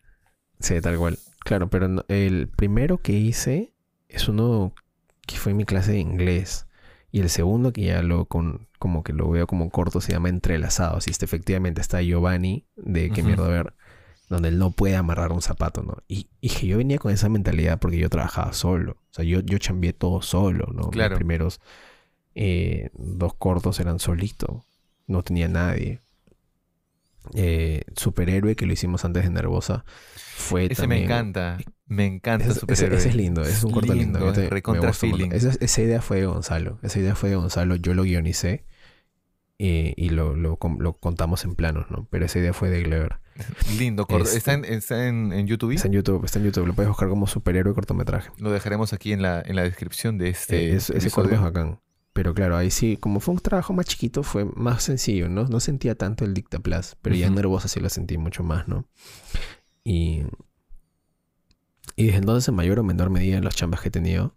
Sí, 0.58 0.80
tal 0.80 0.96
cual. 0.96 1.18
Claro, 1.40 1.68
pero 1.68 1.88
no- 1.88 2.04
el 2.08 2.48
primero 2.48 2.98
que 2.98 3.12
hice 3.12 3.74
es 4.08 4.28
uno 4.28 4.74
que 5.26 5.36
fue 5.36 5.52
en 5.52 5.58
mi 5.58 5.64
clase 5.64 5.92
de 5.92 5.98
inglés. 5.98 6.66
Y 7.10 7.20
el 7.20 7.28
segundo 7.28 7.72
que 7.74 7.82
ya 7.82 8.00
lo 8.02 8.24
con, 8.24 8.68
como 8.82 9.04
que 9.04 9.12
lo 9.12 9.30
veo 9.30 9.46
como 9.46 9.70
corto 9.70 10.00
se 10.00 10.10
llama 10.10 10.28
Entrelazados. 10.28 11.06
Y 11.06 11.12
este 11.12 11.24
efectivamente 11.24 11.80
está 11.80 12.02
Giovanni 12.02 12.66
de 12.74 13.10
qué 13.10 13.22
mierda 13.22 13.46
ver, 13.46 13.74
donde 14.28 14.48
él 14.48 14.58
no 14.58 14.72
puede 14.72 14.96
amarrar 14.96 15.30
un 15.30 15.40
zapato, 15.40 15.84
¿no? 15.84 15.98
Y, 16.08 16.26
y 16.40 16.48
que 16.48 16.66
yo 16.66 16.78
venía 16.78 16.98
con 16.98 17.12
esa 17.12 17.28
mentalidad 17.28 17.78
porque 17.78 17.98
yo 17.98 18.10
trabajaba 18.10 18.52
solo. 18.52 18.92
O 19.10 19.14
sea, 19.14 19.24
yo, 19.24 19.38
yo 19.38 19.58
chambeé 19.58 19.92
todo 19.92 20.20
solo, 20.20 20.66
¿no? 20.74 20.90
Claro. 20.90 21.10
Mis 21.12 21.18
primeros 21.18 21.60
eh, 22.34 22.90
dos 22.94 23.34
cortos 23.34 23.78
eran 23.78 24.00
solito. 24.00 24.64
No 25.06 25.22
tenía 25.22 25.46
nadie. 25.46 26.00
Eh, 27.34 27.82
superhéroe 27.94 28.56
que 28.56 28.66
lo 28.66 28.72
hicimos 28.72 29.04
antes 29.04 29.22
de 29.22 29.30
Nervosa 29.30 29.84
fue 30.16 30.64
Ese 30.66 30.82
también... 30.82 31.02
me 31.02 31.04
encanta, 31.06 31.58
me 31.86 32.06
encanta 32.06 32.46
Ese, 32.46 32.52
ese- 32.52 32.60
superhéroe. 32.60 32.98
ese 32.98 33.08
es 33.10 33.14
lindo, 33.14 33.42
es 33.42 33.62
un 33.62 33.70
corto 33.70 33.94
lindo. 33.94 34.18
Lindo, 34.18 34.32
te- 34.32 34.46
es 34.46 34.50
me 34.50 34.60
gusta 34.80 35.06
un. 35.06 35.32
Esa, 35.32 35.52
esa 35.60 35.82
idea 35.82 36.02
fue 36.02 36.16
de 36.20 36.26
Gonzalo. 36.26 36.80
Esa 36.82 36.98
idea 36.98 37.14
fue 37.14 37.28
de 37.28 37.36
Gonzalo. 37.36 37.76
Yo 37.76 37.94
lo 37.94 38.02
guionicé 38.02 38.64
eh, 39.64 39.94
y 39.96 40.08
lo, 40.08 40.34
lo, 40.34 40.56
contamos 40.56 41.44
en 41.44 41.54
planos, 41.54 41.88
¿no? 41.88 42.08
Pero 42.10 42.24
esa 42.26 42.40
idea 42.40 42.52
fue 42.52 42.68
de 42.68 42.82
Glever. 42.82 43.20
Lindo. 43.78 44.06
Este- 44.08 44.36
¿Está, 44.36 44.54
en, 44.54 44.64
está 44.64 45.06
en, 45.06 45.32
en 45.32 45.46
YouTube? 45.46 45.70
Está 45.70 45.86
en 45.86 45.94
YouTube, 45.94 46.24
está 46.24 46.40
en 46.40 46.46
YouTube. 46.46 46.66
Lo 46.66 46.74
puedes 46.74 46.88
buscar 46.88 47.08
como 47.08 47.26
superhéroe 47.28 47.72
cortometraje. 47.72 48.30
Lo 48.38 48.50
dejaremos 48.50 48.92
aquí 48.92 49.12
en 49.12 49.22
la, 49.22 49.40
en 49.40 49.54
la 49.54 49.62
descripción 49.62 50.18
de 50.18 50.30
este 50.30 50.72
Eh, 50.72 50.76
es- 50.76 50.90
ese 50.90 51.10
corto 51.12 51.34
es 51.34 51.40
bacán. 51.40 51.80
Pero 52.12 52.34
claro, 52.34 52.56
ahí 52.56 52.70
sí, 52.70 52.96
como 52.98 53.20
fue 53.20 53.34
un 53.34 53.40
trabajo 53.40 53.72
más 53.72 53.86
chiquito, 53.86 54.22
fue 54.24 54.44
más 54.44 54.82
sencillo, 54.82 55.28
¿no? 55.28 55.44
No 55.44 55.60
sentía 55.60 55.94
tanto 55.94 56.24
el 56.24 56.34
Dictaplas, 56.34 56.96
pero 57.00 57.14
ya 57.14 57.28
en. 57.28 57.34
Nervosa 57.36 57.68
sí 57.68 57.78
lo 57.80 57.88
sentí 57.88 58.18
mucho 58.18 58.42
más, 58.42 58.66
¿no? 58.68 58.86
Y, 59.84 60.22
y 61.96 62.06
desde 62.06 62.18
entonces, 62.18 62.48
en 62.48 62.54
mayor 62.56 62.80
o 62.80 62.82
menor 62.82 63.10
medida, 63.10 63.38
en 63.38 63.44
las 63.44 63.54
chambas 63.54 63.80
que 63.80 63.88
he 63.88 63.90
tenido, 63.92 64.36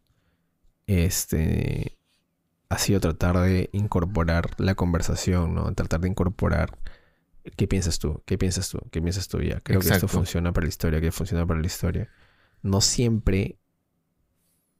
este, 0.87 1.94
ha 2.75 2.77
sido 2.77 2.99
tratar 2.99 3.39
de 3.39 3.69
incorporar 3.71 4.49
la 4.57 4.75
conversación, 4.75 5.55
¿no? 5.55 5.73
Tratar 5.73 6.01
de 6.01 6.09
incorporar 6.09 6.77
qué 7.55 7.67
piensas 7.67 7.99
tú, 7.99 8.21
qué 8.25 8.37
piensas 8.37 8.69
tú, 8.69 8.79
qué 8.91 9.01
piensas 9.01 9.29
tú 9.29 9.41
ya. 9.41 9.61
Creo 9.61 9.79
que 9.79 9.87
esto 9.87 10.09
funciona 10.09 10.51
para 10.51 10.65
la 10.65 10.69
historia, 10.69 10.99
que 10.99 11.11
funciona 11.13 11.45
para 11.47 11.61
la 11.61 11.65
historia. 11.65 12.09
No 12.61 12.81
siempre 12.81 13.59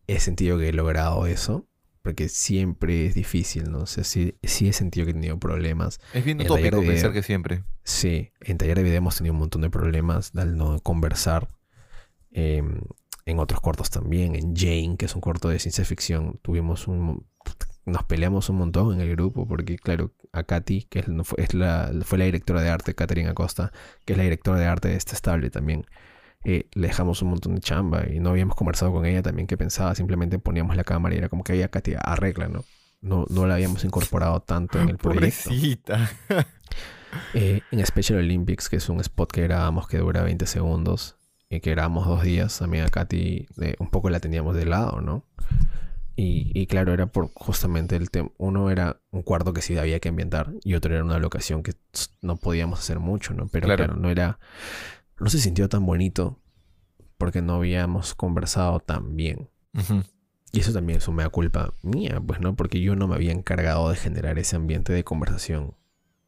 he 0.08 0.20
sentido 0.20 0.58
que 0.58 0.70
he 0.70 0.74
logrado 0.74 1.26
eso, 1.26 1.70
porque 2.02 2.28
siempre 2.28 3.06
es 3.06 3.16
difícil, 3.16 3.72
¿no? 3.72 3.80
O 3.80 3.86
sea, 3.86 4.04
sí, 4.04 4.38
sí 4.44 4.68
he 4.68 4.74
sentido 4.74 5.06
que 5.06 5.12
he 5.12 5.14
tenido 5.14 5.40
problemas. 5.40 6.02
Es 6.14 6.26
bien 6.26 6.42
utópico 6.42 6.82
pensar 6.82 7.14
que 7.14 7.24
siempre. 7.24 7.64
Sí, 7.84 8.34
en 8.42 8.58
taller 8.58 8.76
de 8.76 8.84
video 8.84 8.98
hemos 8.98 9.16
tenido 9.16 9.34
un 9.34 9.40
montón 9.40 9.62
de 9.62 9.70
problemas 9.70 10.34
al 10.36 10.58
no 10.58 10.82
conversar. 10.82 11.50
Eh, 12.32 12.62
en 13.26 13.40
otros 13.40 13.62
cortos 13.62 13.90
también, 13.90 14.36
en 14.36 14.54
Jane, 14.54 14.98
que 14.98 15.06
es 15.06 15.16
un 15.16 15.22
corto 15.22 15.48
de 15.48 15.60
ciencia 15.60 15.86
ficción, 15.86 16.40
tuvimos 16.42 16.88
un... 16.88 17.26
Nos 17.86 18.04
peleamos 18.04 18.50
un 18.50 18.58
montón 18.58 18.94
en 18.94 19.02
el 19.02 19.12
grupo 19.16 19.48
porque, 19.48 19.78
claro, 19.78 20.12
a 20.32 20.44
Katy, 20.44 20.84
que 20.84 21.00
es 21.38 21.54
la, 21.54 21.92
fue 22.04 22.18
la 22.18 22.26
directora 22.26 22.62
de 22.62 22.70
arte, 22.70 22.96
Catherine 22.96 23.30
Acosta, 23.30 23.72
que 24.06 24.14
es 24.14 24.18
la 24.18 24.24
directora 24.24 24.60
de 24.60 24.66
arte 24.66 24.88
de 24.88 24.96
este 24.96 25.14
estable 25.14 25.50
también, 25.52 25.86
eh, 26.44 26.68
le 26.74 26.88
dejamos 26.88 27.22
un 27.22 27.30
montón 27.30 27.56
de 27.56 27.62
chamba 27.62 28.06
y 28.08 28.20
no 28.20 28.30
habíamos 28.30 28.56
conversado 28.56 28.92
con 28.92 29.06
ella 29.06 29.22
también 29.22 29.48
qué 29.48 29.58
pensaba, 29.58 29.96
simplemente 29.96 30.40
poníamos 30.40 30.76
la 30.76 30.84
cámara 30.84 31.16
y 31.16 31.18
era 31.20 31.30
como 31.30 31.44
que 31.44 31.54
ella, 31.54 31.70
Katy, 31.70 31.94
arregla, 32.00 32.48
¿no? 32.48 32.66
No, 33.02 33.26
no 33.30 33.46
la 33.46 33.56
habíamos 33.56 33.84
incorporado 33.84 34.42
tanto 34.42 34.80
en 34.80 34.90
el 34.90 34.98
proyecto. 35.00 35.50
Pobrecita. 35.50 36.10
Eh, 37.34 37.62
en 37.72 37.86
Special 37.86 38.20
Olympics, 38.20 38.68
que 38.68 38.76
es 38.76 38.90
un 38.90 39.00
spot 39.00 39.32
que 39.32 39.44
grabamos 39.44 39.88
que 39.88 40.00
dura 40.00 40.22
20 40.22 40.46
segundos 40.48 41.16
y 41.50 41.62
que 41.62 41.72
grabamos 41.72 42.08
dos 42.08 42.24
días, 42.24 42.60
también 42.60 42.84
a 42.84 42.90
Katy 42.90 43.48
eh, 43.62 43.76
un 43.80 43.90
poco 43.90 44.10
la 44.10 44.20
teníamos 44.20 44.54
de 44.54 44.66
lado, 44.66 45.00
¿no? 45.00 45.24
Y, 46.18 46.52
y 46.54 46.68
claro, 46.68 46.94
era 46.94 47.08
por 47.08 47.30
justamente 47.34 47.96
el 47.98 48.10
tema. 48.10 48.30
Uno 48.38 48.70
era 48.70 49.02
un 49.12 49.22
cuarto 49.22 49.54
que 49.54 49.62
sí 49.62 49.78
había 49.78 50.00
que 50.00 50.10
ambientar 50.10 50.54
y 50.64 50.76
otro 50.76 50.94
era 50.94 51.04
una 51.04 51.20
locación 51.20 51.62
que 51.62 51.74
no 52.22 52.38
podíamos 52.38 52.80
hacer 52.80 53.00
mucho, 53.00 53.34
¿no? 53.34 53.48
Pero 53.48 53.66
Claro. 53.68 53.86
claro, 53.86 54.00
no 54.00 54.10
era. 54.10 54.40
No 55.20 55.30
se 55.30 55.40
sintió 55.40 55.68
tan 55.68 55.86
bonito 55.86 56.40
porque 57.18 57.42
no 57.42 57.56
habíamos 57.56 58.16
conversado 58.16 58.80
tan 58.80 59.16
bien. 59.16 59.50
Y 60.54 60.60
eso 60.60 60.72
también 60.72 60.98
es 61.00 61.08
una 61.10 61.28
culpa 61.28 61.74
mía, 61.82 62.22
pues, 62.26 62.40
¿no? 62.40 62.56
Porque 62.56 62.80
yo 62.80 62.96
no 62.96 63.08
me 63.10 63.16
había 63.16 63.34
encargado 63.34 63.90
de 63.90 63.98
generar 63.98 64.40
ese 64.40 64.56
ambiente 64.56 64.94
de 64.94 65.04
conversación 65.04 65.76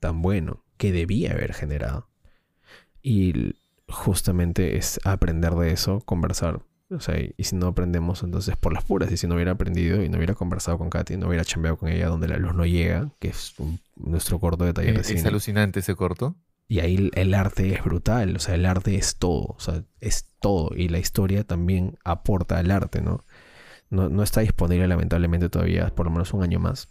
tan 0.02 0.22
bueno 0.22 0.66
que 0.76 0.92
debía 0.92 1.32
haber 1.32 1.54
generado. 1.54 2.10
Y 3.02 3.56
justamente 3.88 4.76
es 4.78 5.00
aprender 5.06 5.54
de 5.56 5.72
eso, 5.72 6.02
conversar. 6.02 6.62
O 6.90 7.00
sea, 7.02 7.20
y, 7.20 7.34
y 7.38 7.44
si 7.44 7.56
no 7.56 7.68
aprendemos, 7.68 8.24
entonces 8.24 8.56
por 8.56 8.74
las 8.74 8.84
puras. 8.84 9.12
Y 9.12 9.18
si 9.18 9.28
no 9.28 9.36
hubiera 9.36 9.52
aprendido 9.52 10.02
y 10.04 10.10
no 10.10 10.18
hubiera 10.18 10.36
conversado 10.36 10.78
con 10.78 10.90
Katy, 10.90 11.18
no 11.18 11.28
hubiera 11.28 11.44
chambeado 11.44 11.78
con 11.78 11.90
ella 11.90 12.08
donde 12.08 12.28
la 12.30 12.38
luz 12.38 12.54
no 12.56 12.66
llega, 12.66 13.10
que 13.20 13.28
es 13.30 13.54
un- 13.60 13.80
nuestro 13.96 14.40
corto 14.40 14.64
de 14.66 14.74
taller 14.74 14.94
de 14.96 15.02
Es, 15.02 15.08
cine. 15.08 15.20
es 15.20 15.26
alucinante 15.26 15.80
ese 15.82 15.96
corto. 15.96 16.36
Y 16.70 16.80
ahí 16.80 17.10
el- 17.14 17.34
arte 17.34 17.74
es 17.74 17.84
brutal, 17.84 18.36
o 18.36 18.40
sea, 18.40 18.56
el 18.56 18.66
arte 18.66 18.96
es 18.96 19.16
todo, 19.18 19.56
o 19.56 19.60
sea, 19.60 19.84
es 20.02 20.26
todo. 20.42 20.72
Y 20.76 20.90
la 20.90 21.00
historia 21.00 21.44
también 21.46 21.98
aporta 22.04 22.58
al 22.58 22.72
arte, 22.72 23.02
¿no? 23.02 23.24
No, 23.90 24.10
no 24.10 24.22
está 24.24 24.42
disponible 24.42 24.88
lamentablemente 24.88 25.48
todavía, 25.50 25.88
por 25.96 26.06
lo 26.08 26.12
menos 26.12 26.34
un 26.34 26.44
año 26.44 26.60
más. 26.60 26.90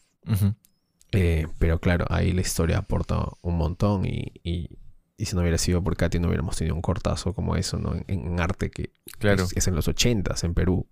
Eh, 1.12 1.46
pero 1.58 1.78
claro, 1.80 2.04
ahí 2.10 2.32
la 2.32 2.40
historia 2.40 2.78
aporta 2.78 3.26
un 3.42 3.56
montón 3.56 4.04
y, 4.06 4.32
y- 4.42 4.68
y 5.18 5.24
si 5.26 5.34
no 5.34 5.40
hubiera 5.42 5.58
sido 5.58 5.82
por 5.82 5.96
Katy 5.96 6.18
no 6.18 6.28
hubiéramos 6.28 6.56
tenido 6.56 6.74
un 6.74 6.82
cortazo 6.82 7.32
como 7.34 7.56
eso, 7.56 7.78
¿no? 7.78 7.94
En, 7.94 8.04
en 8.08 8.40
arte 8.40 8.70
que 8.70 8.90
Claro. 9.18 9.44
es, 9.44 9.56
es 9.56 9.66
en 9.68 9.74
los 9.74 9.88
ochentas 9.88 10.44
en 10.44 10.52
Perú. 10.54 10.86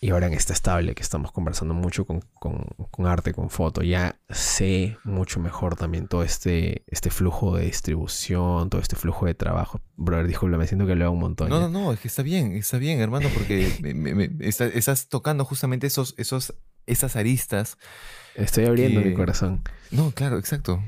Y 0.00 0.10
ahora 0.10 0.26
en 0.26 0.34
esta 0.34 0.52
estable 0.52 0.94
que 0.94 1.02
estamos 1.02 1.32
conversando 1.32 1.72
mucho 1.72 2.04
con, 2.04 2.20
con- 2.34 2.66
con 2.90 3.06
arte, 3.06 3.32
con 3.32 3.48
foto, 3.48 3.80
ya 3.82 4.18
sé 4.28 4.98
mucho 5.02 5.40
mejor 5.40 5.76
también 5.76 6.08
todo 6.08 6.22
este, 6.22 6.82
este 6.88 7.08
flujo 7.08 7.56
de 7.56 7.64
distribución, 7.64 8.68
todo 8.68 8.82
este 8.82 8.96
flujo 8.96 9.24
de 9.24 9.34
trabajo. 9.34 9.80
Brother, 9.96 10.26
disculpa, 10.26 10.58
me 10.58 10.66
siento 10.66 10.86
que 10.86 10.94
lo 10.94 11.06
hago 11.06 11.14
un 11.14 11.20
montón. 11.20 11.48
No, 11.48 11.58
ya. 11.58 11.68
no, 11.68 11.80
no, 11.84 11.92
es 11.94 12.00
que 12.00 12.08
está 12.08 12.22
bien, 12.22 12.52
está 12.52 12.76
bien, 12.76 13.00
hermano, 13.00 13.30
porque 13.32 13.72
me- 13.80 13.94
me- 13.94 14.14
me- 14.14 14.30
está- 14.46 14.66
estás 14.66 15.08
tocando 15.08 15.46
justamente 15.46 15.86
esos, 15.86 16.14
esos, 16.18 16.52
esas 16.84 17.16
aristas. 17.16 17.78
Estoy 18.34 18.66
abriendo 18.66 19.00
que- 19.02 19.08
mi 19.08 19.14
corazón. 19.14 19.62
No, 19.90 20.10
claro, 20.10 20.38
exacto. 20.38 20.82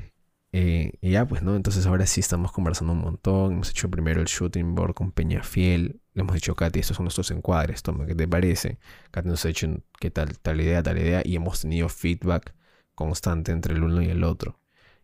Eh, 0.59 0.93
y 1.01 1.11
ya, 1.11 1.27
pues, 1.27 1.43
¿no? 1.43 1.55
Entonces 1.55 1.85
ahora 1.85 2.07
sí 2.07 2.19
estamos 2.19 2.51
conversando 2.51 2.93
un 2.93 2.99
montón. 2.99 3.53
Hemos 3.53 3.69
hecho 3.69 3.91
primero 3.91 4.21
el 4.21 4.25
shooting 4.25 4.73
board 4.73 4.95
con 4.95 5.11
Peñafiel. 5.11 6.01
Le 6.15 6.21
hemos 6.21 6.33
dicho, 6.33 6.55
Katy, 6.55 6.79
estos 6.79 6.97
son 6.97 7.03
nuestros 7.03 7.29
encuadres. 7.29 7.83
Toma, 7.83 8.07
¿qué 8.07 8.15
te 8.15 8.27
parece? 8.27 8.79
Katy 9.11 9.29
nos 9.29 9.45
ha 9.45 9.49
dicho, 9.49 9.67
¿qué 9.99 10.09
tal? 10.09 10.39
Tal 10.39 10.59
idea, 10.59 10.81
tal 10.81 10.97
idea. 10.97 11.21
Y 11.23 11.35
hemos 11.35 11.61
tenido 11.61 11.89
feedback 11.89 12.55
constante 12.95 13.51
entre 13.51 13.75
el 13.75 13.83
uno 13.83 14.01
y 14.01 14.07
el 14.07 14.23
otro. 14.23 14.59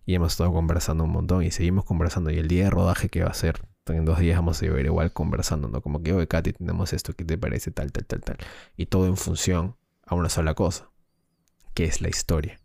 Y 0.07 0.15
hemos 0.15 0.33
estado 0.33 0.51
conversando 0.51 1.03
un 1.03 1.11
montón 1.11 1.43
y 1.43 1.51
seguimos 1.51 1.85
conversando. 1.85 2.31
Y 2.31 2.39
el 2.39 2.47
día 2.47 2.63
de 2.63 2.69
rodaje 2.71 3.09
que 3.09 3.23
va 3.23 3.29
a 3.29 3.35
ser, 3.35 3.61
en 3.85 4.05
dos 4.05 4.17
días 4.17 4.37
vamos 4.39 4.59
a 4.59 4.65
ir 4.65 4.85
igual 4.87 5.13
conversando, 5.13 5.67
¿no? 5.67 5.81
Como 5.81 6.01
que, 6.01 6.13
oye, 6.13 6.27
Katy, 6.27 6.53
tenemos 6.53 6.93
esto, 6.93 7.13
¿qué 7.13 7.25
te 7.25 7.37
parece? 7.37 7.69
Tal, 7.69 7.91
tal, 7.91 8.05
tal, 8.05 8.21
tal. 8.21 8.37
Y 8.75 8.87
todo 8.87 9.05
en 9.05 9.17
función 9.17 9.75
a 10.03 10.15
una 10.15 10.29
sola 10.29 10.55
cosa, 10.55 10.89
que 11.75 11.83
es 11.83 12.01
la 12.01 12.09
historia. 12.09 12.59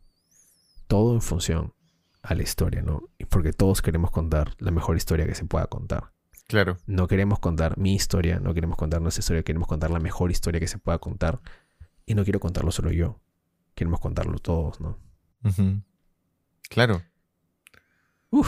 Todo 0.87 1.13
en 1.13 1.21
función 1.21 1.75
a 2.29 2.35
la 2.35 2.43
historia, 2.43 2.83
¿no? 2.83 3.09
Porque 3.31 3.55
todos 3.55 3.81
queremos 3.81 4.11
contar 4.11 4.55
la 4.59 4.71
mejor 4.71 4.99
historia 4.99 5.27
que 5.27 5.35
se 5.35 5.47
pueda 5.47 5.67
contar. 5.67 6.13
Claro. 6.47 6.77
No 6.87 7.09
queremos 7.09 7.39
contar 7.39 7.79
mi 7.79 7.95
historia, 7.95 8.39
no 8.39 8.53
queremos 8.53 8.77
contar 8.77 9.01
nuestra 9.01 9.21
historia, 9.21 9.43
queremos 9.43 9.67
contar 9.67 9.91
la 9.91 9.99
mejor 9.99 10.31
historia 10.31 10.61
que 10.61 10.69
se 10.69 10.77
pueda 10.77 10.99
contar. 10.99 11.41
Y 12.05 12.15
no 12.15 12.25
quiero 12.25 12.39
contarlo 12.39 12.71
solo 12.71 12.93
yo. 12.93 13.19
Queremos 13.75 13.99
contarlo 14.01 14.39
todos, 14.39 14.79
¿no? 14.79 14.99
Claro. 16.69 17.03
Uf. 18.31 18.47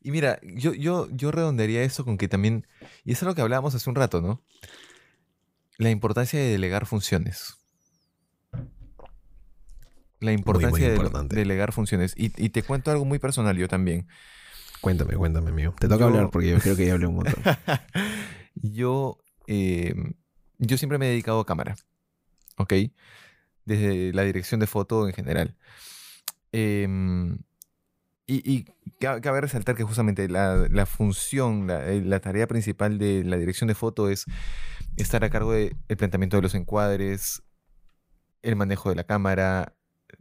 Y 0.00 0.12
mira, 0.12 0.40
yo, 0.42 0.72
yo, 0.72 1.08
yo 1.10 1.30
redondearía 1.30 1.82
eso 1.82 2.06
con 2.06 2.16
que 2.16 2.28
también, 2.28 2.66
y 3.04 3.12
es 3.12 3.22
algo 3.22 3.34
que 3.34 3.42
hablábamos 3.42 3.74
hace 3.74 3.90
un 3.90 3.96
rato, 3.96 4.22
¿no? 4.22 4.42
La 5.76 5.90
importancia 5.90 6.40
de 6.40 6.46
delegar 6.46 6.86
funciones. 6.86 7.61
La 10.22 10.32
importancia 10.32 10.88
de 10.90 11.36
delegar 11.36 11.72
funciones. 11.72 12.14
Y, 12.16 12.32
y 12.42 12.48
te 12.50 12.62
cuento 12.62 12.90
algo 12.90 13.04
muy 13.04 13.18
personal 13.18 13.56
yo 13.56 13.68
también. 13.68 14.06
Cuéntame, 14.80 15.14
cuéntame, 15.14 15.50
amigo. 15.50 15.74
Te 15.78 15.86
toca 15.88 16.00
Yo- 16.00 16.06
hablar 16.06 16.30
porque 16.30 16.50
yo 16.50 16.58
creo 16.58 16.76
que 16.76 16.86
ya 16.86 16.92
hablé 16.94 17.06
un 17.06 17.16
montón. 17.16 17.34
yo, 18.54 19.18
eh, 19.46 19.94
yo 20.58 20.78
siempre 20.78 20.98
me 20.98 21.06
he 21.06 21.10
dedicado 21.10 21.40
a 21.40 21.46
cámara, 21.46 21.76
¿ok? 22.56 22.72
Desde 23.64 24.12
la 24.12 24.22
dirección 24.22 24.58
de 24.60 24.66
foto 24.66 25.06
en 25.06 25.14
general. 25.14 25.56
Em, 26.52 27.38
y, 28.26 28.50
y 28.52 28.64
ca- 29.00 29.20
cabe 29.20 29.40
resaltar 29.40 29.74
que 29.76 29.84
justamente 29.84 30.28
la, 30.28 30.66
la 30.70 30.86
función, 30.86 31.66
la, 31.66 31.88
eh, 31.88 32.02
la 32.02 32.20
tarea 32.20 32.46
principal 32.46 32.98
de 32.98 33.24
la 33.24 33.36
dirección 33.36 33.68
de 33.68 33.74
foto 33.74 34.08
es 34.08 34.26
estar 34.96 35.24
a 35.24 35.30
cargo 35.30 35.52
del 35.52 35.74
planteamiento 35.96 36.36
de 36.36 36.42
los 36.42 36.54
encuadres, 36.54 37.42
el 38.42 38.56
manejo 38.56 38.90
de 38.90 38.96
la 38.96 39.04
cámara, 39.04 39.74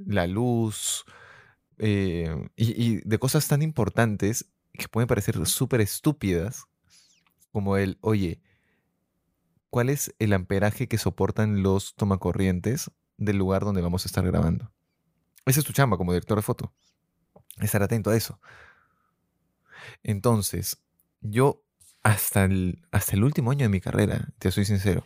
la 0.06 0.28
luz, 0.28 1.06
eh, 1.78 2.50
y, 2.56 2.84
y 2.84 3.02
de 3.04 3.20
cosas 3.20 3.48
tan 3.48 3.62
importantes 3.62 4.46
que 4.74 4.88
pueden 4.88 5.08
parecer 5.08 5.46
súper 5.46 5.82
estúpidas, 5.82 6.66
como 7.52 7.78
el, 7.78 7.98
oye, 8.02 8.42
¿cuál 9.70 9.90
es 9.90 10.14
el 10.20 10.34
amperaje 10.34 10.88
que 10.88 10.98
soportan 10.98 11.64
los 11.64 11.96
tomacorrientes 11.96 12.92
del 13.18 13.38
lugar 13.38 13.64
donde 13.64 13.82
vamos 13.82 14.06
a 14.06 14.08
estar 14.08 14.26
grabando? 14.26 14.72
Esa 15.46 15.60
es 15.60 15.66
tu 15.66 15.74
chamba 15.74 15.98
como 15.98 16.14
director 16.14 16.38
de 16.38 16.44
foto. 16.44 16.74
Estar 17.60 17.84
atento 17.84 18.10
a 18.10 18.16
eso. 18.16 18.40
Entonces, 20.04 20.82
yo 21.22 21.64
hasta 22.04 22.46
el, 22.46 22.86
hasta 22.92 23.14
el 23.16 23.24
último 23.24 23.52
año 23.52 23.64
de 23.64 23.70
mi 23.70 23.82
carrera, 23.82 24.30
te 24.40 24.52
soy 24.52 24.66
sincero, 24.66 25.06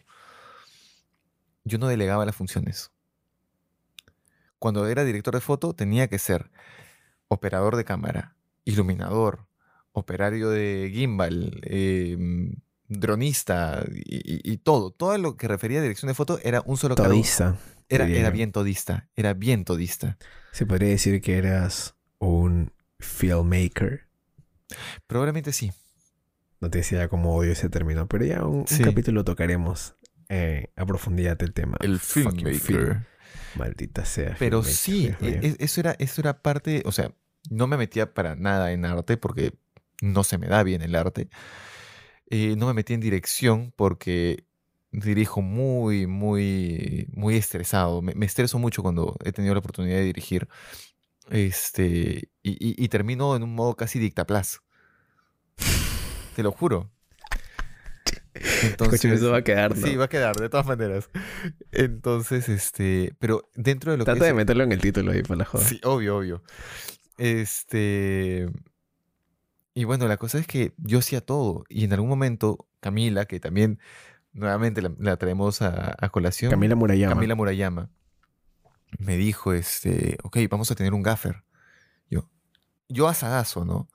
yo 1.64 1.78
no 1.78 1.88
delegaba 1.88 2.26
las 2.26 2.36
funciones. 2.36 2.92
Cuando 4.66 4.88
era 4.88 5.04
director 5.04 5.36
de 5.36 5.42
foto 5.42 5.76
tenía 5.76 6.08
que 6.08 6.18
ser 6.18 6.50
operador 7.28 7.76
de 7.76 7.86
cámara, 7.86 8.36
iluminador, 8.64 9.46
operario 9.92 10.50
de 10.50 10.90
gimbal, 10.92 11.62
eh, 11.62 12.18
dronista 12.88 13.86
y, 13.94 14.16
y- 14.16 14.54
y 14.54 14.58
todo. 14.58 14.90
Todo 14.90 15.16
lo 15.20 15.38
que 15.38 15.48
refería 15.48 15.78
a 15.78 15.82
dirección 15.84 16.08
de 16.08 16.16
foto 16.16 16.40
era 16.42 16.64
un 16.66 16.78
solo 16.78 16.96
cargo. 16.96 17.12
Todista. 17.12 17.60
Era, 17.90 18.32
bien 18.32 18.52
todista, 18.52 19.08
era 19.16 19.36
bien 19.36 19.66
todista. 19.66 20.18
Se 20.52 20.66
podría 20.66 20.90
decir 20.90 21.22
que 21.22 21.38
eras 21.38 21.94
un 22.18 22.72
filmmaker. 22.98 24.08
Probablemente 25.06 25.54
sí. 25.54 25.74
No 26.60 26.72
te 26.72 26.80
decía 26.80 27.08
cómo 27.08 27.36
odio 27.36 27.52
ese 27.52 27.70
término, 27.70 28.08
pero 28.08 28.26
ya 28.26 28.44
un, 28.44 28.66
capítulo 28.84 29.24
tocaremos 29.24 29.94
eh, 30.28 30.72
a 30.76 30.88
profundidad 30.88 31.40
el 31.44 31.54
tema. 31.54 31.78
El 31.82 32.00
Fucking 32.00 32.56
film. 32.56 33.04
Maldita 33.58 34.06
sea. 34.06 34.36
Pero 34.38 34.62
filmmaker, 34.64 34.76
sí, 34.78 35.12
e- 35.22 35.48
e- 35.48 35.56
eso 35.60 35.80
era, 35.82 35.96
eso 36.00 36.22
era 36.22 36.42
parte, 36.42 36.82
o 36.86 36.92
sea, 36.92 37.12
no 37.50 37.68
me 37.68 37.78
metía 37.78 38.14
para 38.14 38.36
nada 38.36 38.72
en 38.72 38.86
arte 38.86 39.18
porque 39.18 39.54
no 40.02 40.24
se 40.24 40.38
me 40.38 40.48
da 40.48 40.64
bien 40.64 40.82
el 40.82 40.96
arte. 40.96 41.30
Eh, 42.30 42.56
no 42.58 42.68
me 42.68 42.74
metí 42.74 42.94
en 42.94 43.02
dirección 43.02 43.72
porque 43.76 44.46
dirijo 44.92 45.42
muy, 45.42 46.08
muy, 46.08 47.08
muy 47.14 47.36
estresado. 47.36 48.02
Me, 48.02 48.14
me 48.16 48.26
estreso 48.26 48.58
mucho 48.60 48.82
cuando 48.82 49.16
he 49.24 49.32
tenido 49.32 49.54
la 49.54 49.60
oportunidad 49.60 49.98
de 49.98 50.04
dirigir. 50.06 50.48
Este, 51.30 52.30
y, 52.44 52.52
y- 52.52 52.84
y 52.84 52.88
termino 52.90 53.36
en 53.36 53.44
un 53.44 53.54
modo 53.56 53.76
casi 53.76 54.00
dictaplas. 54.00 54.62
Te 56.36 56.44
lo 56.44 56.52
juro. 56.52 56.92
Entonces, 58.64 59.04
eso 59.06 59.32
va 59.32 59.38
a 59.38 59.44
quedar, 59.44 59.76
¿no? 59.78 59.86
Sí, 59.88 59.96
va 59.96 60.06
a 60.06 60.10
quedar, 60.10 60.36
de 60.36 60.50
todas 60.50 60.66
maneras. 60.66 61.10
Entonces, 61.72 62.50
este, 62.50 63.14
pero 63.20 63.50
dentro 63.56 63.92
de 63.92 63.98
lo 63.98 64.06
Trata 64.06 64.20
que 64.20 64.24
de 64.26 64.30
es- 64.32 64.36
meterlo 64.36 64.64
en 64.64 64.72
el 64.72 64.82
título 64.82 65.12
ahí 65.12 65.22
para 65.24 65.38
la 65.40 65.46
joda. 65.46 65.64
Sí, 65.64 65.80
obvio, 65.84 66.18
obvio. 66.18 66.44
Este. 67.18 68.48
Y 69.74 69.84
bueno, 69.84 70.08
la 70.08 70.18
cosa 70.18 70.38
es 70.38 70.48
que 70.48 70.74
yo 70.78 71.00
hacía 71.00 71.22
todo. 71.22 71.66
Y 71.70 71.84
en 71.84 71.94
algún 71.94 72.10
momento, 72.10 72.68
Camila, 72.80 73.26
que 73.26 73.40
también 73.40 73.80
nuevamente 74.34 74.82
la, 74.82 74.92
la 75.00 75.18
traemos 75.18 75.62
a, 75.62 75.96
a 76.00 76.10
colación. 76.10 76.50
Camila 76.52 76.76
Murayama. 76.76 77.14
Camila 77.16 77.36
Murayama, 77.36 77.90
me 79.00 79.18
dijo, 79.18 79.54
este, 79.54 80.18
ok, 80.24 80.38
vamos 80.50 80.72
a 80.72 80.76
tener 80.76 80.94
un 80.94 81.04
gaffer. 81.04 81.44
Yo, 82.10 82.30
yo 82.88 83.08
asadazo, 83.10 83.66
¿no? 83.66 83.90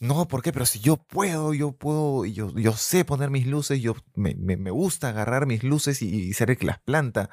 No, 0.00 0.28
¿por 0.28 0.42
qué? 0.42 0.52
Pero 0.52 0.66
si 0.66 0.80
yo 0.80 0.96
puedo, 0.96 1.54
yo 1.54 1.72
puedo, 1.72 2.24
yo, 2.24 2.50
yo 2.58 2.72
sé 2.72 3.04
poner 3.04 3.30
mis 3.30 3.46
luces, 3.46 3.80
yo 3.80 3.94
me, 4.14 4.34
me- 4.34 4.56
me 4.56 4.70
gusta 4.70 5.08
agarrar 5.10 5.46
mis 5.46 5.62
luces 5.64 6.02
y, 6.02 6.08
y 6.08 6.32
ser 6.34 6.50
el 6.50 6.56
que 6.58 6.66
las 6.66 6.78
planta 6.80 7.30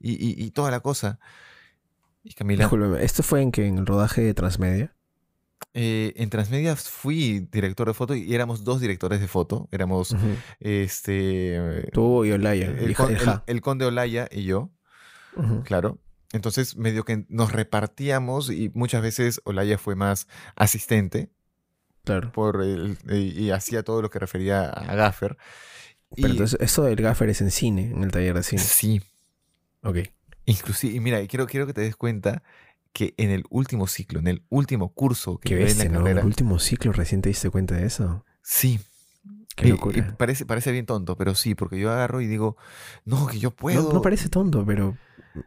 y, 0.00 0.12
y- 0.12 0.42
y 0.44 0.50
toda 0.50 0.70
la 0.70 0.80
cosa. 0.80 1.18
Y 2.24 2.34
Camila, 2.34 2.64
Discúlpeme, 2.64 3.02
¿esto 3.04 3.22
fue 3.22 3.42
en 3.42 3.50
que 3.52 3.66
en 3.66 3.78
el 3.78 3.86
rodaje 3.86 4.20
de 4.22 4.34
Transmedia? 4.34 4.94
Eh, 5.74 6.12
en 6.16 6.28
Transmedia 6.28 6.76
fui 6.76 7.48
director 7.50 7.86
de 7.88 7.94
foto 7.94 8.14
y 8.14 8.34
éramos 8.34 8.62
dos 8.64 8.80
directores 8.80 9.20
de 9.20 9.28
foto. 9.28 9.68
Éramos 9.72 10.10
Ujú. 10.12 10.36
este. 10.60 11.88
Tú 11.92 12.24
y 12.24 12.32
Olaya. 12.32 12.66
el, 12.66 12.78
el- 12.78 12.94
Ja. 12.94 13.42
el 13.46 13.60
conde 13.60 13.86
Olaya 13.86 14.28
y 14.30 14.44
yo, 14.44 14.70
Ujú. 15.36 15.62
claro. 15.64 15.98
Entonces, 16.32 16.76
medio 16.76 17.04
que 17.04 17.26
nos 17.28 17.52
repartíamos 17.52 18.50
y 18.50 18.70
muchas 18.74 19.02
veces 19.02 19.40
Olaya 19.44 19.76
fue 19.78 19.94
más 19.96 20.28
asistente 20.56 21.30
Claro. 22.04 22.32
por 22.32 22.62
el- 22.62 22.98
y, 23.10 23.44
y 23.44 23.50
hacía 23.50 23.82
todo 23.82 24.02
lo 24.02 24.10
que 24.10 24.18
refería 24.18 24.68
a 24.70 24.94
Gaffer. 24.94 25.36
Pero 26.14 26.28
Y- 26.28 26.30
entonces, 26.32 26.58
eso 26.60 26.82
del 26.84 26.96
gaffer 26.96 27.28
es 27.30 27.40
en 27.40 27.50
cine, 27.50 27.90
en 27.90 28.02
el 28.04 28.10
taller 28.10 28.34
de 28.34 28.42
cine. 28.42 28.60
sí, 28.62 29.00
Ok. 29.82 29.98
inclusive, 30.44 30.94
y 30.94 31.00
mira, 31.00 31.24
quiero, 31.26 31.46
quiero 31.46 31.66
que 31.66 31.72
te 31.72 31.80
des 31.80 31.96
cuenta 31.96 32.42
que 32.92 33.14
en 33.16 33.30
el 33.30 33.44
último 33.48 33.86
ciclo, 33.86 34.18
en 34.18 34.26
el 34.28 34.42
último 34.50 34.92
curso 34.92 35.38
que 35.38 35.48
llevé 35.50 35.70
en 35.70 35.78
la 35.78 35.88
carrera, 35.88 36.20
el 36.20 36.26
último 36.26 36.58
ciclo 36.58 36.92
recién 36.92 37.22
te 37.22 37.30
diste 37.30 37.48
cuenta 37.50 37.76
de 37.76 37.86
eso. 37.86 38.24
sí, 38.42 38.78
Qué 39.54 39.66
Y- 39.68 39.70
locura. 39.70 39.98
y 39.98 40.02
parece, 40.02 40.44
parece 40.46 40.72
bien 40.72 40.86
tonto, 40.86 41.16
pero 41.16 41.34
sí, 41.34 41.54
porque 41.54 41.78
yo 41.78 41.90
agarro 41.92 42.20
y 42.22 42.26
digo, 42.26 42.56
no, 43.04 43.26
que 43.26 43.38
yo 43.38 43.50
puedo. 43.50 43.82
No, 43.82 43.92
no 43.92 44.02
parece 44.02 44.28
tonto, 44.30 44.64
pero 44.66 44.96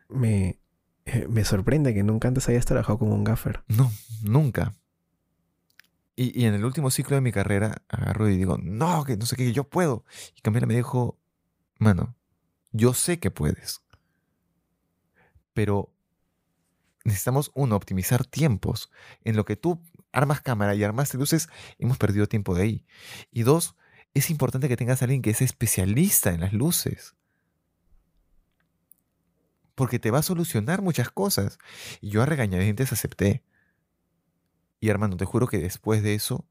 me, 0.10 0.60
eh, 1.06 1.28
me 1.30 1.43
sorprende 1.43 1.93
que 1.95 2.03
nunca 2.03 2.28
antes 2.28 2.47
hayas 2.47 2.66
trabajado 2.66 2.99
como 2.99 3.14
un 3.16 3.24
gaffer. 3.24 3.64
No, 3.68 3.91
nunca. 4.24 4.74
Y, 6.16 6.45
en 6.45 6.53
el 6.53 6.63
último 6.63 6.91
ciclo 6.91 7.16
de 7.16 7.22
mi 7.22 7.32
carrera 7.32 7.84
agarro 7.89 8.30
y 8.30 8.38
digo, 8.38 8.57
no, 8.57 9.03
que 9.03 9.18
no 9.18 9.26
sé 9.26 9.36
qué, 9.36 9.51
yo 9.51 9.66
puedo. 9.66 10.05
Y 10.36 10.41
Camila 10.41 10.66
me 10.66 10.76
dijo, 10.76 11.20
mano, 11.78 12.16
yo 12.72 12.93
sé 12.93 13.20
que 13.20 13.32
puedes. 13.32 13.82
Pero 15.53 15.93
necesitamos, 17.03 17.51
uno, 17.53 17.76
optimizar 17.76 18.26
tiempos. 18.26 18.91
En 19.24 19.36
lo 19.36 19.45
que 19.45 19.55
tú 19.55 19.82
armas 20.11 20.41
cámara 20.41 20.74
y 20.76 20.84
armaste 20.84 21.18
luces, 21.18 21.49
hemos 21.80 21.97
perdido 21.97 22.28
tiempo 22.28 22.55
de 22.55 22.63
ahí. 22.63 22.86
Y 23.32 23.43
dos, 23.43 23.76
es 24.13 24.30
importante 24.30 24.70
que 24.70 24.78
tengas 24.78 25.01
a 25.01 25.05
alguien 25.05 25.22
que 25.22 25.34
sea 25.34 25.45
especialista 25.45 26.32
en 26.32 26.41
las 26.41 26.53
luces. 26.53 27.16
Porque 29.76 29.99
te 29.99 30.11
va 30.11 30.20
a 30.20 30.24
solucionar 30.24 30.82
muchas 30.82 31.09
cosas. 31.09 31.59
Y 31.99 32.09
yo 32.09 32.22
a 32.22 32.26
regañadientes 32.26 32.93
acepté. 32.93 33.43
Y 34.86 34.89
hermano, 34.89 35.17
te 35.17 35.25
juro 35.25 35.47
que 35.47 35.57
después 35.57 36.03
de 36.03 36.13
eso, 36.13 36.45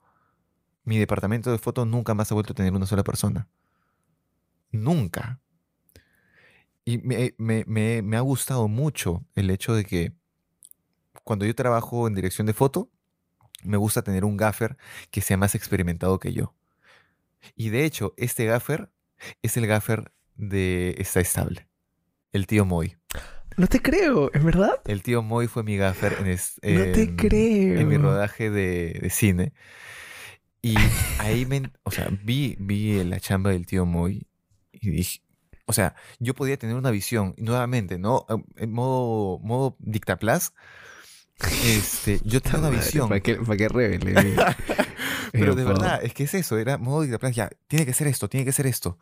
mi 0.82 0.99
departamento 0.99 1.53
de 1.53 1.59
foto 1.59 1.85
nunca 1.87 2.14
más 2.14 2.32
ha 2.32 2.35
vuelto 2.35 2.53
a 2.53 2.57
tener 2.57 2.72
una 2.72 2.85
sola 2.85 3.05
persona. 3.05 3.47
Nunca. 4.72 5.39
Y 6.85 6.99
me- 6.99 7.32
me 8.03 8.16
ha 8.16 8.20
gustado 8.22 8.66
mucho 8.66 9.24
el 9.37 9.51
hecho 9.51 9.72
de 9.72 9.85
que 9.85 10.14
cuando 11.22 11.47
yo 11.47 11.55
trabajo 11.55 12.09
en 12.09 12.16
dirección 12.16 12.49
de 12.49 12.55
foto, 12.55 12.91
me 13.62 13.76
gusta 13.76 14.03
tener 14.03 14.24
un 14.24 14.37
gaffer 14.37 14.76
que 15.12 15.20
sea 15.20 15.37
más 15.37 15.55
experimentado 15.55 16.18
que 16.18 16.32
yo. 16.32 16.57
Y 17.55 17.68
de 17.68 17.85
hecho, 17.85 18.14
este 18.16 18.47
gaffer 18.47 18.91
es 19.43 19.57
el 19.57 19.68
gaffer 19.68 20.12
de 20.35 20.97
Está 20.99 21.20
Estable, 21.20 21.68
el 22.32 22.49
tío 22.49 22.64
Moy. 22.64 22.97
No 23.57 23.67
te 23.69 23.81
creo, 23.81 24.31
¿es 24.33 24.43
verdad? 24.43 24.81
El 24.87 25.03
tío 25.03 25.23
Moy 25.23 25.47
fue 25.47 25.63
mi 25.63 25.77
gaffer 25.77 26.17
en, 26.21 26.27
es- 26.27 26.61
No 26.63 26.83
te 26.93 27.15
creo. 27.15 27.81
en 27.81 27.89
mi 27.89 27.97
rodaje 27.97 28.51
de, 28.51 28.99
de 29.01 29.11
cine. 29.11 29.53
Y 30.63 30.75
ahí 31.19 31.45
me, 31.47 31.71
o 31.83 31.91
sea, 31.91 32.09
vi, 32.23 32.57
vi 32.59 33.03
la 33.05 33.21
chamba 33.21 33.51
del 33.51 33.67
tío 33.67 33.85
Moy 33.87 34.27
y 34.73 34.91
dije, 34.91 35.21
o 35.67 35.73
sea, 35.73 35.95
yo 36.19 36.35
podía 36.35 36.57
tener 36.57 36.75
una 36.77 36.91
visión, 36.91 37.35
nuevamente, 37.39 37.99
¿no? 37.99 38.27
En 38.57 38.73
modo, 38.73 39.39
modo 39.41 39.77
dictaplas, 39.79 40.53
este, 41.65 42.19
yo 42.25 42.41
tenía 42.41 42.59
una 42.61 42.71
visión. 42.71 43.09
¿Para 43.09 43.21
qué, 43.21 43.37
para 43.37 43.57
qué 43.57 43.69
revele? 43.69 44.35
Pero 45.33 45.55
de 45.55 45.65
verdad, 45.65 46.01
es 46.03 46.15
que 46.15 46.25
es 46.25 46.35
eso, 46.35 46.59
era 46.59 46.79
modo 46.79 47.03
dictaplas, 47.03 47.35
ya, 47.37 47.51
tiene 47.67 47.85
que 47.87 47.93
ser 47.93 48.07
esto, 48.07 48.29
tiene 48.29 48.45
que 48.47 48.53
ser 48.53 48.67
esto. 48.67 48.99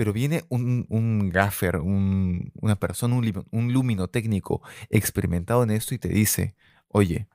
Pero 0.00 0.14
viene 0.14 0.44
un, 0.48 0.86
un 0.88 1.28
gaffer, 1.28 1.76
un- 1.76 2.52
una 2.54 2.76
persona, 2.76 3.16
un, 3.16 3.72
luminotécnico 3.74 4.62
experimentado 4.88 5.62
en 5.62 5.70
esto 5.70 5.94
y 5.94 5.98
te 5.98 6.08
dice, 6.08 6.56
oye, 6.88 7.28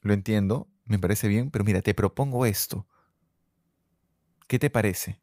lo 0.00 0.14
entiendo, 0.14 0.68
me 0.84 1.00
parece 1.00 1.26
bien, 1.26 1.50
pero 1.50 1.64
mira, 1.64 1.82
te 1.82 1.92
propongo 1.92 2.46
esto. 2.46 2.86
¿Qué 4.46 4.60
te 4.60 4.70
parece? 4.70 5.20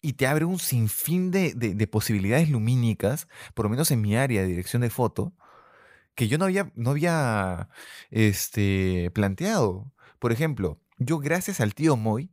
y 0.00 0.14
te 0.14 0.26
abre 0.26 0.46
un 0.46 0.58
sinfín 0.58 1.30
de, 1.30 1.52
de, 1.52 1.86
posibilidades 1.86 2.48
lumínicas, 2.48 3.28
por 3.52 3.66
lo 3.66 3.70
menos 3.70 3.90
en 3.90 4.00
mi 4.00 4.16
área 4.16 4.40
de 4.40 4.48
dirección 4.48 4.80
de 4.80 4.88
foto, 4.88 5.34
que 6.14 6.26
yo 6.26 6.38
no 6.38 6.46
había, 6.46 6.72
no 6.74 6.88
había 6.88 7.68
este, 8.10 9.10
planteado. 9.12 9.92
Por 10.18 10.32
ejemplo, 10.32 10.80
yo 10.96 11.18
gracias 11.18 11.60
al 11.60 11.74
tío 11.74 11.98
Moy, 11.98 12.30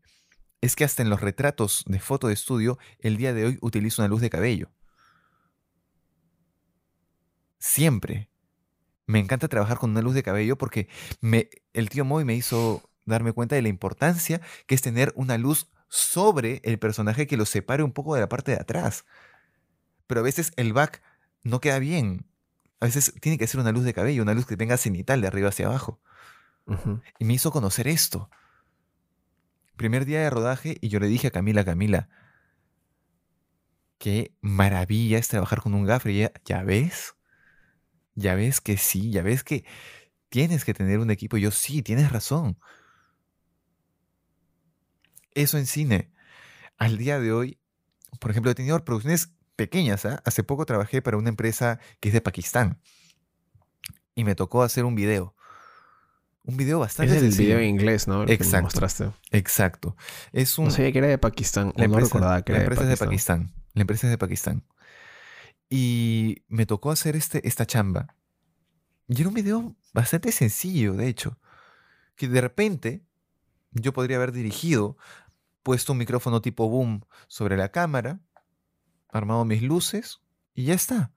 es 0.62 0.76
que 0.76 0.84
hasta 0.84 1.04
en 1.04 1.10
los 1.10 1.22
retratos 1.22 1.84
de 1.88 2.00
foto 2.00 2.28
de 2.28 2.34
estudio, 2.34 2.78
el 3.00 3.18
día 3.18 3.34
de 3.34 3.46
hoy 3.46 3.58
utilizo 3.62 4.02
una 4.02 4.10
luz 4.10 4.22
de 4.22 4.30
cabello. 4.30 4.70
Siempre. 7.60 8.30
Me 9.06 9.20
encanta 9.20 9.48
trabajar 9.48 9.78
con 9.78 9.92
una 9.92 10.02
luz 10.02 10.16
de 10.16 10.24
cabello 10.24 10.58
porque 10.58 10.90
me, 11.22 11.50
el 11.74 11.90
tío 11.90 12.06
Moy 12.06 12.26
me 12.26 12.36
hizo 12.36 12.90
darme 13.06 13.32
cuenta 13.32 13.56
de 13.56 13.62
la 13.62 13.70
importancia 13.70 14.42
que 14.66 14.76
es 14.76 14.82
tener 14.82 15.14
una 15.16 15.38
luz 15.38 15.68
sobre 15.90 16.62
el 16.64 16.78
personaje 16.78 17.28
que 17.28 17.38
lo 17.38 17.46
separe 17.46 17.84
un 17.84 17.94
poco 17.94 18.16
de 18.16 18.22
la 18.22 18.30
parte 18.30 18.52
de 18.52 18.58
atrás. 18.58 19.06
Pero 20.08 20.20
a 20.20 20.24
veces 20.24 20.52
el 20.58 20.74
back 20.74 21.02
no 21.44 21.62
queda 21.62 21.80
bien. 21.80 22.26
A 22.80 22.86
veces 22.86 23.14
tiene 23.22 23.38
que 23.38 23.48
ser 23.48 23.62
una 23.62 23.72
luz 23.72 23.84
de 23.84 23.94
cabello, 23.94 24.24
una 24.24 24.34
luz 24.34 24.46
que 24.46 24.58
tenga 24.58 24.78
cenital 24.78 25.22
de 25.22 25.28
arriba 25.28 25.50
hacia 25.50 25.68
abajo. 25.68 26.00
Y 27.18 27.26
me 27.26 27.34
hizo 27.34 27.52
conocer 27.52 27.88
esto. 27.88 28.30
Primer 29.78 30.06
día 30.06 30.22
de 30.22 30.30
rodaje 30.30 30.78
y 30.82 30.90
yo 30.90 31.00
le 31.00 31.08
dije 31.08 31.28
a 31.28 31.32
Camila, 31.32 31.64
Camila, 31.64 32.10
qué 33.98 34.36
maravilla 34.42 35.18
es 35.18 35.28
trabajar 35.28 35.62
con 35.62 35.74
un 35.74 35.86
gaffer. 35.86 36.12
Y 36.12 36.28
ya 36.46 36.64
ves, 36.64 37.16
ya 38.16 38.36
ves 38.36 38.60
que 38.60 38.78
sí, 38.78 39.12
ya 39.12 39.22
ves 39.22 39.44
que 39.44 39.66
tienes 40.30 40.66
que 40.66 40.74
tener 40.74 41.00
un 41.00 41.12
equipo. 41.12 41.38
Yo 41.38 41.52
sí, 41.52 41.82
tienes 41.82 42.12
razón 42.12 42.58
eso 45.44 45.58
en 45.58 45.66
cine. 45.66 46.12
Al 46.78 46.98
día 46.98 47.20
de 47.20 47.32
hoy, 47.32 47.60
por 48.20 48.32
ejemplo, 48.32 48.52
he 48.52 48.56
tenido 48.56 48.84
producciones 48.84 49.34
pequeñas. 49.56 50.06
¿ah? 50.06 50.22
Hace 50.26 50.44
poco 50.44 50.66
trabajé 50.66 51.02
para 51.02 51.18
una 51.18 51.30
empresa 51.30 51.80
que 52.00 52.10
es 52.10 52.14
de 52.14 52.22
Pakistán 52.22 52.82
y 54.16 54.24
me 54.24 54.36
tocó 54.36 54.64
hacer 54.64 54.86
un 54.86 54.96
video. 54.96 55.36
Un 56.48 56.56
video 56.56 56.80
bastante 56.80 57.18
Es 57.18 57.22
el 57.22 57.32
video 57.32 57.60
en 57.60 57.66
inglés, 57.66 58.08
¿no? 58.08 58.24
exacto. 58.24 58.64
mostraste. 58.64 59.12
Exacto. 59.32 59.98
Es 60.32 60.58
un, 60.58 60.66
no 60.66 60.72
sabía 60.72 60.94
que 60.94 61.00
era 61.00 61.08
de 61.08 61.18
Pakistán. 61.18 61.74
La 61.76 61.84
empresa, 61.84 61.90
no 61.90 62.06
recordaba 62.06 62.42
que 62.42 62.54
la 62.54 62.60
era 62.60 62.68
empresa 62.68 62.86
de 62.86 62.96
Pakistán. 62.96 63.42
es 63.42 63.48
de 63.48 63.52
Pakistán. 63.52 63.72
La 63.74 63.82
empresa 63.82 64.08
es 64.08 64.12
de 64.12 64.18
Pakistán. 64.18 64.64
Y 65.70 66.44
me 66.48 66.66
tocó 66.66 66.92
hacer 66.92 67.18
este, 67.18 67.46
esta 67.46 67.66
chamba. 67.66 68.16
Y 69.10 69.20
era 69.20 69.28
un 69.28 69.36
video 69.36 69.76
bastante 69.94 70.32
sencillo, 70.32 70.94
de 70.94 71.10
hecho. 71.10 71.38
Que 72.16 72.30
de 72.30 72.40
repente 72.40 73.04
yo 73.72 73.92
podría 73.92 74.16
haber 74.16 74.32
dirigido 74.32 74.96
puesto 75.64 75.92
un 75.92 76.00
micrófono 76.00 76.42
tipo 76.42 76.70
boom 76.70 77.02
sobre 77.28 77.58
la 77.58 77.74
cámara, 77.74 78.22
armado 79.10 79.44
mis 79.44 79.62
luces 79.62 80.22
y 80.54 80.64
ya 80.64 80.76
está. 80.76 81.12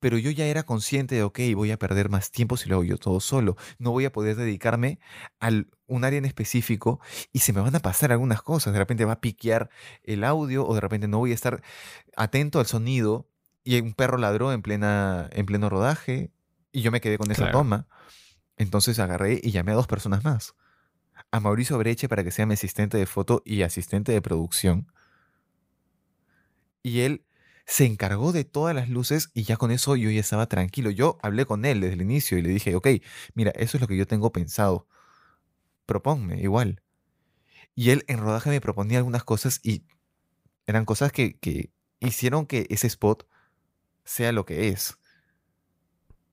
Pero 0.00 0.18
yo 0.18 0.30
ya 0.30 0.46
era 0.46 0.62
consciente 0.62 1.14
de, 1.14 1.22
ok, 1.22 1.40
voy 1.54 1.70
a 1.70 1.78
perder 1.78 2.08
más 2.08 2.30
tiempo 2.30 2.56
si 2.56 2.68
lo 2.68 2.76
hago 2.76 2.84
yo 2.84 2.98
todo 2.98 3.20
solo. 3.20 3.56
No 3.78 3.90
voy 3.90 4.04
a 4.04 4.12
poder 4.12 4.36
dedicarme 4.36 5.00
a 5.40 5.50
un 5.86 6.04
área 6.04 6.18
en 6.18 6.24
específico 6.24 7.00
y 7.32 7.40
se 7.40 7.52
me 7.52 7.60
van 7.60 7.74
a 7.74 7.80
pasar 7.80 8.12
algunas 8.12 8.42
cosas. 8.42 8.72
De 8.72 8.78
repente 8.78 9.04
va 9.04 9.14
a 9.14 9.20
piquear 9.20 9.70
el 10.04 10.24
audio 10.24 10.66
o 10.66 10.74
de 10.74 10.80
repente 10.80 11.08
no 11.08 11.18
voy 11.18 11.32
a 11.32 11.34
estar 11.34 11.62
atento 12.16 12.60
al 12.60 12.66
sonido 12.66 13.28
y 13.64 13.80
un 13.80 13.94
perro 13.94 14.18
ladró 14.18 14.52
en, 14.52 14.62
plena, 14.62 15.28
en 15.32 15.46
pleno 15.46 15.68
rodaje 15.68 16.30
y 16.72 16.82
yo 16.82 16.90
me 16.90 17.00
quedé 17.00 17.18
con 17.18 17.30
esa 17.30 17.50
toma. 17.50 17.86
Entonces 18.56 18.98
agarré 18.98 19.40
y 19.42 19.50
llamé 19.50 19.72
a 19.72 19.76
dos 19.76 19.86
personas 19.86 20.24
más 20.24 20.54
a 21.30 21.40
Mauricio 21.40 21.78
Breche 21.78 22.08
para 22.08 22.24
que 22.24 22.30
sea 22.30 22.46
mi 22.46 22.54
asistente 22.54 22.96
de 22.96 23.06
foto 23.06 23.42
y 23.44 23.62
asistente 23.62 24.12
de 24.12 24.22
producción. 24.22 24.90
Y 26.82 27.00
él 27.00 27.24
se 27.68 27.84
encargó 27.84 28.32
de 28.32 28.44
todas 28.44 28.74
las 28.74 28.88
luces 28.88 29.30
y 29.34 29.42
ya 29.42 29.58
con 29.58 29.70
eso 29.70 29.94
yo 29.94 30.10
ya 30.10 30.20
estaba 30.20 30.48
tranquilo. 30.48 30.90
Yo 30.90 31.18
hablé 31.22 31.44
con 31.44 31.66
él 31.66 31.82
desde 31.82 31.94
el 31.96 32.00
inicio 32.00 32.38
y 32.38 32.42
le 32.42 32.48
dije, 32.48 32.74
ok, 32.74 32.88
mira, 33.34 33.50
eso 33.56 33.76
es 33.76 33.82
lo 33.82 33.86
que 33.86 33.96
yo 33.96 34.06
tengo 34.06 34.32
pensado. 34.32 34.88
Proponme, 35.84 36.40
igual. 36.40 36.80
Y 37.74 37.90
él 37.90 38.04
en 38.08 38.20
rodaje 38.20 38.48
me 38.48 38.62
proponía 38.62 38.96
algunas 38.96 39.22
cosas 39.22 39.60
y 39.62 39.84
eran 40.66 40.86
cosas 40.86 41.12
que, 41.12 41.38
que 41.38 41.70
hicieron 42.00 42.46
que 42.46 42.66
ese 42.70 42.86
spot 42.86 43.28
sea 44.02 44.32
lo 44.32 44.46
que 44.46 44.68
es. 44.68 44.98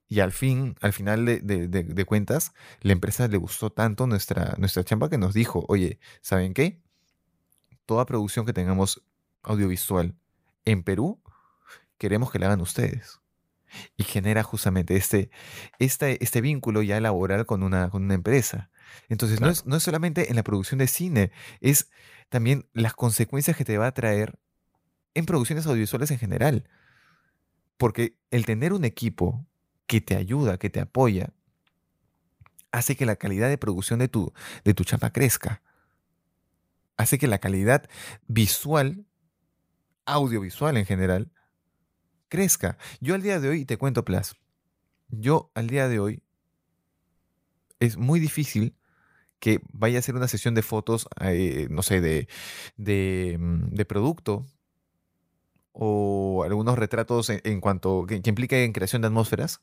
Y 0.08 0.22
al 0.22 0.32
fin, 0.32 0.78
al 0.80 0.94
final 0.94 1.26
de, 1.26 2.06
cuentas, 2.06 2.54
la 2.80 2.94
empresa 2.94 3.28
le 3.28 3.36
gustó 3.36 3.72
tanto 3.72 4.08
nuestra, 4.08 4.56
nuestra 4.58 4.86
chamba 4.86 5.10
que 5.10 5.18
nos 5.18 5.34
dijo, 5.34 5.66
oye, 5.68 6.00
¿saben 6.22 6.54
qué? 6.54 6.82
Toda 7.86 8.06
producción 8.06 8.46
que 8.46 8.54
tengamos 8.54 9.04
audiovisual 9.44 10.16
en 10.64 10.84
Perú, 10.84 11.22
queremos 11.98 12.32
que 12.32 12.40
la 12.40 12.48
hagan 12.48 12.62
ustedes. 12.62 13.20
Y 13.98 14.04
genera 14.04 14.44
justamente 14.44 14.96
este, 14.96 15.30
este, 15.80 16.24
este 16.24 16.40
vínculo 16.42 16.82
ya 16.82 17.00
laboral 17.02 17.46
con 17.46 17.64
una, 17.64 17.90
con 17.90 18.04
una 18.04 18.14
empresa. 18.14 18.70
Entonces, 19.10 19.42
no, 19.42 19.50
es, 19.50 19.66
no 19.66 19.76
es 19.76 19.84
solamente 19.84 20.30
en 20.30 20.36
la 20.36 20.44
producción 20.44 20.78
de 20.78 20.88
cine, 20.88 21.32
es 21.60 21.90
también 22.30 22.70
las 22.74 22.94
consecuencias 22.94 23.58
que 23.58 23.66
te 23.66 23.78
va 23.78 23.88
a 23.88 23.94
traer 23.94 24.40
en 25.14 25.26
producciones 25.26 25.66
audiovisuales 25.66 26.12
en 26.12 26.20
general. 26.20 26.70
Porque 27.78 28.18
el 28.32 28.46
tener 28.46 28.72
un 28.72 28.86
equipo 28.86 29.46
que 29.88 30.02
te 30.02 30.16
ayuda, 30.16 30.58
que 30.58 30.70
te 30.70 30.80
apoya, 30.80 31.34
hace 32.72 32.96
que 32.96 33.06
la 33.06 33.16
calidad 33.16 33.50
de 33.50 33.58
producción 33.58 34.00
de 34.00 34.08
tu, 34.08 34.34
de 34.64 34.74
tu 34.74 34.84
chapa 34.84 35.12
crezca. 35.12 35.62
Hace 36.98 37.18
que 37.18 37.28
la 37.28 37.40
calidad 37.40 37.90
visual, 38.28 39.06
audiovisual 40.06 40.78
en 40.78 40.86
general, 40.86 41.32
crezca. 42.30 42.78
Yo 43.00 43.16
al 43.16 43.22
día 43.22 43.40
de 43.40 43.50
hoy, 43.50 43.66
te 43.66 43.78
cuento, 43.78 44.06
Plas, 44.06 44.36
yo 45.10 45.52
al 45.54 45.68
día 45.68 45.88
de 45.88 46.00
hoy 46.00 46.24
es 47.80 47.98
muy 47.98 48.20
difícil 48.20 48.76
que 49.40 49.62
vaya 49.72 49.98
a 49.98 50.00
hacer 50.00 50.16
una 50.16 50.28
sesión 50.28 50.56
de 50.56 50.62
fotos, 50.62 51.08
eh, 51.22 51.68
no 51.70 51.84
sé, 51.84 52.02
de, 52.02 52.28
mm, 53.38 53.76
de, 53.76 53.86
producto 53.86 54.46
o 55.74 56.44
algunos 56.46 56.80
retratos 56.80 57.30
en, 57.30 57.62
cuanto 57.62 58.06
que, 58.08 58.22
que 58.22 58.30
implica 58.30 58.58
en 58.58 58.72
creación 58.72 59.02
de 59.02 59.08
atmósferas 59.10 59.62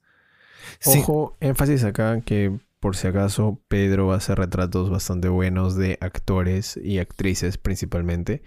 Ojo, 0.85 1.37
énfasis 1.41 1.85
acá 1.85 2.21
que 2.21 2.59
por 2.81 2.97
si 2.97 3.07
acaso 3.07 3.61
Pedro 3.69 4.13
hacer 4.13 4.39
retratos 4.39 4.91
bastante 4.91 5.29
buenos 5.29 5.77
de 5.77 5.99
actores 6.01 6.77
y 6.77 6.99
actrices 6.99 7.59
principalmente. 7.59 8.43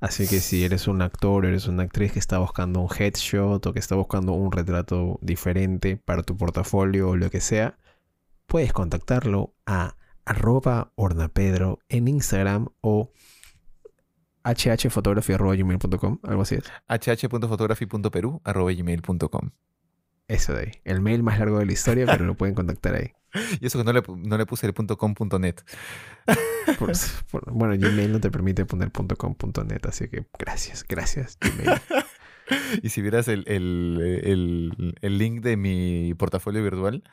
Así 0.00 0.26
que 0.28 0.40
si 0.40 0.64
eres 0.64 0.88
un 0.88 1.00
actor, 1.00 1.46
eres 1.46 1.68
una 1.68 1.84
actriz 1.84 2.12
que 2.12 2.18
está 2.18 2.38
buscando 2.38 2.80
un 2.80 2.88
headshot 2.88 3.64
o 3.64 3.72
que 3.72 3.78
está 3.78 3.94
buscando 3.94 4.32
un 4.32 4.52
retrato 4.52 5.18
diferente 5.22 5.96
para 5.96 6.22
tu 6.22 6.36
portafolio 6.36 7.08
o 7.10 7.16
lo 7.16 7.30
que 7.30 7.40
sea, 7.40 7.78
puedes 8.46 8.74
contactarlo 8.74 9.54
a 9.64 9.96
arroba 10.24 10.92
ornapedro 10.96 11.78
en 11.88 12.08
Instagram 12.08 12.66
o 12.80 13.12
hhphotography.gmail.com, 14.44 16.18
algo 16.22 16.42
así 16.42 16.56
es. 16.56 16.64
hh.photography.peru.gmail.com 16.88 19.50
eso 20.28 20.54
de 20.54 20.60
ahí. 20.60 20.72
El 20.84 21.00
mail 21.00 21.22
más 21.22 21.38
largo 21.38 21.58
de 21.58 21.66
la 21.66 21.72
historia, 21.72 22.06
pero 22.06 22.24
lo 22.24 22.36
pueden 22.36 22.54
contactar 22.54 22.94
ahí. 22.94 23.12
Y 23.60 23.66
eso 23.66 23.78
que 23.78 23.84
no 23.84 23.92
le, 23.92 24.02
no 24.08 24.38
le 24.38 24.46
puse 24.46 24.66
el 24.66 24.72
.com.net. 24.74 25.56
bueno, 27.52 27.76
Gmail 27.76 28.12
no 28.12 28.20
te 28.20 28.30
permite 28.30 28.64
poner 28.64 28.92
.com.net, 28.92 29.84
así 29.86 30.08
que 30.08 30.24
gracias, 30.38 30.84
gracias, 30.88 31.36
Gmail. 31.40 31.80
y 32.82 32.88
si 32.88 33.02
vieras 33.02 33.28
el, 33.28 33.44
el, 33.46 34.96
el, 35.00 35.18
link 35.18 35.42
de 35.42 35.56
mi 35.56 36.12
portafolio 36.14 36.60
virtual, 36.62 37.04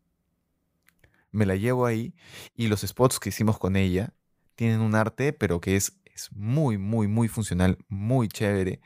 Me 1.31 1.45
la 1.45 1.55
llevo 1.55 1.85
ahí 1.85 2.13
y 2.55 2.67
los 2.67 2.81
spots 2.81 3.19
que 3.19 3.29
hicimos 3.29 3.57
con 3.57 3.75
ella 3.75 4.13
tienen 4.55 4.81
un 4.81 4.95
arte, 4.95 5.33
pero 5.33 5.61
que 5.61 5.75
es, 5.75 5.99
es 6.05 6.31
muy, 6.31 6.77
muy, 6.77 7.07
muy 7.07 7.27
funcional, 7.27 7.77
muy 7.87 8.27
chévere 8.27 8.81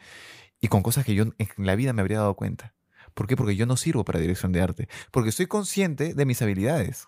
y 0.61 0.67
con 0.67 0.81
cosas 0.81 1.05
que 1.05 1.13
yo 1.13 1.23
en 1.23 1.49
la 1.57 1.75
vida 1.75 1.93
me 1.93 2.01
habría 2.01 2.19
dado 2.19 2.35
cuenta. 2.35 2.73
¿Por 3.13 3.27
qué? 3.27 3.35
Porque 3.35 3.55
yo 3.55 3.65
no 3.65 3.77
sirvo 3.77 4.03
para 4.03 4.19
dirección 4.19 4.51
de 4.51 4.61
arte. 4.61 4.89
Porque 5.11 5.31
soy 5.31 5.47
consciente 5.47 6.13
de 6.13 6.25
mis 6.25 6.41
habilidades. 6.41 7.07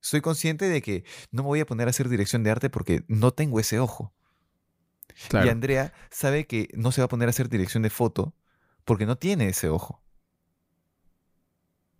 Soy 0.00 0.20
consciente 0.20 0.68
de 0.68 0.82
que 0.82 1.04
no 1.30 1.42
me 1.42 1.48
voy 1.48 1.60
a 1.60 1.66
poner 1.66 1.86
a 1.86 1.90
hacer 1.90 2.08
dirección 2.08 2.42
de 2.42 2.50
arte 2.50 2.70
porque 2.70 3.04
no 3.08 3.32
tengo 3.32 3.60
ese 3.60 3.78
ojo. 3.78 4.12
Y. 5.32 5.48
Andrea 5.48 5.94
sabe 6.10 6.46
que 6.46 6.68
no 6.74 6.92
se 6.92 7.00
va 7.00 7.06
a 7.06 7.08
poner 7.08 7.28
a 7.28 7.30
hacer 7.30 7.48
dirección 7.48 7.82
de 7.82 7.90
foto 7.90 8.34
porque 8.84 9.06
no 9.06 9.16
tiene 9.16 9.48
ese 9.48 9.68
ojo. 9.68 10.02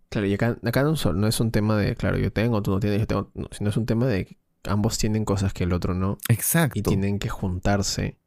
Claro, 0.09 0.27
y 0.27 0.33
acá, 0.33 0.57
acá 0.63 0.83
no, 0.83 0.93
no 1.13 1.27
es 1.27 1.39
un 1.39 1.51
tema 1.51 1.75
de, 1.75 1.95
claro, 1.95 2.17
yo 2.17 2.31
tengo, 2.31 2.61
tú 2.61 2.71
no 2.71 2.79
tienes, 2.79 2.99
yo 2.99 3.07
tengo, 3.07 3.31
no, 3.33 3.47
sino 3.51 3.69
es 3.69 3.77
un 3.77 3.85
tema 3.85 4.05
de 4.05 4.37
ambos 4.63 4.97
tienen 4.97 5.25
cosas 5.25 5.53
que 5.53 5.63
el 5.63 5.73
otro 5.73 5.93
no 5.93 6.17
Exacto. 6.29 6.77
y 6.77 6.83
tienen 6.83 7.19
que 7.19 7.29
juntarse 7.29 8.17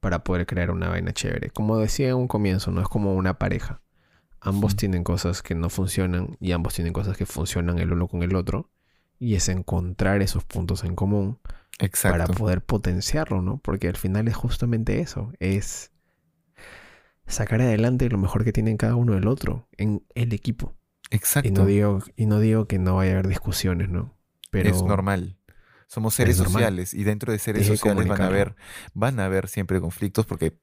para 0.00 0.22
poder 0.22 0.46
crear 0.46 0.70
una 0.70 0.88
vaina 0.88 1.12
chévere. 1.12 1.50
Como 1.50 1.78
decía 1.78 2.08
en 2.08 2.16
un 2.16 2.28
comienzo, 2.28 2.70
no 2.70 2.82
es 2.82 2.88
como 2.88 3.14
una 3.14 3.38
pareja. 3.38 3.80
Ambos 4.40 4.76
tienen 4.76 5.04
cosas 5.04 5.40
que 5.40 5.54
no 5.54 5.70
funcionan 5.70 6.36
y 6.38 6.52
ambos 6.52 6.74
tienen 6.74 6.92
cosas 6.92 7.16
que 7.16 7.24
funcionan 7.24 7.78
el 7.78 7.92
uno 7.92 8.08
con 8.08 8.22
el 8.22 8.36
otro. 8.36 8.70
Y 9.18 9.36
es 9.36 9.48
encontrar 9.48 10.20
esos 10.20 10.44
puntos 10.44 10.84
en 10.84 10.94
común 10.94 11.38
para 11.78 11.86
Exacto. 11.86 12.34
poder 12.34 12.62
potenciarlo, 12.62 13.40
¿no? 13.40 13.58
Porque 13.58 13.88
al 13.88 13.96
final 13.96 14.28
es 14.28 14.36
justamente 14.36 15.00
eso, 15.00 15.32
es 15.40 15.92
sacar 17.26 17.62
adelante 17.62 18.08
lo 18.10 18.18
mejor 18.18 18.44
que 18.44 18.52
tienen 18.52 18.76
cada 18.76 18.96
uno 18.96 19.14
del 19.14 19.28
otro 19.28 19.66
en 19.78 20.04
el 20.14 20.32
equipo. 20.34 20.74
Exacto. 21.10 21.48
Y 21.48 21.52
no 21.52 21.64
digo, 21.64 22.02
y 22.16 22.26
no 22.26 22.40
digo 22.40 22.66
que 22.66 22.78
no 22.78 22.96
vaya 22.96 23.12
a 23.12 23.14
haber 23.14 23.28
discusiones, 23.28 23.88
¿no? 23.88 24.14
Pero 24.50 24.68
es 24.68 24.82
normal. 24.82 25.38
Somos 25.94 26.14
seres 26.14 26.36
sociales 26.36 26.92
y 26.92 27.04
dentro 27.04 27.32
de 27.32 27.38
seres 27.38 27.66
sociales 27.66 28.06
van 28.08 28.20
a 28.20 28.26
haber, 28.26 28.56
van 28.94 29.20
a 29.20 29.24
haber 29.26 29.48
siempre 29.48 29.80
conflictos 29.80 30.26
porque 30.26 30.58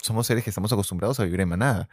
somos 0.00 0.26
seres 0.26 0.44
que 0.44 0.50
estamos 0.50 0.70
acostumbrados 0.72 1.18
a 1.18 1.24
vivir 1.24 1.40
en 1.40 1.48
manada 1.48 1.88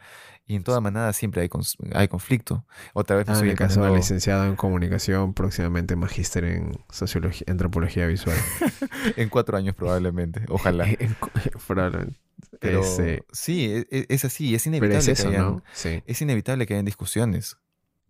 y 0.46 0.54
en 0.54 0.62
toda 0.64 0.80
manada 0.80 1.12
siempre 1.14 1.40
hay, 1.42 1.48
hay 1.94 2.08
conflicto. 2.08 2.66
Otra 2.92 3.16
vez 3.16 3.26
me 3.26 3.32
Ah, 3.32 3.36
en 3.36 3.38
estoy 3.38 3.50
el 3.50 3.56
caso 3.56 3.84
de 3.84 3.96
licenciado 3.96 4.44
en 4.44 4.54
comunicación, 4.54 5.32
próximamente 5.34 5.96
magíster 5.96 6.44
en 6.44 6.78
sociología, 6.90 7.46
antropología 7.48 8.06
visual. 8.06 8.36
en 9.16 9.28
cuatro 9.28 9.56
años 9.56 9.74
probablemente, 9.74 10.44
ojalá. 10.48 10.86
En- 11.00 11.16
Probablemente. 11.66 12.20
Pero 12.60 12.82
Ese- 12.82 13.24
sí, 13.32 13.66
e- 13.66 13.86
e- 13.90 14.06
es, 14.08 14.24
así, 14.24 14.54
es 14.54 14.64
pero 14.64 14.76
inevitable 14.76 14.98
es 15.12 15.18
eso, 15.20 15.30
que 15.30 15.36
hayan, 15.36 15.50
¿no? 15.50 15.62
Sí. 15.72 16.02
es 16.06 16.20
inevitable 16.22 16.66
que 16.66 16.74
hayan 16.74 16.84
discusiones. 16.84 17.56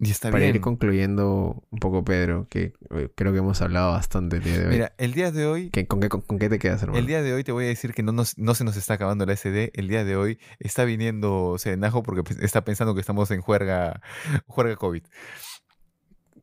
Y 0.05 0.11
está 0.11 0.33
Para 0.33 0.43
bien. 0.43 0.57
ir 0.57 0.61
concluyendo 0.61 1.63
un 1.71 1.79
poco, 1.79 2.05
Pedro, 2.05 2.49
que 2.51 2.73
eh, 2.91 3.09
creo 3.15 3.31
que 3.33 3.39
hemos 3.39 3.63
hablado 3.63 3.93
bastante 3.93 4.39
el 4.39 4.43
día 4.43 4.59
de 4.59 4.65
hoy. 4.67 4.73
Mira, 4.73 4.93
el 4.99 5.13
día 5.15 5.31
de 5.31 5.47
hoy 5.47 5.71
¿Qué- 5.71 5.87
con, 5.87 6.01
qué, 6.01 6.09
con, 6.09 6.23
con 6.23 6.41
qué 6.41 6.49
te 6.49 6.59
quedas, 6.59 6.83
hermano? 6.83 6.99
El 6.99 7.07
día 7.07 7.23
de 7.23 7.33
hoy 7.33 7.45
te 7.45 7.53
voy 7.53 7.67
a 7.67 7.69
decir 7.69 7.95
que 7.95 8.03
no, 8.03 8.11
nos- 8.11 8.37
no 8.37 8.57
se 8.57 8.65
nos 8.65 8.77
está 8.77 8.95
acabando 8.95 9.25
la 9.27 9.35
SD. 9.37 9.71
El 9.75 9.87
día 9.87 10.05
de 10.05 10.17
hoy 10.17 10.41
está 10.59 10.85
viniendo 10.85 11.55
Serenajo 11.57 12.03
porque 12.03 12.25
pues, 12.25 12.41
está 12.41 12.65
pensando 12.65 12.95
que 12.97 13.01
estamos 13.01 13.31
en 13.31 13.43
juerga, 13.43 14.01
juerga 14.49 14.75
COVID. 14.75 15.05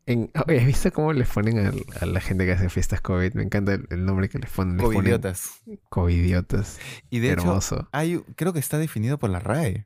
En- 0.06 0.32
oye, 0.48 0.60
¿has 0.60 0.66
visto 0.66 0.92
cómo 0.94 1.14
les 1.14 1.28
ponen 1.28 1.60
al- 1.60 1.84
a, 2.00 2.06
la 2.06 2.22
gente 2.22 2.46
que 2.46 2.54
hace 2.54 2.70
fiestas 2.70 3.02
COVID? 3.02 3.34
Me 3.34 3.44
encanta 3.44 3.74
el, 3.74 3.86
el 3.90 4.06
nombre 4.06 4.30
que 4.30 4.40
les 4.40 4.50
ponen. 4.50 4.78
Les 4.78 4.84
ponen 4.86 5.00
Covidiotas. 5.02 5.52
Covidiotas. 5.90 6.80
Y 7.10 7.20
de 7.20 7.34
hecho, 7.34 7.42
Hermoso. 7.42 7.90
hay, 7.92 8.20
creo 8.36 8.54
que 8.54 8.60
está 8.60 8.78
definido 8.78 9.20
por 9.20 9.30
la 9.30 9.40
RAE. 9.40 9.86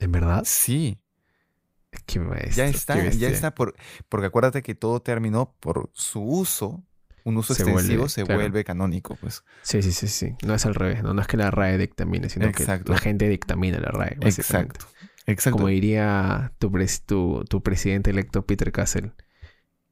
¿En 0.00 0.12
verdad? 0.12 0.42
Sí, 0.46 0.98
Qué 2.06 2.20
maestro. 2.20 2.50
ya 2.64 2.70
qué 2.70 2.76
está, 2.76 3.10
ya 3.10 3.28
está. 3.28 3.54
Por, 3.54 3.74
porque 4.08 4.26
acuérdate 4.26 4.62
que 4.62 4.74
todo 4.74 5.00
término, 5.00 5.54
por 5.60 5.90
su 5.92 6.22
uso, 6.22 6.82
un 7.24 7.38
uso 7.38 7.54
Se 7.54 7.62
extensivo, 7.62 7.96
vuelve, 7.98 8.08
se 8.10 8.24
claro. 8.24 8.40
vuelve 8.40 8.64
canónico. 8.64 9.16
Pues. 9.16 9.44
Sí, 9.62 9.82
sí, 9.82 9.92
sí, 9.92 10.08
sí. 10.08 10.34
No 10.44 10.54
es 10.54 10.66
al 10.66 10.74
revés. 10.74 11.02
No, 11.02 11.14
no 11.14 11.22
es 11.22 11.26
que 11.26 11.36
la 11.36 11.50
RAE 11.50 11.78
dictamine, 11.78 12.28
sino 12.28 12.46
Exacto. 12.46 12.84
que 12.84 12.92
la 12.92 12.98
gente 12.98 13.28
dictamina 13.28 13.78
la 13.78 13.88
RAE. 13.88 14.18
Exacto. 14.20 14.86
Exacto. 15.26 15.56
Como 15.56 15.68
diría 15.68 16.52
tu, 16.58 16.70
tu, 17.06 17.44
tu 17.48 17.62
presidente 17.62 18.10
electo 18.10 18.44
Peter 18.44 18.70
Castle, 18.72 19.12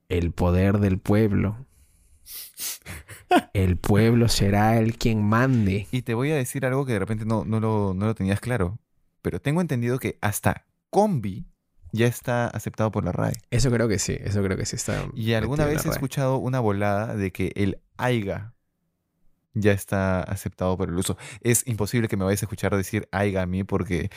el 0.09 0.33
poder 0.33 0.79
del 0.79 0.99
pueblo. 0.99 1.67
El 3.55 3.79
pueblo 3.79 4.29
será 4.29 4.77
el 4.77 4.99
quien 4.99 5.23
mande. 5.23 5.87
Y 5.91 6.03
te 6.03 6.13
voy 6.13 6.31
a 6.33 6.37
decir 6.37 6.67
algo 6.67 6.85
que 6.85 6.93
de 6.93 6.99
repente 6.99 7.25
no, 7.25 7.47
no, 7.47 7.61
lo, 7.61 7.95
no 7.95 8.05
lo 8.05 8.15
tenías 8.15 8.41
claro. 8.41 8.79
Pero 9.23 9.41
tengo 9.41 9.63
entendido 9.63 9.99
que 9.99 10.19
hasta 10.21 10.67
combi 10.91 11.47
ya 11.93 12.07
está 12.07 12.49
aceptado 12.49 12.91
por 12.91 13.05
la 13.05 13.13
RAE. 13.13 13.35
Eso 13.51 13.71
creo 13.71 13.87
que 13.87 13.99
sí, 13.99 14.17
eso 14.19 14.43
creo 14.43 14.57
que 14.57 14.67
sí 14.67 14.77
está. 14.77 15.07
Y 15.15 15.35
alguna 15.35 15.67
vez 15.67 15.85
he 15.87 15.91
escuchado 15.91 16.39
una 16.39 16.59
volada 16.59 17.15
de 17.15 17.31
que 17.31 17.53
el 17.55 17.79
AIGA 17.99 18.55
ya 19.55 19.73
está 19.73 20.21
aceptado 20.21 20.77
por 20.77 20.89
el 20.89 20.97
uso. 20.97 21.17
Es 21.43 21.67
imposible 21.67 22.09
que 22.09 22.17
me 22.17 22.25
vayas 22.25 22.43
a 22.43 22.47
escuchar 22.47 22.75
decir 22.77 23.09
AIGA 23.13 23.43
a 23.43 23.47
mí 23.47 23.65
porque 23.65 24.11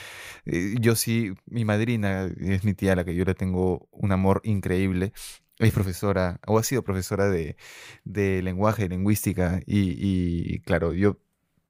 eh, 0.46 0.76
yo 0.80 0.96
sí, 0.96 1.34
mi 1.46 1.66
madrina 1.66 2.30
es 2.40 2.64
mi 2.64 2.74
tía 2.74 2.94
a 2.94 2.96
la 2.96 3.04
que 3.04 3.16
yo 3.16 3.26
le 3.26 3.36
tengo 3.36 3.88
un 3.92 4.12
amor 4.12 4.42
increíble. 4.44 5.12
Es 5.58 5.72
profesora, 5.72 6.42
o 6.48 6.60
ha 6.60 6.64
sido 6.64 6.84
profesora 6.84 7.30
de, 7.30 7.56
de 8.04 8.42
lenguaje, 8.42 8.90
lingüística, 8.90 9.62
y, 9.66 9.96
y, 9.98 10.60
claro, 10.60 10.92
yo 10.92 11.18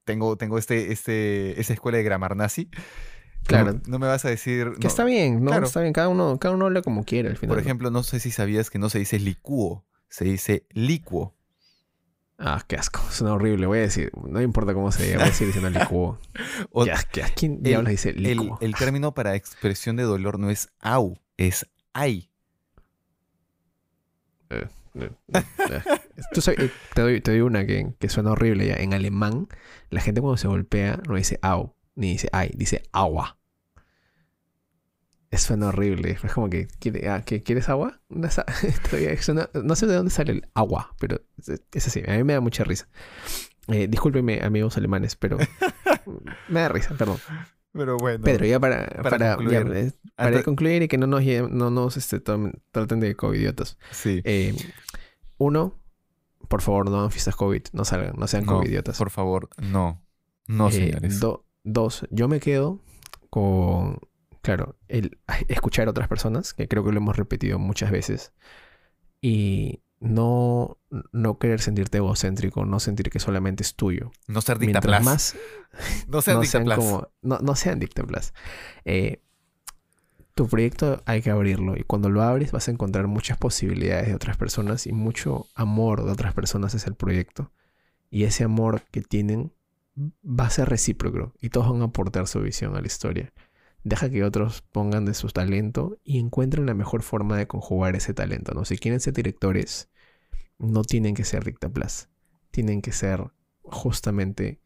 tengo, 0.05 0.37
tengo 0.37 0.57
este, 0.57 0.91
este, 0.91 1.59
esa 1.61 1.73
escuela 1.73 1.99
de 1.99 2.03
grammar 2.03 2.35
nazi. 2.35 2.69
Claro. 3.47 3.73
No, 3.73 3.81
no 3.87 3.99
me 3.99 4.07
vas 4.07 4.25
a 4.25 4.29
decir... 4.29 4.71
Que 4.79 4.83
no, 4.83 4.87
está 4.87 5.03
bien, 5.03 5.43
¿no? 5.43 5.51
claro. 5.51 5.65
Está 5.67 5.81
bien, 5.81 5.93
cada 5.93 6.09
uno, 6.09 6.37
cada 6.39 6.55
uno 6.55 6.65
habla 6.65 6.81
como 6.81 7.03
quiere 7.03 7.29
al 7.29 7.37
final. 7.37 7.55
Por 7.55 7.59
ejemplo, 7.63 7.91
no 7.91 8.03
sé 8.03 8.19
si 8.19 8.31
sabías 8.31 8.69
que 8.69 8.79
no 8.79 8.89
se 8.89 8.99
dice 8.99 9.19
licuo, 9.19 9.85
se 10.09 10.25
dice 10.25 10.65
licuo. 10.71 11.33
Ah, 12.37 12.63
qué 12.67 12.75
asco, 12.75 13.01
suena 13.11 13.33
horrible, 13.35 13.65
voy 13.67 13.77
a 13.79 13.81
decir, 13.81 14.11
no 14.27 14.41
importa 14.41 14.73
cómo 14.73 14.91
se 14.91 15.03
diga, 15.03 15.15
voy 15.17 15.23
a 15.25 15.29
decir 15.29 15.47
diciendo 15.47 15.69
licuo. 15.69 16.19
O- 16.71 16.85
Ya, 16.85 17.01
¿qué- 17.11 17.23
¿a 17.23 17.29
quién 17.29 17.61
diablos 17.63 17.91
dice 17.91 18.13
licuo? 18.13 18.57
el 18.61 18.75
término 18.75 19.13
para 19.13 19.35
expresión 19.35 19.95
de 19.95 20.03
dolor 20.03 20.39
no 20.39 20.49
es 20.49 20.69
au, 20.81 21.17
es 21.37 21.67
ay. 21.93 22.29
Eh, 24.49 24.67
eh, 24.95 25.11
eh. 25.33 25.81
Tú 26.33 26.41
sabes, 26.41 26.71
te, 26.93 27.01
doy, 27.01 27.21
te 27.21 27.31
doy 27.31 27.41
una 27.41 27.65
que, 27.65 27.93
que 27.99 28.09
suena 28.09 28.31
horrible 28.31 28.67
ya. 28.67 28.75
En 28.75 28.93
alemán, 28.93 29.47
la 29.89 30.01
gente 30.01 30.21
cuando 30.21 30.37
se 30.37 30.47
golpea 30.47 30.99
no 31.07 31.15
dice 31.15 31.39
au, 31.41 31.74
ni 31.95 32.11
dice 32.11 32.29
ay, 32.31 32.51
dice 32.55 32.83
agua. 32.91 33.37
Eso 35.31 35.47
suena 35.47 35.67
horrible. 35.67 36.17
Es 36.23 36.31
como 36.33 36.49
que, 36.49 36.67
¿quiere- 36.79 37.09
ah, 37.09 37.23
¿qué- 37.25 37.41
¿quieres 37.43 37.67
agua? 37.67 37.99
No, 38.09 38.29
sé 39.75 39.87
de 39.87 39.95
dónde 39.95 40.11
sale 40.11 40.31
el 40.31 40.47
agua, 40.53 40.95
pero 40.99 41.21
es, 41.73 41.87
así. 41.87 42.01
A 42.07 42.15
mí 42.17 42.23
me 42.23 42.33
da 42.33 42.39
mucha 42.41 42.63
risa. 42.63 42.87
Eh, 43.67 43.87
discúlpenme, 43.87 44.41
amigos 44.43 44.77
alemanes, 44.77 45.15
pero 45.15 45.37
me 46.47 46.59
da 46.61 46.69
risa, 46.69 46.95
perdón. 46.95 47.17
Pero 47.73 47.97
bueno. 47.97 48.23
Pedro, 48.23 48.45
ya 48.45 48.59
para, 48.59 48.85
para 48.87 49.09
para, 49.09 49.35
concluir, 49.35 49.71
eh, 49.75 49.91
para 50.15 50.43
concluir 50.43 50.83
y 50.83 50.87
que 50.87 50.97
no 50.97 51.07
nos, 51.07 51.23
no 51.51 51.69
nos 51.71 51.97
este, 51.97 52.19
traten 52.21 52.99
de 53.01 53.15
covidiotas. 53.15 53.77
sí. 53.91 54.21
Eh, 54.23 54.55
uno, 55.37 55.77
por 56.47 56.61
favor, 56.61 56.89
no 56.89 56.97
hagan 56.99 57.11
fiestas 57.11 57.35
COVID, 57.35 57.63
no 57.73 57.83
salgan, 57.83 58.13
no 58.17 58.25
sean 58.27 58.45
No, 58.45 58.53
covidiotas. 58.59 58.97
Por 58.97 59.09
favor, 59.09 59.49
no. 59.57 60.01
No, 60.47 60.69
Eh, 60.69 60.71
señores. 60.71 61.19
do- 61.19 61.44
dos, 61.65 62.07
yo 62.11 62.29
me 62.29 62.39
quedo 62.39 62.79
con, 63.29 63.99
claro, 64.41 64.77
el 64.87 65.17
escuchar 65.49 65.87
a 65.87 65.91
otras 65.91 66.07
personas, 66.07 66.53
que 66.53 66.69
creo 66.69 66.85
que 66.85 66.91
lo 66.91 66.97
hemos 66.97 67.17
repetido 67.17 67.59
muchas 67.59 67.91
veces, 67.91 68.31
y 69.19 69.81
no, 69.99 70.77
no 71.11 71.39
querer 71.39 71.59
sentirte 71.59 71.97
egocéntrico, 71.97 72.65
no 72.65 72.79
sentir 72.79 73.09
que 73.09 73.19
solamente 73.19 73.63
es 73.63 73.75
tuyo. 73.75 74.11
no 74.27 74.41
ser 74.41 74.59
dictaplas. 74.59 75.03
más 75.03 75.35
no 76.07 76.21
sean 76.21 76.37
no 76.37 76.43
sean 76.43 76.65
como 76.65 77.09
no, 77.21 77.39
no 77.39 77.55
sean 77.55 77.79
dictaplas. 77.79 78.33
Eh, 78.85 79.21
tu 80.35 80.47
proyecto 80.47 81.01
hay 81.05 81.21
que 81.21 81.31
abrirlo 81.31 81.77
y 81.77 81.83
cuando 81.83 82.09
lo 82.09 82.21
abres 82.21 82.51
vas 82.51 82.67
a 82.67 82.71
encontrar 82.71 83.07
muchas 83.07 83.37
posibilidades 83.37 84.07
de 84.07 84.15
otras 84.15 84.37
personas 84.37 84.85
y 84.85 84.91
mucho 84.91 85.47
amor 85.55 86.05
de 86.05 86.11
otras 86.11 86.33
personas 86.33 86.75
hacia 86.75 86.89
el 86.89 86.95
proyecto. 86.95 87.51
Y 88.11 88.25
ese 88.25 88.43
amor 88.43 88.83
que 88.91 89.01
tienen 89.01 89.53
va 89.97 90.45
a 90.45 90.49
ser 90.49 90.69
recíproco 90.69 91.33
y 91.41 91.49
todos 91.49 91.69
van 91.69 91.81
a 91.81 91.85
aportar 91.85 92.27
su 92.27 92.41
visión 92.41 92.75
a 92.75 92.81
la 92.81 92.87
historia. 92.87 93.33
Deja 93.83 94.09
que 94.09 94.23
otros 94.23 94.63
pongan 94.71 95.05
de 95.05 95.13
su 95.13 95.27
talento 95.29 95.99
y 96.03 96.19
encuentren 96.19 96.65
la 96.65 96.73
mejor 96.73 97.03
forma 97.03 97.37
de 97.37 97.47
conjugar 97.47 97.95
ese 97.95 98.13
talento. 98.13 98.53
¿no? 98.53 98.65
Si 98.65 98.77
quieren 98.77 98.99
ser 98.99 99.13
directores, 99.13 99.89
no 100.57 100.83
tienen 100.83 101.13
que 101.13 101.23
ser 101.23 101.43
dictaplas. 101.43 102.09
Tienen 102.51 102.81
que 102.81 102.91
ser 102.91 103.31
justamente 103.61 104.59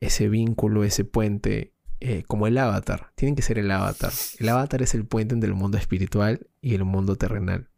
ese 0.00 0.28
vínculo, 0.28 0.84
ese 0.84 1.04
puente, 1.04 1.72
eh, 2.00 2.24
como 2.26 2.46
el 2.46 2.58
avatar. 2.58 3.12
Tienen 3.14 3.36
que 3.36 3.42
ser 3.42 3.58
el 3.58 3.70
avatar. 3.70 4.12
El 4.38 4.48
avatar 4.48 4.82
es 4.82 4.94
el 4.94 5.06
puente 5.06 5.34
entre 5.34 5.48
el 5.48 5.54
mundo 5.54 5.78
espiritual 5.78 6.48
y 6.60 6.74
el 6.74 6.84
mundo 6.84 7.16
terrenal. 7.16 7.68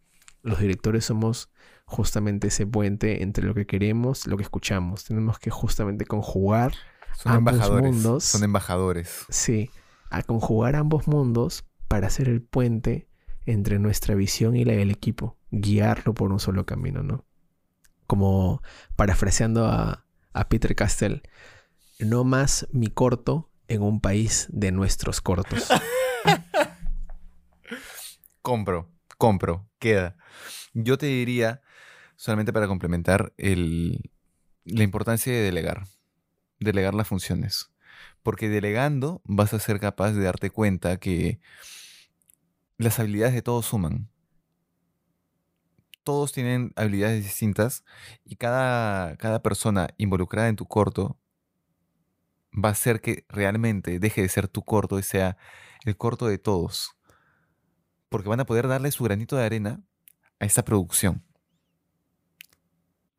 los 0.42 0.60
directores 0.60 1.04
somos 1.04 1.50
justamente 1.90 2.48
ese 2.48 2.66
puente 2.66 3.22
entre 3.22 3.44
lo 3.44 3.54
que 3.54 3.66
queremos, 3.66 4.26
lo 4.26 4.36
que 4.36 4.44
escuchamos. 4.44 5.04
Tenemos 5.04 5.38
que 5.38 5.50
justamente 5.50 6.06
conjugar 6.06 6.72
Son 7.16 7.32
ambos 7.32 7.54
embajadores. 7.54 7.92
mundos. 7.94 8.24
Son 8.24 8.44
embajadores. 8.44 9.26
Sí, 9.28 9.70
a 10.08 10.22
conjugar 10.22 10.76
ambos 10.76 11.08
mundos 11.08 11.64
para 11.88 12.06
hacer 12.06 12.28
el 12.28 12.40
puente 12.42 13.08
entre 13.44 13.78
nuestra 13.80 14.14
visión 14.14 14.54
y 14.56 14.64
la 14.64 14.74
del 14.74 14.90
equipo, 14.90 15.36
guiarlo 15.50 16.14
por 16.14 16.30
un 16.32 16.38
solo 16.38 16.64
camino, 16.64 17.02
¿no? 17.02 17.24
Como 18.06 18.62
parafraseando 18.96 19.66
a, 19.66 20.06
a 20.32 20.48
Peter 20.48 20.74
Castell, 20.76 21.22
no 21.98 22.22
más 22.22 22.68
mi 22.70 22.86
corto 22.86 23.50
en 23.66 23.82
un 23.82 24.00
país 24.00 24.46
de 24.50 24.70
nuestros 24.72 25.20
cortos. 25.20 25.68
Compro, 28.42 28.90
compro, 29.18 29.68
queda. 29.78 30.16
Yo 30.72 30.96
te 30.96 31.06
diría, 31.06 31.60
solamente 32.20 32.52
para 32.52 32.68
complementar, 32.68 33.32
el, 33.38 34.10
la 34.66 34.82
importancia 34.82 35.32
de 35.32 35.40
delegar. 35.40 35.86
Delegar 36.58 36.92
las 36.92 37.08
funciones. 37.08 37.72
Porque 38.22 38.50
delegando 38.50 39.22
vas 39.24 39.54
a 39.54 39.58
ser 39.58 39.80
capaz 39.80 40.12
de 40.12 40.22
darte 40.22 40.50
cuenta 40.50 40.98
que 40.98 41.40
las 42.76 42.98
habilidades 42.98 43.32
de 43.32 43.40
todos 43.40 43.64
suman. 43.64 44.10
Todos 46.04 46.32
tienen 46.32 46.74
habilidades 46.76 47.24
distintas 47.24 47.86
y 48.26 48.36
cada, 48.36 49.16
cada 49.16 49.40
persona 49.40 49.88
involucrada 49.96 50.48
en 50.48 50.56
tu 50.56 50.66
corto 50.66 51.18
va 52.52 52.68
a 52.68 52.72
hacer 52.72 53.00
que 53.00 53.24
realmente 53.30 53.98
deje 53.98 54.20
de 54.20 54.28
ser 54.28 54.46
tu 54.46 54.62
corto 54.62 54.98
y 54.98 55.02
sea 55.02 55.38
el 55.86 55.96
corto 55.96 56.26
de 56.26 56.36
todos. 56.36 56.98
Porque 58.10 58.28
van 58.28 58.40
a 58.40 58.46
poder 58.46 58.68
darle 58.68 58.90
su 58.90 59.04
granito 59.04 59.36
de 59.36 59.44
arena 59.46 59.80
a 60.38 60.44
esta 60.44 60.62
producción. 60.66 61.24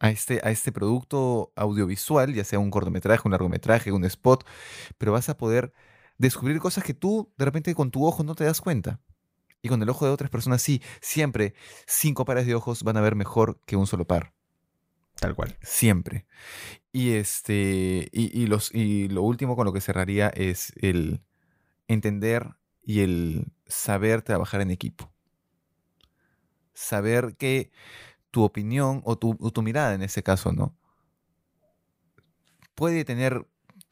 A 0.04 0.10
este, 0.10 0.42
a 0.44 0.50
este 0.50 0.72
producto 0.72 1.54
audiovisual, 1.56 2.34
ya 2.34 2.44
sea 2.44 2.58
un 2.58 2.72
cortometraje, 2.72 3.22
un 3.26 3.32
largometraje, 3.32 3.92
un 3.92 4.04
spot, 4.06 4.46
pero 4.98 5.12
vas 5.12 5.30
a 5.30 5.38
poder 5.38 5.74
descubrir 6.18 6.60
cosas 6.60 6.84
que 6.84 6.96
tú 6.96 7.32
de 7.38 7.46
repente 7.46 7.76
con 7.76 7.92
tu 7.92 8.06
ojo 8.06 8.24
no 8.24 8.34
te 8.34 8.44
das 8.44 8.62
cuenta. 8.62 9.00
Y 9.62 9.70
con 9.70 9.82
el 9.82 9.90
ojo 9.90 10.06
de 10.06 10.12
otras 10.12 10.32
personas 10.32 10.64
sí, 10.64 10.82
siempre 11.02 11.54
cinco 11.86 12.26
pares 12.26 12.48
de 12.48 12.56
ojos 12.56 12.82
van 12.82 12.98
a 12.98 13.02
ver 13.02 13.16
mejor 13.16 13.60
que 13.68 13.76
un 13.76 13.86
solo 13.86 14.06
par. 14.08 14.34
Tal 15.20 15.36
cual. 15.36 15.56
Siempre. 15.62 16.26
Y 16.92 17.12
este. 17.12 18.10
Y, 18.12 18.42
y 18.42 18.48
los, 18.48 18.74
y 18.74 19.08
lo 19.08 19.22
último 19.22 19.56
con 19.56 19.66
lo 19.66 19.74
que 19.74 19.82
cerraría 19.82 20.30
es 20.30 20.74
el 20.78 21.22
entender 21.88 22.56
y 22.82 23.02
el 23.02 23.52
saber 23.68 24.24
trabajar 24.24 24.62
en 24.62 24.72
equipo. 24.72 25.14
Saber 26.74 27.36
que 27.38 27.72
tu 28.32 28.44
opinión 28.44 29.02
o 29.06 29.18
tu, 29.18 29.38
o 29.40 29.52
tu 29.52 29.62
mirada 29.62 29.94
en 29.94 30.02
ese 30.02 30.24
caso, 30.24 30.52
¿no? 30.52 30.76
Puede 32.76 33.06
tener. 33.06 33.48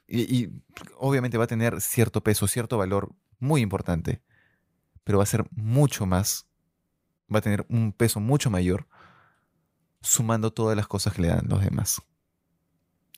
Y, 0.07 0.21
y 0.35 0.63
obviamente 0.97 1.37
va 1.37 1.43
a 1.43 1.47
tener 1.47 1.81
cierto 1.81 2.23
peso, 2.23 2.47
cierto 2.47 2.77
valor 2.77 3.13
muy 3.37 3.61
importante. 3.61 4.23
Pero 5.03 5.19
va 5.19 5.23
a 5.23 5.27
ser 5.27 5.45
mucho 5.51 6.05
más. 6.05 6.47
Va 7.33 7.39
a 7.39 7.41
tener 7.41 7.65
un 7.69 7.93
peso 7.93 8.19
mucho 8.19 8.49
mayor 8.49 8.87
sumando 10.01 10.51
todas 10.51 10.75
las 10.75 10.87
cosas 10.87 11.13
que 11.13 11.21
le 11.21 11.27
dan 11.27 11.47
los 11.47 11.61
demás. 11.61 12.01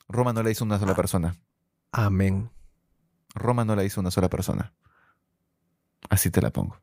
Roma 0.08 0.32
no 0.32 0.42
la 0.42 0.50
hizo 0.50 0.64
una 0.64 0.78
sola 0.78 0.94
persona. 0.94 1.36
Amén. 1.90 2.50
Roma 3.34 3.64
no 3.64 3.74
la 3.76 3.84
hizo 3.84 4.00
una 4.00 4.10
sola 4.10 4.28
persona. 4.28 4.74
Así 6.10 6.30
te 6.30 6.42
la 6.42 6.50
pongo. 6.50 6.78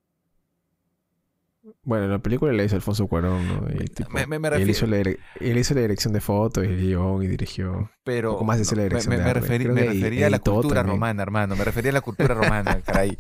Bueno, 1.90 2.08
la 2.08 2.20
película 2.20 2.54
la 2.54 2.64
hizo 2.64 2.76
Alfonso 2.76 3.08
Cuarón, 3.08 3.48
¿no? 3.48 3.68
Y 3.74 3.78
el 3.82 3.90
tipo- 3.90 4.12
Me- 4.12 4.28
me- 4.28 4.48
él, 4.50 4.70
hizo 4.70 4.86
la, 4.86 4.98
dire- 4.98 5.18
él 5.40 5.58
hizo 5.58 5.74
la 5.74 5.82
dirección 5.82 6.14
de 6.14 6.22
foto 6.22 6.64
y 6.64 6.68
el 6.68 6.80
guion 6.80 7.24
y 7.24 7.28
dirigió. 7.28 7.90
Pero 8.04 8.34
Poco 8.34 8.46
más 8.46 8.62
hacer 8.62 8.78
la 8.78 8.84
me- 8.84 8.90
dirección 8.90 9.10
me, 9.12 9.18
de 9.18 9.24
me 9.24 9.34
refería 9.34 10.28
a 10.28 10.30
la 10.30 10.38
cultura 10.38 10.82
también. 10.82 10.98
romana, 10.98 11.24
hermano. 11.24 11.56
Me 11.56 11.64
refería 11.64 11.90
a 11.90 11.94
la 11.96 12.02
cultura 12.02 12.36
romana, 12.36 12.80
caray. 12.86 13.16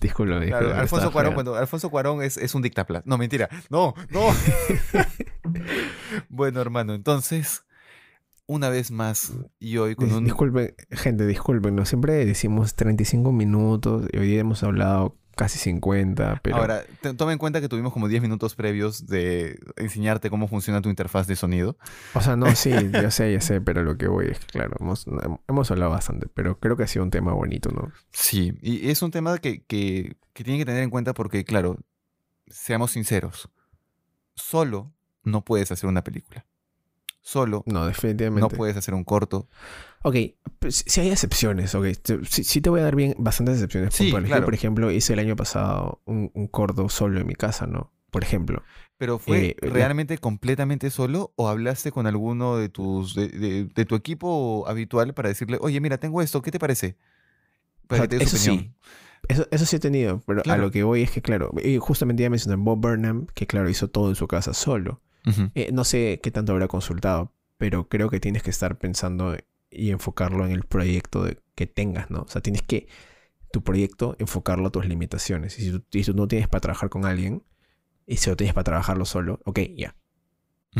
Disculpa, 0.00 0.40
disculpa. 0.40 0.58
Claro, 0.58 0.74
me 0.74 0.80
Alfonso 0.80 1.12
Cuarón, 1.12 1.34
bueno, 1.34 1.54
Alfonso 1.54 1.88
Cuarón 1.88 2.22
es, 2.22 2.36
es 2.36 2.52
un 2.56 2.62
dictaplas. 2.62 3.04
No, 3.06 3.16
mentira. 3.16 3.48
No, 3.70 3.94
no. 4.10 4.22
bueno, 6.28 6.60
hermano, 6.60 6.94
entonces, 6.94 7.64
una 8.46 8.68
vez 8.68 8.90
más, 8.90 9.32
y 9.58 9.78
hoy 9.78 9.94
con 9.94 10.12
un... 10.12 10.24
Disculpen, 10.24 10.74
gente, 10.90 11.26
disculpen. 11.26 11.76
¿no? 11.76 11.84
Siempre 11.84 12.24
decimos 12.26 12.74
35 12.74 13.32
minutos 13.32 14.06
y 14.12 14.18
hoy 14.18 14.38
hemos 14.38 14.62
hablado 14.62 15.16
casi 15.34 15.58
50, 15.58 16.40
pero 16.42 16.56
Ahora, 16.56 16.84
toma 17.16 17.32
en 17.32 17.38
cuenta 17.38 17.60
que 17.60 17.68
tuvimos 17.68 17.92
como 17.92 18.08
10 18.08 18.22
minutos 18.22 18.54
previos 18.54 19.06
de 19.06 19.58
enseñarte 19.76 20.30
cómo 20.30 20.48
funciona 20.48 20.80
tu 20.80 20.88
interfaz 20.88 21.26
de 21.26 21.36
sonido. 21.36 21.76
O 22.14 22.20
sea, 22.20 22.36
no, 22.36 22.54
sí, 22.54 22.70
ya 22.92 23.10
sé, 23.10 23.32
ya 23.32 23.40
sé, 23.40 23.60
pero 23.60 23.82
lo 23.82 23.96
que 23.96 24.08
voy 24.08 24.26
es 24.26 24.38
claro, 24.40 24.76
hemos, 24.80 25.06
hemos 25.48 25.70
hablado 25.70 25.90
bastante, 25.90 26.28
pero 26.32 26.58
creo 26.58 26.76
que 26.76 26.84
ha 26.84 26.88
sido 26.88 27.04
un 27.04 27.10
tema 27.10 27.32
bonito, 27.32 27.70
¿no? 27.70 27.92
Sí, 28.12 28.54
y 28.60 28.90
es 28.90 29.02
un 29.02 29.10
tema 29.10 29.38
que, 29.38 29.62
que, 29.64 30.16
que 30.32 30.44
tienen 30.44 30.60
que 30.60 30.66
tener 30.66 30.82
en 30.82 30.90
cuenta 30.90 31.14
porque, 31.14 31.44
claro, 31.44 31.78
seamos 32.48 32.92
sinceros, 32.92 33.48
solo 34.34 34.92
no 35.22 35.44
puedes 35.44 35.70
hacer 35.72 35.88
una 35.88 36.04
película. 36.04 36.46
Solo 37.26 37.62
No, 37.66 37.86
definitivamente. 37.86 38.40
no 38.42 38.48
puedes 38.50 38.76
hacer 38.76 38.92
un 38.92 39.02
corto. 39.02 39.48
Ok, 40.02 40.16
si 40.68 41.00
hay 41.00 41.08
excepciones, 41.10 41.74
ok. 41.74 41.86
Sí, 42.28 42.44
sí 42.44 42.60
te 42.60 42.68
voy 42.68 42.80
a 42.80 42.84
dar 42.84 42.94
bien 42.96 43.14
bastantes 43.18 43.54
excepciones 43.54 43.94
Sí, 43.94 44.10
claro. 44.10 44.28
Yo, 44.28 44.44
por 44.44 44.52
ejemplo, 44.52 44.90
hice 44.90 45.14
el 45.14 45.18
año 45.20 45.34
pasado 45.34 46.02
un, 46.04 46.30
un 46.34 46.46
corto 46.48 46.90
solo 46.90 47.18
en 47.18 47.26
mi 47.26 47.34
casa, 47.34 47.66
¿no? 47.66 47.92
Por 48.10 48.22
ejemplo. 48.22 48.62
Pero 48.98 49.18
fue 49.18 49.38
Eh, 49.40 49.56
la- 49.62 49.70
realmente 49.70 50.18
completamente 50.18 50.90
solo 50.90 51.32
o 51.36 51.48
hablaste 51.48 51.90
con 51.92 52.06
alguno 52.06 52.58
de 52.58 52.68
tus 52.68 53.14
de, 53.14 53.28
de- 53.28 53.64
de 53.74 53.84
tu 53.86 53.94
equipo 53.94 54.64
habitual 54.68 55.14
para 55.14 55.30
decirle, 55.30 55.56
oye, 55.62 55.80
mira, 55.80 55.96
tengo 55.98 56.20
esto, 56.20 56.42
¿qué 56.42 56.50
te 56.50 56.58
parece? 56.58 56.98
Para 57.88 58.02
O 58.02 58.04
sea, 58.04 58.08
que 58.08 58.08
te 58.18 58.24
dé 58.24 58.26
su 58.30 58.36
eso 58.36 58.44
sí. 58.44 58.50
opinión. 58.50 58.74
Eso, 59.28 59.46
eso 59.50 59.64
sí 59.64 59.76
he 59.76 59.80
tenido, 59.80 60.20
pero 60.26 60.42
Claro. 60.42 60.62
a 60.62 60.66
lo 60.66 60.70
que 60.70 60.82
voy 60.82 61.00
es 61.02 61.10
que, 61.10 61.22
claro, 61.22 61.50
justamente 61.80 62.22
ya 62.22 62.28
mencioné 62.28 62.56
Bob 62.62 62.78
Burnham, 62.78 63.26
que 63.34 63.46
claro, 63.46 63.70
hizo 63.70 63.88
todo 63.88 64.10
en 64.10 64.14
su 64.16 64.28
casa 64.28 64.52
solo. 64.52 65.00
Eh, 65.54 65.70
no 65.72 65.84
sé 65.84 66.20
qué 66.22 66.30
tanto 66.30 66.52
habrá 66.52 66.68
consultado, 66.68 67.32
pero 67.58 67.88
creo 67.88 68.10
que 68.10 68.20
tienes 68.20 68.42
que 68.42 68.50
estar 68.50 68.76
pensando 68.78 69.36
y 69.70 69.90
enfocarlo 69.90 70.44
en 70.46 70.52
el 70.52 70.64
proyecto 70.64 71.24
de- 71.24 71.40
que 71.54 71.66
tengas, 71.66 72.10
¿no? 72.10 72.22
O 72.22 72.28
sea, 72.28 72.42
tienes 72.42 72.62
que 72.62 72.88
tu 73.52 73.62
proyecto 73.62 74.16
enfocarlo 74.18 74.66
a 74.68 74.70
tus 74.70 74.86
limitaciones. 74.86 75.58
Y 75.58 75.62
si 75.62 75.70
tú, 75.72 75.84
y 75.92 76.04
si 76.04 76.10
tú 76.12 76.16
no 76.16 76.28
tienes 76.28 76.48
para 76.48 76.60
trabajar 76.60 76.88
con 76.90 77.04
alguien, 77.06 77.42
y 78.06 78.16
si 78.18 78.28
lo 78.30 78.36
tienes 78.36 78.52
para 78.54 78.64
trabajarlo 78.64 79.04
solo, 79.04 79.40
ok, 79.44 79.60
ya. 79.76 79.94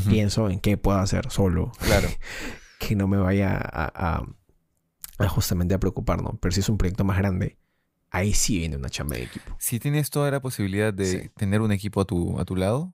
Pienso 0.09 0.51
en 0.51 0.59
qué 0.59 0.77
puedo 0.77 0.99
hacer 0.99 1.31
solo, 1.31 1.71
Claro. 1.79 2.09
que 2.81 2.97
no 2.97 3.07
me 3.07 3.17
vaya 3.17 3.57
a, 3.57 4.17
a- 4.19 4.27
a 5.19 5.29
justamente 5.29 5.75
a 5.75 5.79
preocupar, 5.79 6.21
¿no? 6.23 6.37
Pero 6.41 6.53
si 6.53 6.61
es 6.61 6.69
un 6.69 6.77
proyecto 6.79 7.05
más 7.05 7.17
grande, 7.19 7.57
ahí 8.11 8.33
sí 8.35 8.59
viene 8.59 8.77
una 8.77 8.89
chamba 8.91 9.15
de 9.17 9.23
equipo. 9.23 9.55
Si 9.61 9.79
tienes 9.79 10.11
toda 10.11 10.31
la 10.33 10.41
posibilidad 10.41 10.93
de 10.93 11.07
Sí. 11.07 11.29
tener 11.37 11.61
un 11.61 11.71
equipo 11.71 12.01
a 12.01 12.05
tu, 12.05 12.39
a 12.41 12.45
tu 12.45 12.57
lado, 12.57 12.93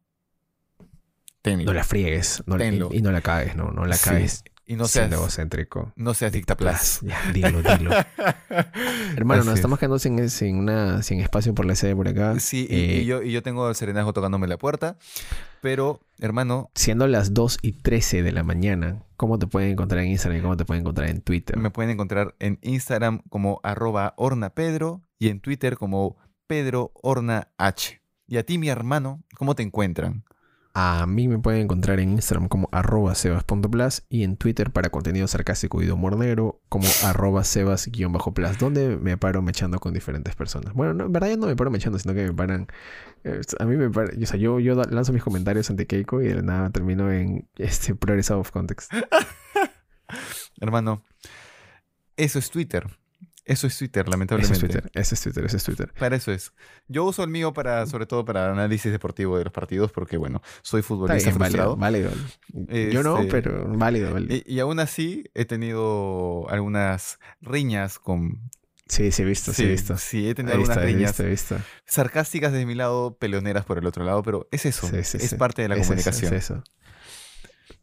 tenlo. 1.42 1.64
No 1.66 1.72
la 1.74 1.84
friegues 1.84 2.42
no, 2.46 2.56
y, 2.62 2.98
y 2.98 3.02
no 3.02 3.12
la 3.12 3.20
cagues, 3.20 3.56
¿no? 3.56 3.70
No 3.70 3.84
la 3.86 3.96
Sí. 3.96 4.10
cagues 4.10 4.44
y 4.66 4.76
no 4.76 4.84
seas, 4.86 5.10
egocéntrico. 5.10 5.92
no 5.96 6.14
seas 6.14 6.30
dictaplas. 6.32 7.00
Ya, 7.02 7.18
dilo, 7.32 7.60
dilo. 7.60 7.90
Hermano, 9.16 9.40
Así 9.40 9.46
nos 9.48 9.54
es. 9.54 9.54
estamos 9.54 9.78
quedando 9.80 9.98
sin, 9.98 10.30
sin, 10.30 10.56
una, 10.56 11.02
sin 11.02 11.20
espacio 11.20 11.54
por 11.54 11.66
la 11.66 11.74
sede 11.74 11.96
por 11.96 12.06
acá. 12.06 12.38
Sí, 12.38 12.66
y, 12.70 12.74
Eh, 12.74 13.00
y 13.02 13.04
yo, 13.04 13.22
y 13.22 13.32
yo 13.32 13.42
tengo 13.42 13.66
al 13.66 13.74
serenajo 13.74 14.12
tocándome 14.12 14.46
la 14.46 14.58
puerta. 14.58 14.96
Pero, 15.60 16.00
hermano, 16.20 16.70
Siendo 16.74 17.06
las 17.08 17.34
2 17.34 17.58
y 17.62 17.72
13 17.72 18.22
de 18.22 18.32
la 18.32 18.44
mañana, 18.44 19.02
¿cómo 19.16 19.38
te 19.38 19.46
pueden 19.48 19.70
encontrar 19.72 20.02
en 20.04 20.10
Instagram 20.10 20.38
y 20.38 20.42
cómo 20.42 20.56
te 20.56 20.64
pueden 20.64 20.82
encontrar 20.82 21.10
en 21.10 21.20
Twitter? 21.20 21.56
me 21.58 21.70
pueden 21.70 21.90
encontrar 21.90 22.36
en 22.38 22.58
Instagram 22.62 23.22
como 23.28 23.60
arroba 23.64 24.14
hornapedro 24.16 25.02
y 25.18 25.28
en 25.30 25.40
Twitter 25.40 25.76
como 25.76 26.16
Pedro 26.46 26.92
H. 27.58 28.00
Y 28.26 28.36
a 28.36 28.44
ti, 28.46 28.56
mi 28.58 28.68
hermano, 28.68 29.22
¿cómo 29.36 29.54
te 29.56 29.62
encuentran? 29.64 30.24
A 30.72 31.04
mí 31.06 31.26
me 31.26 31.38
pueden 31.38 31.62
encontrar 31.62 31.98
en 31.98 32.10
Instagram 32.10 32.48
como 32.48 32.68
arroba 32.70 33.16
sebas.plus 33.16 34.04
y 34.08 34.22
en 34.22 34.36
Twitter 34.36 34.70
para 34.70 34.90
contenido 34.90 35.26
sarcástico 35.26 35.82
y 35.82 35.86
de 35.86 35.92
humor 35.92 36.16
negro 36.16 36.60
como 36.68 36.86
arroba 37.04 37.42
sebas-plus, 37.42 38.58
donde 38.58 38.96
me 38.96 39.16
paro 39.16 39.42
mechando 39.42 39.80
con 39.80 39.92
diferentes 39.92 40.36
personas. 40.36 40.72
Bueno, 40.74 40.94
no, 40.94 41.06
en 41.06 41.12
verdad 41.12 41.30
yo 41.30 41.36
no 41.38 41.48
me 41.48 41.56
paro 41.56 41.72
mechando, 41.72 41.98
sino 41.98 42.14
que 42.14 42.26
me 42.28 42.32
paran... 42.32 42.68
eh, 43.24 43.40
a 43.58 43.64
mí 43.64 43.76
me 43.76 43.90
paran... 43.90 44.22
O 44.22 44.26
sea, 44.26 44.38
yo, 44.38 44.60
lanzo 44.60 45.12
mis 45.12 45.24
comentarios 45.24 45.68
ante 45.70 45.86
Keiko 45.86 46.22
y 46.22 46.28
de 46.28 46.42
nada 46.42 46.70
termino 46.70 47.10
en 47.10 47.48
este 47.56 47.96
Progress 47.96 48.30
Out 48.30 48.40
of 48.40 48.50
Context. 48.52 48.92
Hermano, 50.60 51.02
eso 52.16 52.38
es 52.38 52.50
Twitter. 52.50 52.99
Eso 53.50 53.66
es 53.66 53.76
Twitter, 53.76 54.08
lamentablemente. 54.08 54.54
es 54.54 54.60
Twitter, 54.60 54.90
ese 54.94 55.14
es 55.16 55.20
Twitter, 55.22 55.44
ese 55.44 55.56
es 55.56 55.64
Twitter. 55.64 55.92
Para 55.98 56.14
eso 56.14 56.30
es. 56.30 56.52
Yo 56.86 57.04
uso 57.04 57.24
el 57.24 57.30
mío 57.30 57.52
para, 57.52 57.84
sobre 57.86 58.06
todo 58.06 58.24
para 58.24 58.50
análisis 58.52 58.92
deportivo 58.92 59.36
de 59.38 59.44
los 59.44 59.52
partidos, 59.52 59.90
porque 59.90 60.16
bueno, 60.16 60.40
soy 60.62 60.82
futbolista 60.82 61.32
válido, 61.36 61.76
válido. 61.76 62.10
Yo 62.92 63.02
no, 63.02 63.18
Este, 63.18 63.30
pero 63.42 63.66
válido, 63.76 64.12
válido. 64.12 64.34
Y, 64.36 64.44
y 64.54 64.60
aún 64.60 64.78
así 64.78 65.24
he 65.34 65.46
tenido 65.46 66.48
algunas 66.48 67.18
riñas 67.40 67.98
con 67.98 68.50
Sí, 68.86 69.10
sí, 69.12 69.22
he 69.22 69.24
visto, 69.24 69.52
sí, 69.52 69.64
he 69.64 69.68
visto. 69.68 69.96
Sí, 69.98 70.28
he 70.28 70.34
tenido 70.34 70.52
He 70.52 70.54
algunas 70.56 70.76
visto, 70.78 70.88
he 70.88 70.92
riñas 70.92 71.10
visto, 71.10 71.22
he 71.24 71.28
visto. 71.30 71.56
sarcásticas 71.86 72.52
de 72.52 72.66
mi 72.66 72.74
lado, 72.76 73.16
peleoneras 73.18 73.64
por 73.64 73.78
el 73.78 73.86
otro 73.86 74.04
lado, 74.04 74.22
pero 74.22 74.48
es 74.52 74.64
eso, 74.66 74.86
Sí, 74.88 75.02
sí, 75.04 75.16
es 75.18 75.30
sí. 75.30 75.36
parte 75.36 75.62
de 75.62 75.68
la 75.68 75.74
Es 75.74 75.80
eso, 75.82 75.88
comunicación. 75.90 76.34
es 76.34 76.44
eso. 76.44 76.62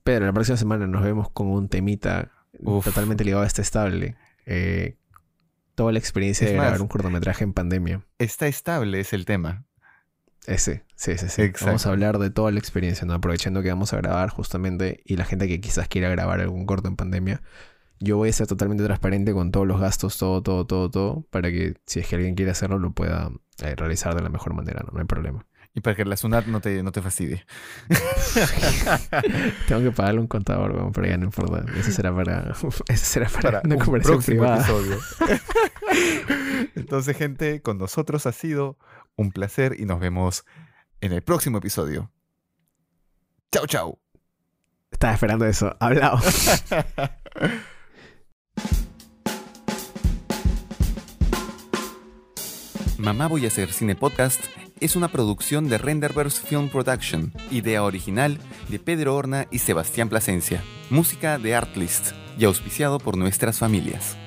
Pero 0.04 0.26
la 0.26 0.34
próxima 0.34 0.58
semana 0.58 0.88
nos 0.88 1.04
vemos 1.04 1.30
con 1.32 1.48
un 1.48 1.68
temita 1.70 2.32
Uf. 2.60 2.86
totalmente 2.86 3.24
ligado 3.26 3.44
a 3.44 3.48
este 3.48 3.62
estable. 3.62 4.16
Eh, 4.46 4.98
toda 5.78 5.92
la 5.92 6.00
experiencia 6.00 6.46
Es 6.46 6.54
de 6.54 6.58
grabar 6.58 6.82
un 6.82 6.88
cortometraje 6.88 7.44
en 7.44 7.54
pandemia. 7.54 8.02
Está 8.18 8.48
estable 8.48 9.00
es 9.00 9.14
el 9.14 9.26
tema. 9.26 9.64
Ese, 10.48 10.86
sí, 10.96 11.18
sí, 11.20 11.30
sí. 11.30 11.44
Exacto. 11.44 11.68
Vamos 11.68 11.86
a 11.86 11.90
hablar 11.90 12.18
de 12.18 12.32
toda 12.32 12.52
la 12.52 12.58
experiencia, 12.58 13.06
¿no? 13.06 13.14
Aprovechando 13.14 13.62
que 13.62 13.70
vamos 13.70 13.94
a 13.94 13.98
grabar 13.98 14.30
justamente 14.30 15.02
y 15.06 15.18
la 15.18 15.26
gente 15.26 15.48
que 15.48 15.62
quizás 15.62 15.88
quiera 15.88 16.10
grabar 16.10 16.42
algún 16.42 16.66
corto 16.66 16.88
en 16.88 16.96
pandemia. 16.96 17.44
Yo 18.00 18.18
voy 18.18 18.30
a 18.30 18.34
ser 18.34 18.48
totalmente 18.48 18.84
transparente 18.84 19.34
con 19.34 19.52
todos 19.52 19.68
los 19.68 19.80
gastos, 19.80 20.18
todo, 20.18 20.42
todo, 20.42 20.66
todo, 20.66 20.90
todo, 20.90 21.28
para 21.30 21.52
que 21.52 21.76
si 21.86 22.00
es 22.00 22.08
que 22.08 22.16
alguien 22.16 22.34
quiere 22.34 22.52
hacerlo 22.52 22.80
lo 22.80 22.92
pueda 22.94 23.32
eh, 23.62 23.76
realizar 23.76 24.16
de 24.16 24.24
la 24.24 24.30
mejor 24.30 24.56
manera, 24.56 24.82
¿no? 24.84 24.94
No 24.94 25.00
hay 25.00 25.06
problema. 25.06 25.46
Y 25.78 25.80
para 25.82 25.96
que 25.96 26.04
la 26.06 26.18
SUNAT 26.18 26.48
no 26.48 26.60
te, 26.60 26.82
no 26.82 26.92
te 26.92 27.04
fastidie. 27.04 27.46
Tengo 29.68 29.84
que 29.84 29.92
pagarle 29.92 30.22
un 30.22 30.26
contador, 30.26 30.72
weón, 30.72 30.92
pero 30.92 31.06
ya 31.06 31.18
no 31.18 31.26
importa. 31.26 31.64
Eso 31.78 31.92
será 31.92 32.12
para, 32.16 32.52
eso 32.52 33.06
será 33.06 33.30
para, 33.30 33.42
Para 33.44 33.62
una 33.64 33.76
un 33.76 33.82
conversación 33.82 34.18
próximo 34.18 34.42
privada. 34.42 34.58
episodio. 34.58 35.00
Entonces, 36.76 37.16
gente, 37.16 37.62
con 37.62 37.78
nosotros 37.78 38.26
ha 38.26 38.32
sido 38.32 38.80
un 39.16 39.32
placer 39.32 39.80
y 39.80 39.86
nos 39.86 40.00
vemos 40.00 40.46
en 41.00 41.14
el 41.14 41.22
próximo 41.22 41.60
episodio. 41.60 42.12
Chao, 43.52 43.68
chao. 43.68 44.00
Estaba 44.90 45.14
esperando 45.14 45.46
eso. 45.46 45.78
Hablado. 45.80 46.18
Mamá 52.98 53.28
Voy 53.28 53.46
a 53.46 53.50
hacer 53.50 53.72
Cine 53.72 53.96
Podcast 53.96 54.44
es 54.80 54.96
una 54.96 55.08
producción 55.08 55.70
de 55.70 55.78
Renderverse 55.78 56.42
Film 56.46 56.70
Production, 56.70 57.34
idea 57.52 57.84
original 57.84 58.40
de 58.70 58.80
Pedro 58.80 59.16
Horna 59.16 59.48
y 59.52 59.60
Sebastián 59.60 60.10
Plasencia, 60.10 60.64
música 60.90 61.38
de 61.38 61.56
Artlist 61.56 62.12
y 62.38 62.46
auspiciado 62.46 63.00
por 63.00 63.18
nuestras 63.18 63.60
familias. 63.60 64.18